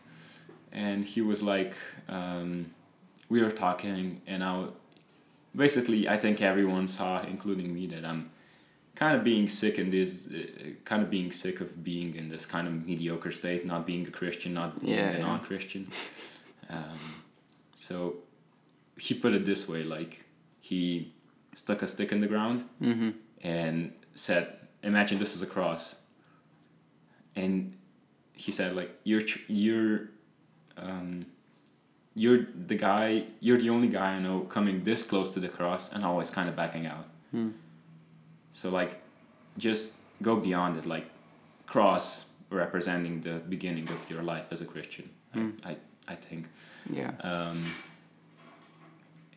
and 0.71 1.05
he 1.05 1.21
was 1.21 1.41
like, 1.41 1.73
um, 2.09 2.71
we 3.29 3.41
were 3.41 3.51
talking, 3.51 4.21
and 4.27 4.43
I 4.43 4.65
basically, 5.55 6.07
I 6.07 6.17
think 6.17 6.41
everyone 6.41 6.87
saw, 6.87 7.23
including 7.23 7.73
me, 7.73 7.87
that 7.87 8.03
I'm 8.05 8.29
kind 8.93 9.15
of 9.15 9.23
being 9.23 9.47
sick 9.47 9.79
in 9.79 9.89
this, 9.89 10.27
uh, 10.27 10.71
kind 10.83 11.01
of 11.01 11.09
being 11.09 11.31
sick 11.31 11.61
of 11.61 11.83
being 11.83 12.15
in 12.15 12.29
this 12.29 12.45
kind 12.45 12.67
of 12.67 12.85
mediocre 12.85 13.31
state, 13.31 13.65
not 13.65 13.87
being 13.87 14.05
a 14.05 14.11
Christian, 14.11 14.53
not 14.53 14.81
being 14.81 14.93
Yeah, 14.93 15.11
a 15.11 15.17
yeah. 15.17 15.25
non 15.25 15.39
Christian. 15.39 15.91
Um, 16.67 16.97
so 17.75 18.15
he 18.97 19.13
put 19.13 19.33
it 19.33 19.45
this 19.45 19.67
way 19.67 19.83
like, 19.83 20.23
he 20.59 21.13
stuck 21.53 21.81
a 21.81 21.87
stick 21.87 22.11
in 22.11 22.19
the 22.21 22.27
ground 22.27 22.65
Mm-hmm. 22.81 23.09
and 23.41 23.93
said, 24.15 24.57
"Imagine 24.83 25.19
this 25.19 25.35
is 25.35 25.41
a 25.41 25.47
cross." 25.47 25.95
And 27.35 27.75
he 28.33 28.51
said, 28.51 28.75
"Like 28.75 28.91
you're 29.03 29.21
tr- 29.21 29.39
you're 29.47 30.09
um, 30.77 31.25
you're 32.15 32.47
the 32.67 32.75
guy. 32.75 33.25
You're 33.39 33.57
the 33.57 33.69
only 33.69 33.87
guy 33.89 34.13
I 34.15 34.19
know 34.19 34.41
coming 34.41 34.83
this 34.83 35.03
close 35.03 35.31
to 35.33 35.39
the 35.39 35.49
cross 35.49 35.91
and 35.93 36.03
always 36.05 36.29
kind 36.29 36.47
of 36.49 36.55
backing 36.55 36.85
out. 36.85 37.07
Hmm. 37.31 37.49
So 38.51 38.69
like, 38.69 39.01
just 39.57 39.97
go 40.21 40.35
beyond 40.37 40.77
it. 40.77 40.85
Like, 40.85 41.07
cross 41.67 42.29
representing 42.49 43.21
the 43.21 43.35
beginning 43.49 43.89
of 43.89 44.09
your 44.09 44.23
life 44.23 44.45
as 44.51 44.61
a 44.61 44.65
Christian. 44.65 45.09
Hmm. 45.33 45.49
I, 45.63 45.71
I 45.71 45.77
I 46.07 46.15
think." 46.15 46.47
Yeah. 46.89 47.11
Um, 47.21 47.73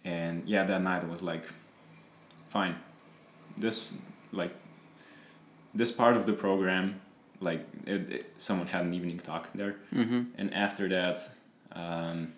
and 0.08 0.48
yeah, 0.48 0.64
that 0.64 0.82
night 0.82 1.02
I 1.04 1.06
was 1.06 1.22
like, 1.22 1.44
fine. 2.46 2.74
This 3.56 3.98
like 4.32 4.54
this 5.74 5.90
part 5.92 6.16
of 6.16 6.24
the 6.24 6.32
program, 6.32 7.00
like 7.40 7.62
it, 7.86 8.12
it, 8.16 8.22
someone 8.38 8.66
had 8.68 8.82
an 8.86 8.94
evening 8.94 9.18
talk 9.18 9.44
there, 9.54 9.74
Mm-hmm. 9.92 10.20
and 10.40 10.54
after 10.54 10.88
that, 10.88 11.16
um, 11.72 12.32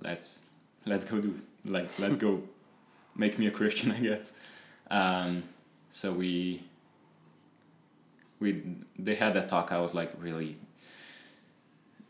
let's 0.00 0.42
let's 0.86 1.04
go 1.04 1.20
do 1.20 1.30
like 1.64 1.88
let's 1.98 2.16
go 2.16 2.42
make 3.16 3.38
me 3.38 3.46
a 3.46 3.50
Christian, 3.50 3.92
I 3.92 4.00
guess. 4.00 4.32
Um, 4.90 5.42
so 5.90 6.12
we 6.12 6.62
we 8.40 8.48
they 8.98 9.14
had 9.14 9.32
that 9.34 9.48
talk. 9.48 9.70
I 9.72 9.80
was 9.86 9.94
like 9.94 10.10
really, 10.20 10.56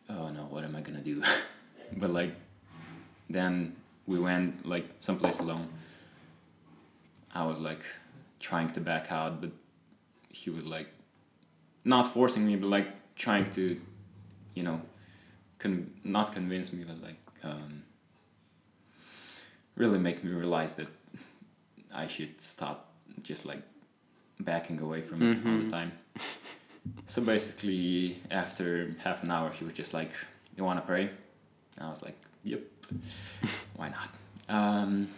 oh 0.08 0.28
no, 0.36 0.42
what 0.52 0.64
am 0.64 0.74
I 0.76 0.80
gonna 0.80 1.00
do? 1.12 1.22
but 2.00 2.10
like, 2.10 2.32
then 3.28 3.74
we 4.08 4.18
went 4.18 4.66
like 4.66 4.86
someplace 4.98 5.38
alone. 5.38 5.68
I 7.34 7.44
was 7.44 7.60
like 7.60 7.82
trying 8.40 8.70
to 8.72 8.80
back 8.80 9.12
out, 9.12 9.40
but 9.42 9.50
he 10.30 10.48
was 10.50 10.64
like 10.64 10.88
not 11.84 12.04
forcing 12.16 12.46
me, 12.46 12.56
but 12.56 12.68
like 12.78 12.88
trying 13.16 13.50
to, 13.52 13.78
you 14.54 14.62
know, 14.62 14.80
con- 15.58 15.90
not 16.04 16.32
convince 16.32 16.72
me, 16.72 16.84
but 16.84 16.98
like 17.02 17.20
um, 17.44 17.82
really 19.76 19.98
make 19.98 20.24
me 20.24 20.32
realize 20.32 20.74
that 20.74 20.88
I 21.94 22.06
should 22.06 22.40
stop 22.40 22.90
just 23.22 23.44
like 23.44 23.62
backing 24.40 24.80
away 24.80 25.02
from 25.02 25.22
it 25.22 25.36
all 25.46 25.58
the 25.58 25.64
Mhm. 25.64 25.70
time. 25.70 25.92
so 27.06 27.20
basically, 27.22 28.20
after 28.30 28.94
half 29.04 29.22
an 29.22 29.30
hour, 29.30 29.50
he 29.50 29.64
was 29.64 29.74
just 29.74 29.92
like, 29.92 30.12
"You 30.56 30.64
want 30.64 30.78
to 30.80 30.86
pray?" 30.86 31.04
And 31.76 31.86
I 31.86 31.90
was 31.90 32.02
like, 32.02 32.16
"Yep, 32.44 32.62
why 33.76 33.88
not?" 33.90 34.08
Um, 34.48 35.08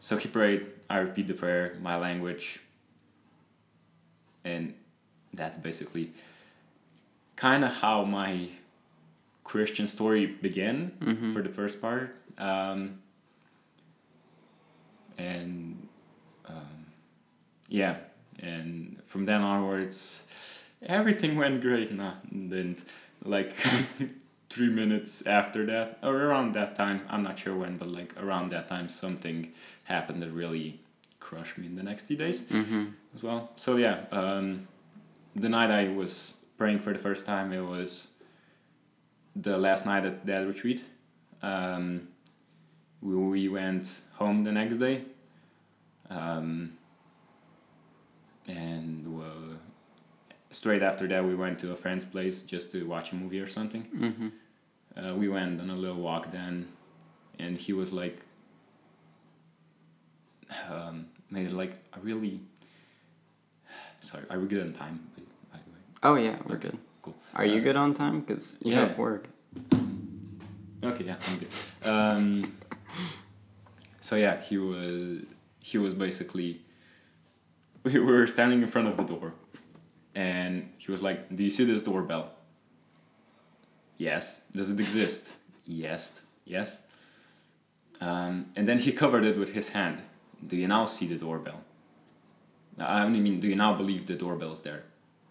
so 0.00 0.16
he 0.16 0.28
prayed. 0.28 0.66
I 0.88 0.98
repeat 0.98 1.28
the 1.28 1.34
prayer, 1.34 1.76
my 1.80 1.96
language, 1.96 2.60
and 4.44 4.74
that's 5.32 5.58
basically 5.58 6.12
kind 7.36 7.64
of 7.64 7.72
how 7.72 8.04
my 8.04 8.48
Christian 9.44 9.86
story 9.88 10.26
began 10.26 10.92
Mhm. 11.00 11.32
for 11.32 11.42
the 11.42 11.48
first 11.48 11.80
part. 11.80 12.16
Um, 12.38 12.98
and 15.18 15.88
um, 16.46 16.86
yeah, 17.68 17.96
and 18.40 19.00
from 19.06 19.24
then 19.26 19.42
onwards, 19.42 20.22
everything 20.82 21.36
went 21.36 21.60
great. 21.60 21.92
Nah, 21.92 22.14
didn't. 22.30 22.82
Like 23.24 23.52
three 24.50 24.68
minutes 24.68 25.24
after 25.26 25.64
that, 25.66 25.98
or 26.02 26.14
around 26.16 26.52
that 26.54 26.74
time, 26.74 27.00
I'm 27.08 27.22
not 27.22 27.38
sure 27.38 27.56
when, 27.56 27.76
but 27.78 27.88
like 27.88 28.20
around 28.22 28.50
that 28.50 28.66
time, 28.68 28.88
something 28.88 29.52
happened 29.84 30.20
that 30.22 30.30
really 30.32 30.80
crushed 31.20 31.56
me 31.56 31.66
in 31.66 31.76
the 31.76 31.82
next 31.84 32.02
few 32.06 32.16
days 32.16 32.42
Mm-hmm. 32.42 32.86
as 33.14 33.22
well. 33.22 33.50
So 33.56 33.76
yeah, 33.76 34.04
um, 34.10 34.66
the 35.36 35.48
night 35.48 35.70
I 35.70 35.88
was 35.94 36.34
praying 36.58 36.80
for 36.80 36.92
the 36.92 36.98
first 36.98 37.24
time, 37.26 37.52
it 37.52 37.60
was 37.64 38.14
the 39.36 39.56
last 39.56 39.86
night 39.86 40.04
at 40.04 40.26
that 40.26 40.46
retreat. 40.46 40.84
Um, 41.42 42.08
we, 43.00 43.14
we 43.14 43.48
went 43.48 43.88
home 44.14 44.42
the 44.44 44.52
next 44.52 44.78
day, 44.78 45.02
um, 46.10 46.72
and 48.48 49.06
uh, 49.22 49.54
straight 50.50 50.82
after 50.82 51.06
that 51.06 51.24
we 51.24 51.34
went 51.34 51.58
to 51.60 51.70
a 51.72 51.76
friend's 51.76 52.04
place 52.04 52.42
just 52.42 52.72
to 52.72 52.86
watch 52.86 53.12
a 53.12 53.14
movie 53.14 53.40
or 53.40 53.46
something. 53.48 53.82
Mm-hmm. 53.94 54.28
Uh, 54.96 55.14
we 55.14 55.28
went 55.28 55.60
on 55.60 55.70
a 55.70 55.74
little 55.76 55.96
walk 55.96 56.30
then, 56.32 56.68
and 57.38 57.56
he 57.56 57.72
was 57.72 57.92
like, 57.92 58.18
um, 60.70 61.06
made 61.30 61.46
it 61.46 61.52
like 61.52 61.72
a 61.94 62.00
really. 62.00 62.40
Sorry, 64.00 64.24
are 64.30 64.38
we 64.38 64.46
good 64.48 64.66
on 64.66 64.72
time? 64.72 65.00
By 65.16 65.22
by 65.52 65.58
the 65.64 65.70
way, 65.72 65.78
Oh 66.02 66.14
yeah, 66.16 66.38
we're 66.46 66.56
Okay, 66.56 66.70
good. 66.70 66.78
cool. 67.02 67.14
Are 67.34 67.44
you 67.44 67.60
Uh, 67.60 67.64
good 67.64 67.76
on 67.76 67.94
time? 67.94 68.22
Cause 68.22 68.56
you 68.64 68.72
yeah. 68.72 68.80
have 68.88 68.98
work. 68.98 69.28
Okay, 70.82 71.04
yeah, 71.04 71.16
I'm 71.28 71.38
good. 71.38 71.48
Um, 71.88 72.56
so 74.00 74.16
yeah, 74.16 74.40
he 74.40 74.56
was 74.58 75.22
he 75.60 75.78
was 75.78 75.94
basically 75.94 76.62
we 77.84 77.98
were 78.00 78.26
standing 78.26 78.62
in 78.62 78.68
front 78.68 78.88
of 78.88 78.96
the 78.96 79.04
door, 79.04 79.34
and 80.14 80.70
he 80.78 80.90
was 80.90 81.02
like, 81.02 81.34
"Do 81.34 81.44
you 81.44 81.50
see 81.50 81.64
this 81.64 81.82
doorbell?" 81.82 82.30
Yes. 84.00 84.40
Does 84.56 84.70
it 84.70 84.80
exist? 84.80 85.30
yes. 85.66 86.22
Yes. 86.46 86.82
Um, 88.00 88.46
and 88.56 88.66
then 88.66 88.78
he 88.78 88.92
covered 88.92 89.24
it 89.24 89.36
with 89.38 89.50
his 89.50 89.68
hand. 89.68 90.00
Do 90.44 90.56
you 90.56 90.66
now 90.66 90.86
see 90.86 91.06
the 91.06 91.16
doorbell? 91.16 91.60
I 92.78 93.06
mean, 93.06 93.40
do 93.40 93.46
you 93.46 93.56
now 93.56 93.74
believe 93.74 94.06
the 94.06 94.14
doorbell 94.14 94.52
is 94.54 94.62
there? 94.62 94.84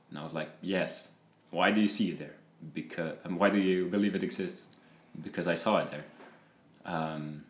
And 0.10 0.20
I 0.20 0.24
was 0.24 0.34
like, 0.34 0.50
yes. 0.62 1.10
Why 1.50 1.72
do 1.72 1.82
you 1.82 1.88
see 1.88 2.12
it 2.12 2.20
there? 2.20 2.36
Because 2.76 3.16
and 3.24 3.40
why 3.40 3.50
do 3.50 3.58
you 3.58 3.88
believe 3.88 4.14
it 4.14 4.22
exists? 4.22 4.78
Because 5.24 5.48
I 5.48 5.56
saw 5.56 5.80
it 5.80 5.90
there. 5.90 6.06
Um, 6.86 7.46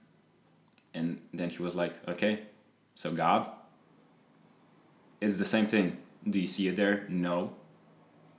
and 0.93 1.19
then 1.33 1.49
he 1.49 1.61
was 1.61 1.75
like, 1.75 1.95
okay, 2.07 2.43
so 2.95 3.11
God 3.11 3.45
is 5.19 5.37
the 5.37 5.45
same 5.45 5.67
thing. 5.67 5.97
Do 6.29 6.39
you 6.39 6.47
see 6.47 6.69
it 6.69 6.77
there? 6.77 7.05
No. 7.09 7.58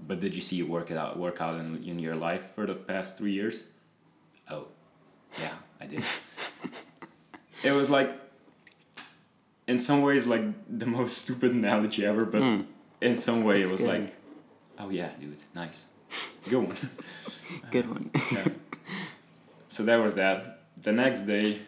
But 0.06 0.20
did 0.20 0.34
you 0.34 0.40
see 0.42 0.58
it 0.60 0.68
work 0.68 0.90
it 0.90 0.96
out 0.96 1.18
work 1.18 1.40
out 1.40 1.60
in, 1.60 1.82
in 1.84 1.98
your 1.98 2.14
life 2.14 2.42
for 2.54 2.66
the 2.66 2.74
past 2.74 3.18
three 3.18 3.32
years? 3.32 3.64
Oh, 4.50 4.66
yeah, 5.38 5.54
I 5.80 5.86
did. 5.86 6.02
it 7.62 7.72
was 7.72 7.88
like, 7.90 8.10
in 9.66 9.78
some 9.78 10.02
ways, 10.02 10.26
like 10.26 10.42
the 10.78 10.86
most 10.86 11.18
stupid 11.18 11.52
analogy 11.52 12.04
ever, 12.04 12.24
but 12.24 12.42
Mm. 12.42 12.66
in 13.00 13.16
some 13.16 13.44
way, 13.44 13.58
That's 13.58 13.68
it 13.68 13.72
was 13.72 13.80
good. 13.82 13.88
like, 14.00 14.16
oh 14.78 14.90
yeah, 14.90 15.10
dude, 15.20 15.36
nice, 15.54 15.86
good 16.48 16.66
one. 16.66 16.76
Good 17.72 17.88
one. 17.88 18.10
yeah. 18.32 18.46
So 19.68 19.82
that 19.84 19.96
was 19.96 20.14
that. 20.14 20.60
The 20.80 20.92
next 20.92 21.22
day 21.22 21.58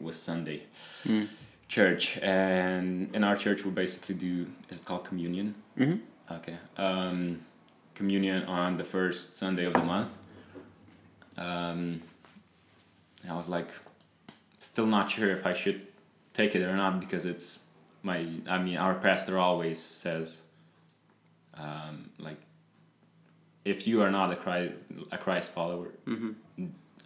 was 0.00 0.16
Sunday, 0.16 0.62
Mm. 1.06 1.26
church, 1.68 2.18
and 2.22 3.14
in 3.14 3.22
our 3.24 3.36
church 3.36 3.64
we 3.64 3.70
basically 3.72 4.14
do 4.14 4.46
is 4.70 4.78
it 4.80 4.84
called 4.84 5.04
communion? 5.04 5.54
Mm-hmm. 5.78 6.34
Okay. 6.36 6.56
Um, 6.76 7.40
communion 8.02 8.44
on 8.44 8.76
the 8.78 8.84
first 8.84 9.36
Sunday 9.36 9.64
of 9.64 9.74
the 9.74 9.82
month. 9.94 10.10
Um, 11.36 12.00
I 13.28 13.34
was 13.34 13.48
like, 13.48 13.68
still 14.60 14.86
not 14.86 15.10
sure 15.10 15.30
if 15.30 15.44
I 15.46 15.52
should 15.52 15.80
take 16.32 16.54
it 16.54 16.62
or 16.62 16.76
not 16.76 17.00
because 17.00 17.24
it's 17.26 17.48
my. 18.02 18.18
I 18.48 18.58
mean, 18.58 18.76
our 18.76 18.94
pastor 18.94 19.38
always 19.38 19.80
says, 19.82 20.42
um, 21.54 22.10
like, 22.18 22.40
if 23.64 23.86
you 23.88 24.00
are 24.02 24.10
not 24.10 24.32
a 24.32 24.36
Christ, 24.36 24.72
a 25.12 25.18
Christ 25.18 25.52
follower, 25.52 25.88
Mm-hmm. 26.06 26.32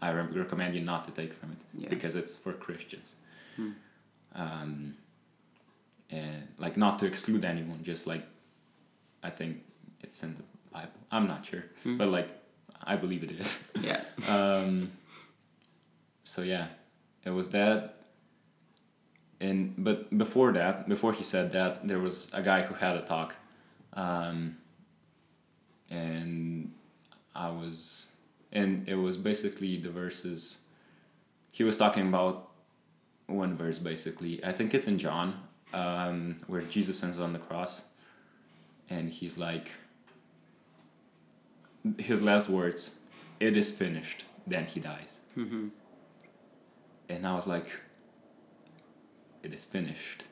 I 0.03 0.11
re- 0.11 0.39
recommend 0.45 0.75
you 0.75 0.81
not 0.93 1.05
to 1.05 1.11
take 1.13 1.33
from 1.33 1.53
it 1.53 1.59
Yeah. 1.83 1.89
because 1.89 2.15
it's 2.17 2.35
for 2.37 2.53
Christians. 2.53 3.15
Hmm. 3.57 3.71
Um, 4.35 4.95
and 6.11 6.49
like 6.59 6.77
not 6.77 6.99
to 7.01 7.07
exclude 7.07 7.45
anyone, 7.45 7.81
just 7.85 8.07
like 8.07 8.25
I 9.23 9.31
think 9.31 9.63
it's 10.03 10.23
in 10.25 10.35
the 10.39 10.43
Bible. 10.73 11.01
I'm 11.11 11.27
not 11.27 11.45
sure, 11.47 11.65
Hmm. 11.83 11.99
but 11.99 12.09
like 12.09 12.29
I 12.83 12.97
believe 12.97 13.23
it 13.23 13.31
is. 13.33 13.71
Yeah. 13.81 14.01
um, 14.29 14.93
so 16.25 16.43
yeah, 16.43 16.67
it 17.25 17.31
was 17.31 17.51
that. 17.51 17.97
And 19.41 19.75
but 19.77 20.17
before 20.17 20.53
that, 20.53 20.89
before 20.89 21.13
he 21.13 21.25
said 21.25 21.53
that, 21.53 21.87
there 21.87 21.99
was 21.99 22.31
a 22.33 22.43
guy 22.43 22.63
who 22.63 22.75
had 22.75 22.97
a 22.97 23.03
talk, 23.03 23.35
um, 23.95 24.57
and 25.91 26.73
I 27.35 27.51
was, 27.51 28.13
and 28.53 28.89
it 28.89 28.95
was 28.97 29.17
basically 29.17 29.77
the 29.79 29.91
verses. 29.91 30.65
He 31.53 31.65
was 31.65 31.77
talking 31.77 32.09
about 32.09 32.51
one 33.27 33.57
verse 33.57 33.79
basically. 33.79 34.45
I 34.45 34.53
think 34.53 34.75
it's 34.75 34.87
in 34.89 34.99
John, 34.99 35.41
um, 35.75 36.39
where 36.47 36.63
Jesus 36.63 37.03
ends 37.03 37.19
on 37.19 37.33
the 37.33 37.39
cross, 37.39 37.83
and 38.91 39.09
he's 39.11 39.37
like. 39.39 39.71
His 41.99 42.23
last 42.23 42.49
words, 42.49 42.99
"It 43.41 43.57
is 43.57 43.77
finished." 43.77 44.25
Then 44.47 44.67
he 44.67 44.81
dies, 44.81 45.21
Mm-hmm. 45.37 45.69
and 47.09 47.27
I 47.27 47.35
was 47.35 47.47
like, 47.47 47.69
"It 49.43 49.53
is 49.55 49.65
finished." 49.65 50.25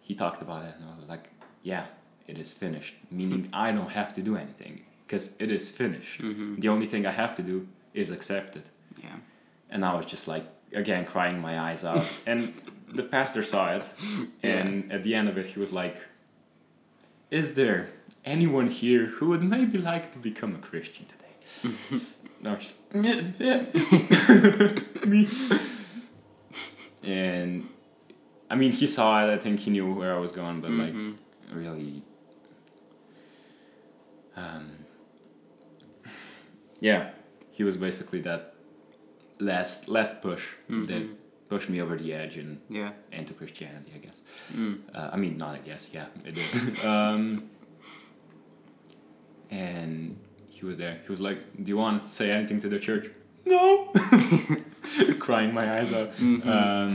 He 0.00 0.14
talked 0.14 0.42
about 0.42 0.64
it, 0.64 0.74
and 0.78 0.88
I 0.90 0.96
was 0.98 1.08
like, 1.08 1.30
"Yeah, 1.62 1.86
it 2.26 2.38
is 2.38 2.52
finished." 2.52 2.94
Meaning 3.10 3.48
I 3.52 3.72
don't 3.72 3.90
have 3.90 4.14
to 4.14 4.22
do 4.22 4.36
anything 4.36 4.84
because 5.06 5.36
it 5.40 5.50
is 5.50 5.70
finished. 5.70 6.20
Mm-hmm. 6.20 6.60
The 6.60 6.68
only 6.68 6.86
thing 6.86 7.06
I 7.06 7.10
have 7.12 7.34
to 7.36 7.42
do 7.42 7.66
is 7.92 8.10
accept 8.10 8.56
it. 8.56 8.66
Yeah. 9.02 9.16
And 9.70 9.84
I 9.84 9.94
was 9.94 10.06
just 10.06 10.26
like, 10.28 10.44
again, 10.72 11.04
crying 11.04 11.40
my 11.40 11.58
eyes 11.58 11.84
out. 11.84 12.04
and 12.26 12.52
the 12.88 13.02
pastor 13.02 13.44
saw 13.44 13.74
it. 13.76 13.86
And 14.42 14.92
at 14.92 15.02
the 15.04 15.14
end 15.14 15.28
of 15.28 15.36
it, 15.38 15.46
he 15.46 15.58
was 15.60 15.72
like, 15.72 15.96
Is 17.34 17.56
there 17.56 17.88
anyone 18.24 18.68
here 18.68 19.06
who 19.06 19.30
would 19.30 19.42
maybe 19.42 19.76
like 19.76 20.12
to 20.12 20.18
become 20.18 20.54
a 20.54 20.58
Christian 20.58 21.04
today? 21.14 21.74
I 22.46 22.54
just, 22.54 22.76
"Yeah, 22.94 23.22
yeah, 23.40 25.04
me. 25.04 25.26
And 27.02 27.68
I 28.48 28.54
mean, 28.54 28.70
he 28.70 28.86
saw 28.86 29.24
it. 29.26 29.32
I 29.32 29.38
think 29.38 29.58
he 29.58 29.72
knew 29.72 29.92
where 29.92 30.14
I 30.14 30.18
was 30.18 30.30
going, 30.30 30.60
but 30.60 30.70
like, 30.70 30.94
Mhm. 30.94 31.14
really 31.52 32.02
um, 34.36 34.70
yeah 36.80 37.10
he 37.52 37.62
was 37.64 37.76
basically 37.76 38.20
that 38.20 38.54
last 39.40 39.88
last 39.88 40.20
push 40.22 40.44
that 40.68 41.02
Mhm. 41.02 41.14
Pushed 41.54 41.70
me 41.74 41.78
over 41.84 41.94
the 42.04 42.10
edge 42.22 42.34
and 42.42 42.50
Yeah. 42.78 42.90
into 43.20 43.32
christianity 43.40 43.90
i 43.98 44.00
guess 44.06 44.18
Mm. 44.60 44.74
uh, 44.96 45.10
i 45.14 45.16
mean 45.22 45.34
not 45.42 45.52
i 45.58 45.62
guess 45.70 45.82
yeah 45.96 46.06
it 46.28 46.34
did 46.38 46.84
um, 46.92 47.22
and 49.50 50.16
he 50.48 50.62
was 50.68 50.76
there 50.82 50.96
he 51.04 51.08
was 51.14 51.20
like 51.28 51.38
do 51.62 51.68
you 51.72 51.76
want 51.84 51.96
to 52.06 52.10
say 52.18 52.30
anything 52.30 52.58
to 52.60 52.68
the 52.74 52.78
church 52.88 53.06
no 53.46 53.64
crying 55.26 55.52
my 55.60 55.66
eyes 55.78 55.92
out 55.92 56.10
Mhm. 56.16 56.46
um, 56.56 56.92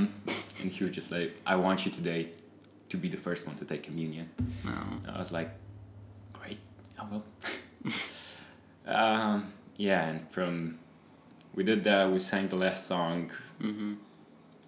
and 0.59 0.67
he 0.75 0.83
was 0.85 0.93
just 0.99 1.09
like 1.11 1.29
i 1.45 1.55
want 1.65 1.85
you 1.85 1.91
today 1.99 2.21
to 2.89 2.97
be 2.97 3.07
the 3.15 3.21
first 3.27 3.41
one 3.47 3.55
to 3.61 3.65
take 3.71 3.83
communion 3.89 4.27
Oh. 4.65 5.11
I 5.15 5.17
was 5.23 5.31
like, 5.31 5.49
great, 6.37 6.59
I 6.99 7.03
will. 7.09 7.23
um, 8.99 9.53
yeah, 9.77 10.09
and 10.09 10.19
from 10.31 10.51
we 11.55 11.63
did 11.63 11.83
that. 11.89 12.11
We 12.11 12.19
sang 12.19 12.47
the 12.47 12.55
last 12.65 12.85
song. 12.87 13.31
Mm-hmm. 13.61 13.93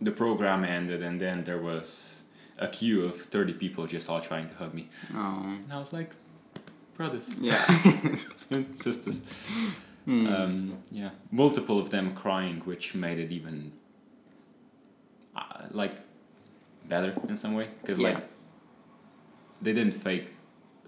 The 0.02 0.12
program 0.12 0.64
ended, 0.64 1.04
and 1.04 1.20
then 1.22 1.44
there 1.44 1.60
was 1.62 2.24
a 2.58 2.68
queue 2.68 3.06
of 3.06 3.16
thirty 3.22 3.54
people 3.54 3.86
just 3.88 4.10
all 4.10 4.22
trying 4.22 4.50
to 4.50 4.56
hug 4.56 4.74
me, 4.74 4.90
Oh. 5.14 5.42
and 5.46 5.72
I 5.72 5.78
was 5.80 5.94
like, 5.94 6.12
brothers, 6.98 7.34
Yeah. 7.40 7.64
sisters. 8.36 9.22
Mm. 10.08 10.28
Um, 10.40 10.78
yeah, 10.92 11.12
multiple 11.32 11.78
of 11.80 11.92
them 11.92 12.12
crying, 12.14 12.62
which 12.66 12.96
made 12.96 13.20
it 13.20 13.32
even 13.32 13.72
uh, 15.36 15.66
like 15.72 15.96
better 16.90 17.14
in 17.30 17.36
some 17.36 17.54
way 17.54 17.68
because 17.82 18.00
Yeah. 18.00 18.10
like 18.16 18.24
they 19.62 19.74
didn't 19.74 19.94
fake 19.94 20.30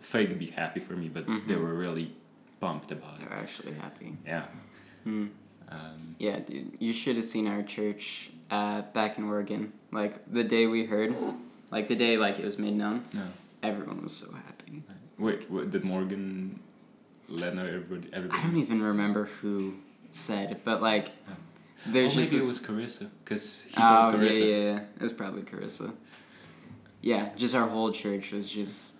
fake 0.01 0.37
be 0.39 0.47
happy 0.47 0.79
for 0.79 0.93
me, 0.93 1.07
but 1.07 1.25
they 1.27 1.31
Mhm. 1.55 1.61
were 1.61 1.73
really 1.75 2.13
pumped 2.59 2.91
about 2.91 3.21
it. 3.21 3.29
They're 3.29 3.37
actually 3.39 3.73
happy. 3.73 4.17
Yeah. 4.25 4.47
Mm. 5.05 5.29
Um, 5.69 6.15
Yeah, 6.19 6.39
dude. 6.39 6.75
You 6.79 6.91
should 6.91 7.15
have 7.15 7.25
seen 7.25 7.47
our 7.47 7.63
church 7.63 8.31
uh, 8.53 8.81
back 8.93 9.17
in 9.17 9.23
Oregon. 9.25 9.73
Like 9.91 10.13
the 10.31 10.43
day 10.43 10.65
we 10.67 10.85
heard, 10.85 11.15
like 11.71 11.87
the 11.87 11.95
day 11.95 12.17
like 12.17 12.39
it 12.39 12.45
was 12.45 12.57
made 12.59 12.75
known, 12.75 13.05
no. 13.13 13.27
everyone 13.61 14.01
was 14.03 14.15
so 14.15 14.31
happy. 14.33 14.83
Wait, 15.17 15.49
what, 15.49 15.71
did 15.71 15.83
Morgan 15.83 16.59
let 17.29 17.55
know 17.55 17.65
everybody? 17.65 18.09
everybody? 18.13 18.39
I 18.39 18.43
don't 18.43 18.57
even 18.57 18.81
remember 18.81 19.25
who 19.41 19.75
said, 20.11 20.61
but 20.63 20.81
like 20.81 21.09
Oh. 21.29 21.33
there's 21.87 22.11
oh, 22.13 22.15
just 22.15 22.31
maybe 22.31 22.39
this. 22.39 22.45
it 22.45 22.49
was 22.49 22.61
Carissa 22.61 23.09
because 23.23 23.63
he 23.63 23.73
oh 23.77 24.11
told 24.11 24.13
yeah, 24.23 24.29
Carissa. 24.29 24.39
yeah, 24.39 24.55
yeah. 24.71 24.79
It 24.97 25.01
was 25.01 25.13
probably 25.13 25.41
Carissa. 25.43 25.93
Yeah, 27.01 27.29
just 27.35 27.53
our 27.55 27.67
whole 27.67 27.91
church 27.91 28.31
was 28.31 28.47
just 28.47 28.95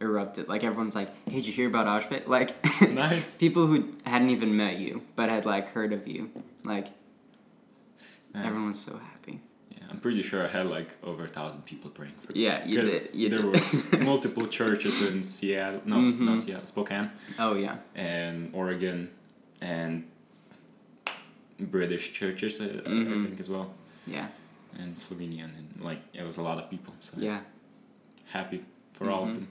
erupted. 0.00 0.48
Like 0.48 0.64
everyone's 0.64 0.94
like, 0.94 1.10
"Hey, 1.28 1.36
did 1.36 1.46
you 1.46 1.52
hear 1.52 1.68
about 1.68 1.86
Oshpit?" 1.86 2.26
Like 2.26 2.50
Nice. 2.92 3.36
people 3.38 3.66
who 3.66 3.92
hadn't 4.04 4.30
even 4.30 4.56
met 4.56 4.78
you 4.78 5.02
but 5.16 5.28
had 5.28 5.44
like 5.44 5.68
heard 5.68 5.92
of 5.92 6.06
you. 6.08 6.30
Like 6.64 6.86
Yeah. 8.34 8.44
everyone 8.46 8.68
was 8.68 8.78
so 8.78 8.96
happy. 8.98 9.40
Yeah, 9.70 9.84
I'm 9.90 10.00
pretty 10.00 10.22
sure 10.22 10.44
I 10.44 10.48
had 10.48 10.66
like 10.66 10.90
over 11.02 11.24
a 11.24 11.28
thousand 11.28 11.62
people 11.64 11.90
praying 11.90 12.14
for 12.24 12.32
me. 12.32 12.44
Yeah, 12.44 12.64
you 12.64 12.80
did. 12.82 13.02
You 13.14 13.28
there 13.30 13.42
did. 13.42 13.52
was 13.52 13.92
multiple 14.00 14.46
churches 14.46 15.02
in 15.10 15.22
Seattle, 15.22 15.82
no, 15.84 15.96
Mhm. 15.96 16.20
not 16.20 16.42
Seattle, 16.42 16.66
Spokane, 16.66 17.10
oh 17.38 17.54
yeah. 17.54 17.76
and 17.94 18.50
Oregon, 18.54 19.10
and 19.60 20.04
British 21.58 22.12
churches, 22.12 22.60
uh, 22.60 22.82
I 22.86 22.88
Mhm. 22.88 23.22
think 23.22 23.40
as 23.40 23.48
well, 23.48 23.74
Yeah. 24.06 24.28
and 24.78 24.96
Slovenian, 24.96 25.50
and 25.58 25.68
like 25.80 26.00
it 26.12 26.22
was 26.22 26.36
a 26.36 26.42
lot 26.42 26.58
of 26.58 26.70
people. 26.70 26.94
So 27.00 27.14
Yeah. 27.18 27.40
happy 28.26 28.64
for 28.92 29.10
all 29.10 29.26
Mhm. 29.26 29.30
of 29.30 29.34
them. 29.36 29.48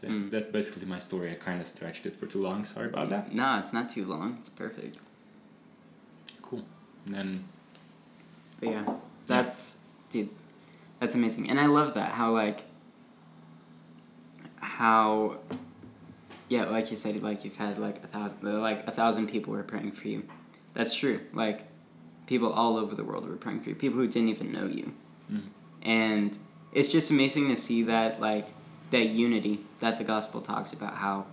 So 0.00 0.08
Mm. 0.08 0.30
that's 0.30 0.48
basically 0.48 0.84
my 0.86 0.98
story. 0.98 1.30
I 1.30 1.34
kind 1.34 1.60
of 1.62 1.66
stretched 1.66 2.04
it 2.04 2.14
for 2.16 2.26
too 2.26 2.42
long. 2.42 2.64
Sorry 2.64 2.88
about 2.88 3.08
that. 3.08 3.32
No, 3.34 3.58
it's 3.58 3.72
not 3.72 3.88
too 3.88 4.04
long. 4.04 4.36
It's 4.38 4.50
perfect. 4.50 4.98
And 7.06 7.14
then 7.14 7.44
But 8.60 8.68
yeah, 8.70 8.84
that's 9.26 9.80
dude, 10.10 10.30
that's 11.00 11.14
amazing, 11.14 11.50
and 11.50 11.60
I 11.60 11.66
love 11.66 11.94
that 11.94 12.12
how 12.12 12.32
like 12.32 12.62
how 14.60 15.36
yeah, 16.48 16.64
like 16.66 16.90
you 16.90 16.96
said, 16.96 17.22
like 17.22 17.44
you've 17.44 17.56
had 17.56 17.78
like 17.78 18.02
a 18.04 18.06
thousand, 18.06 18.60
like 18.60 18.86
a 18.86 18.90
thousand 18.90 19.28
people 19.28 19.52
were 19.52 19.62
praying 19.62 19.92
for 19.92 20.08
you. 20.08 20.24
That's 20.74 20.94
true. 20.94 21.20
Like 21.32 21.62
people 22.26 22.52
all 22.52 22.76
over 22.76 22.94
the 22.94 23.04
world 23.04 23.28
were 23.28 23.36
praying 23.36 23.60
for 23.60 23.70
you. 23.70 23.74
People 23.74 23.98
who 23.98 24.06
didn't 24.08 24.28
even 24.28 24.52
know 24.52 24.66
you, 24.66 24.92
Mm. 25.32 25.40
and 25.82 26.38
it's 26.72 26.88
just 26.88 27.10
amazing 27.10 27.48
to 27.48 27.56
see 27.56 27.82
that 27.84 28.20
like 28.20 28.48
that 28.90 29.06
unity 29.08 29.60
that 29.80 29.96
the 29.98 30.04
gospel 30.04 30.40
talks 30.42 30.72
about 30.72 30.94
how 30.96 31.24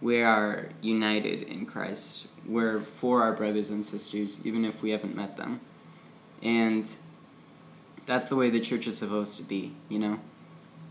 we 0.00 0.22
are 0.22 0.68
united 0.80 1.42
in 1.42 1.66
Christ. 1.66 2.26
We're 2.46 2.80
for 2.80 3.22
our 3.22 3.32
brothers 3.32 3.70
and 3.70 3.84
sisters, 3.84 4.44
even 4.46 4.64
if 4.64 4.82
we 4.82 4.90
haven't 4.90 5.16
met 5.16 5.36
them. 5.36 5.60
And 6.42 6.90
that's 8.06 8.28
the 8.28 8.36
way 8.36 8.48
the 8.48 8.60
church 8.60 8.86
is 8.86 8.98
supposed 8.98 9.36
to 9.38 9.42
be, 9.42 9.74
you 9.88 9.98
know? 9.98 10.20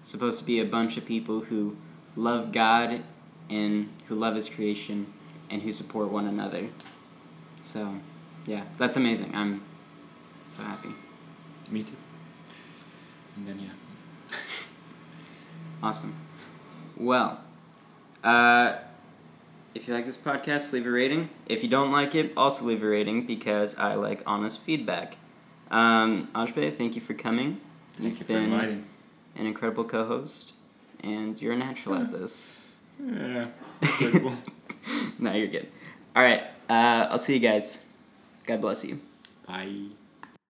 Supposed 0.03 0.39
to 0.39 0.45
be 0.45 0.60
a 0.60 0.66
bunch 0.66 0.97
of 0.97 1.05
people 1.05 1.41
who 1.41 1.78
love 2.16 2.51
God 2.51 3.03
and 3.49 3.89
who 4.08 4.16
love 4.16 4.36
His 4.36 4.49
creation 4.49 5.14
and 5.49 5.62
who 5.62 5.72
support 5.72 6.10
one 6.10 6.28
another. 6.28 6.70
So, 7.62 7.95
yeah, 8.45 8.64
that's 8.78 8.97
amazing. 8.97 9.34
I'm 9.34 9.64
so 10.51 10.64
happy. 10.64 10.89
me 11.72 11.84
too. 11.84 11.95
And 13.36 13.47
then 13.47 13.60
yeah. 13.60 14.38
Awesome. 15.84 16.16
Well, 16.97 17.39
uh, 18.24 18.78
if 19.78 19.88
you 19.88 19.93
like 19.93 20.05
this 20.05 20.17
podcast, 20.17 20.73
leave 20.73 20.88
a 20.88 20.91
rating. 20.91 21.30
If 21.45 21.61
you 21.63 21.69
don't 21.69 21.91
like 21.91 22.15
it, 22.15 22.34
also 22.36 22.65
leave 22.65 22.82
a 22.84 22.88
rating 22.88 23.28
because 23.28 23.78
I 23.78 23.93
like 23.93 24.23
honest 24.25 24.59
feedback. 24.61 25.17
Um, 25.69 26.30
Ažbe, 26.34 26.75
thank 26.75 26.95
you 26.95 27.01
for 27.01 27.13
coming. 27.13 27.61
Thank 27.91 28.09
You've 28.09 28.19
you 28.19 28.25
for 28.25 28.34
been 28.34 28.51
inviting. 28.53 28.86
an 29.36 29.45
incredible 29.45 29.84
co-host, 29.84 30.53
and 31.03 31.39
you're 31.41 31.53
a 31.53 31.57
natural 31.57 31.95
at 31.95 32.11
this. 32.11 32.55
Yeah. 32.99 33.47
Circle. 33.99 34.34
no, 35.19 35.34
you're 35.34 35.47
good. 35.47 35.67
All 36.15 36.23
right. 36.23 36.43
Uh, 36.67 37.07
I'll 37.11 37.19
see 37.19 37.36
you 37.36 37.39
guys. 37.39 37.86
God 38.45 38.61
bless 38.61 38.84
you. 38.84 38.99
Bye. 39.45 39.89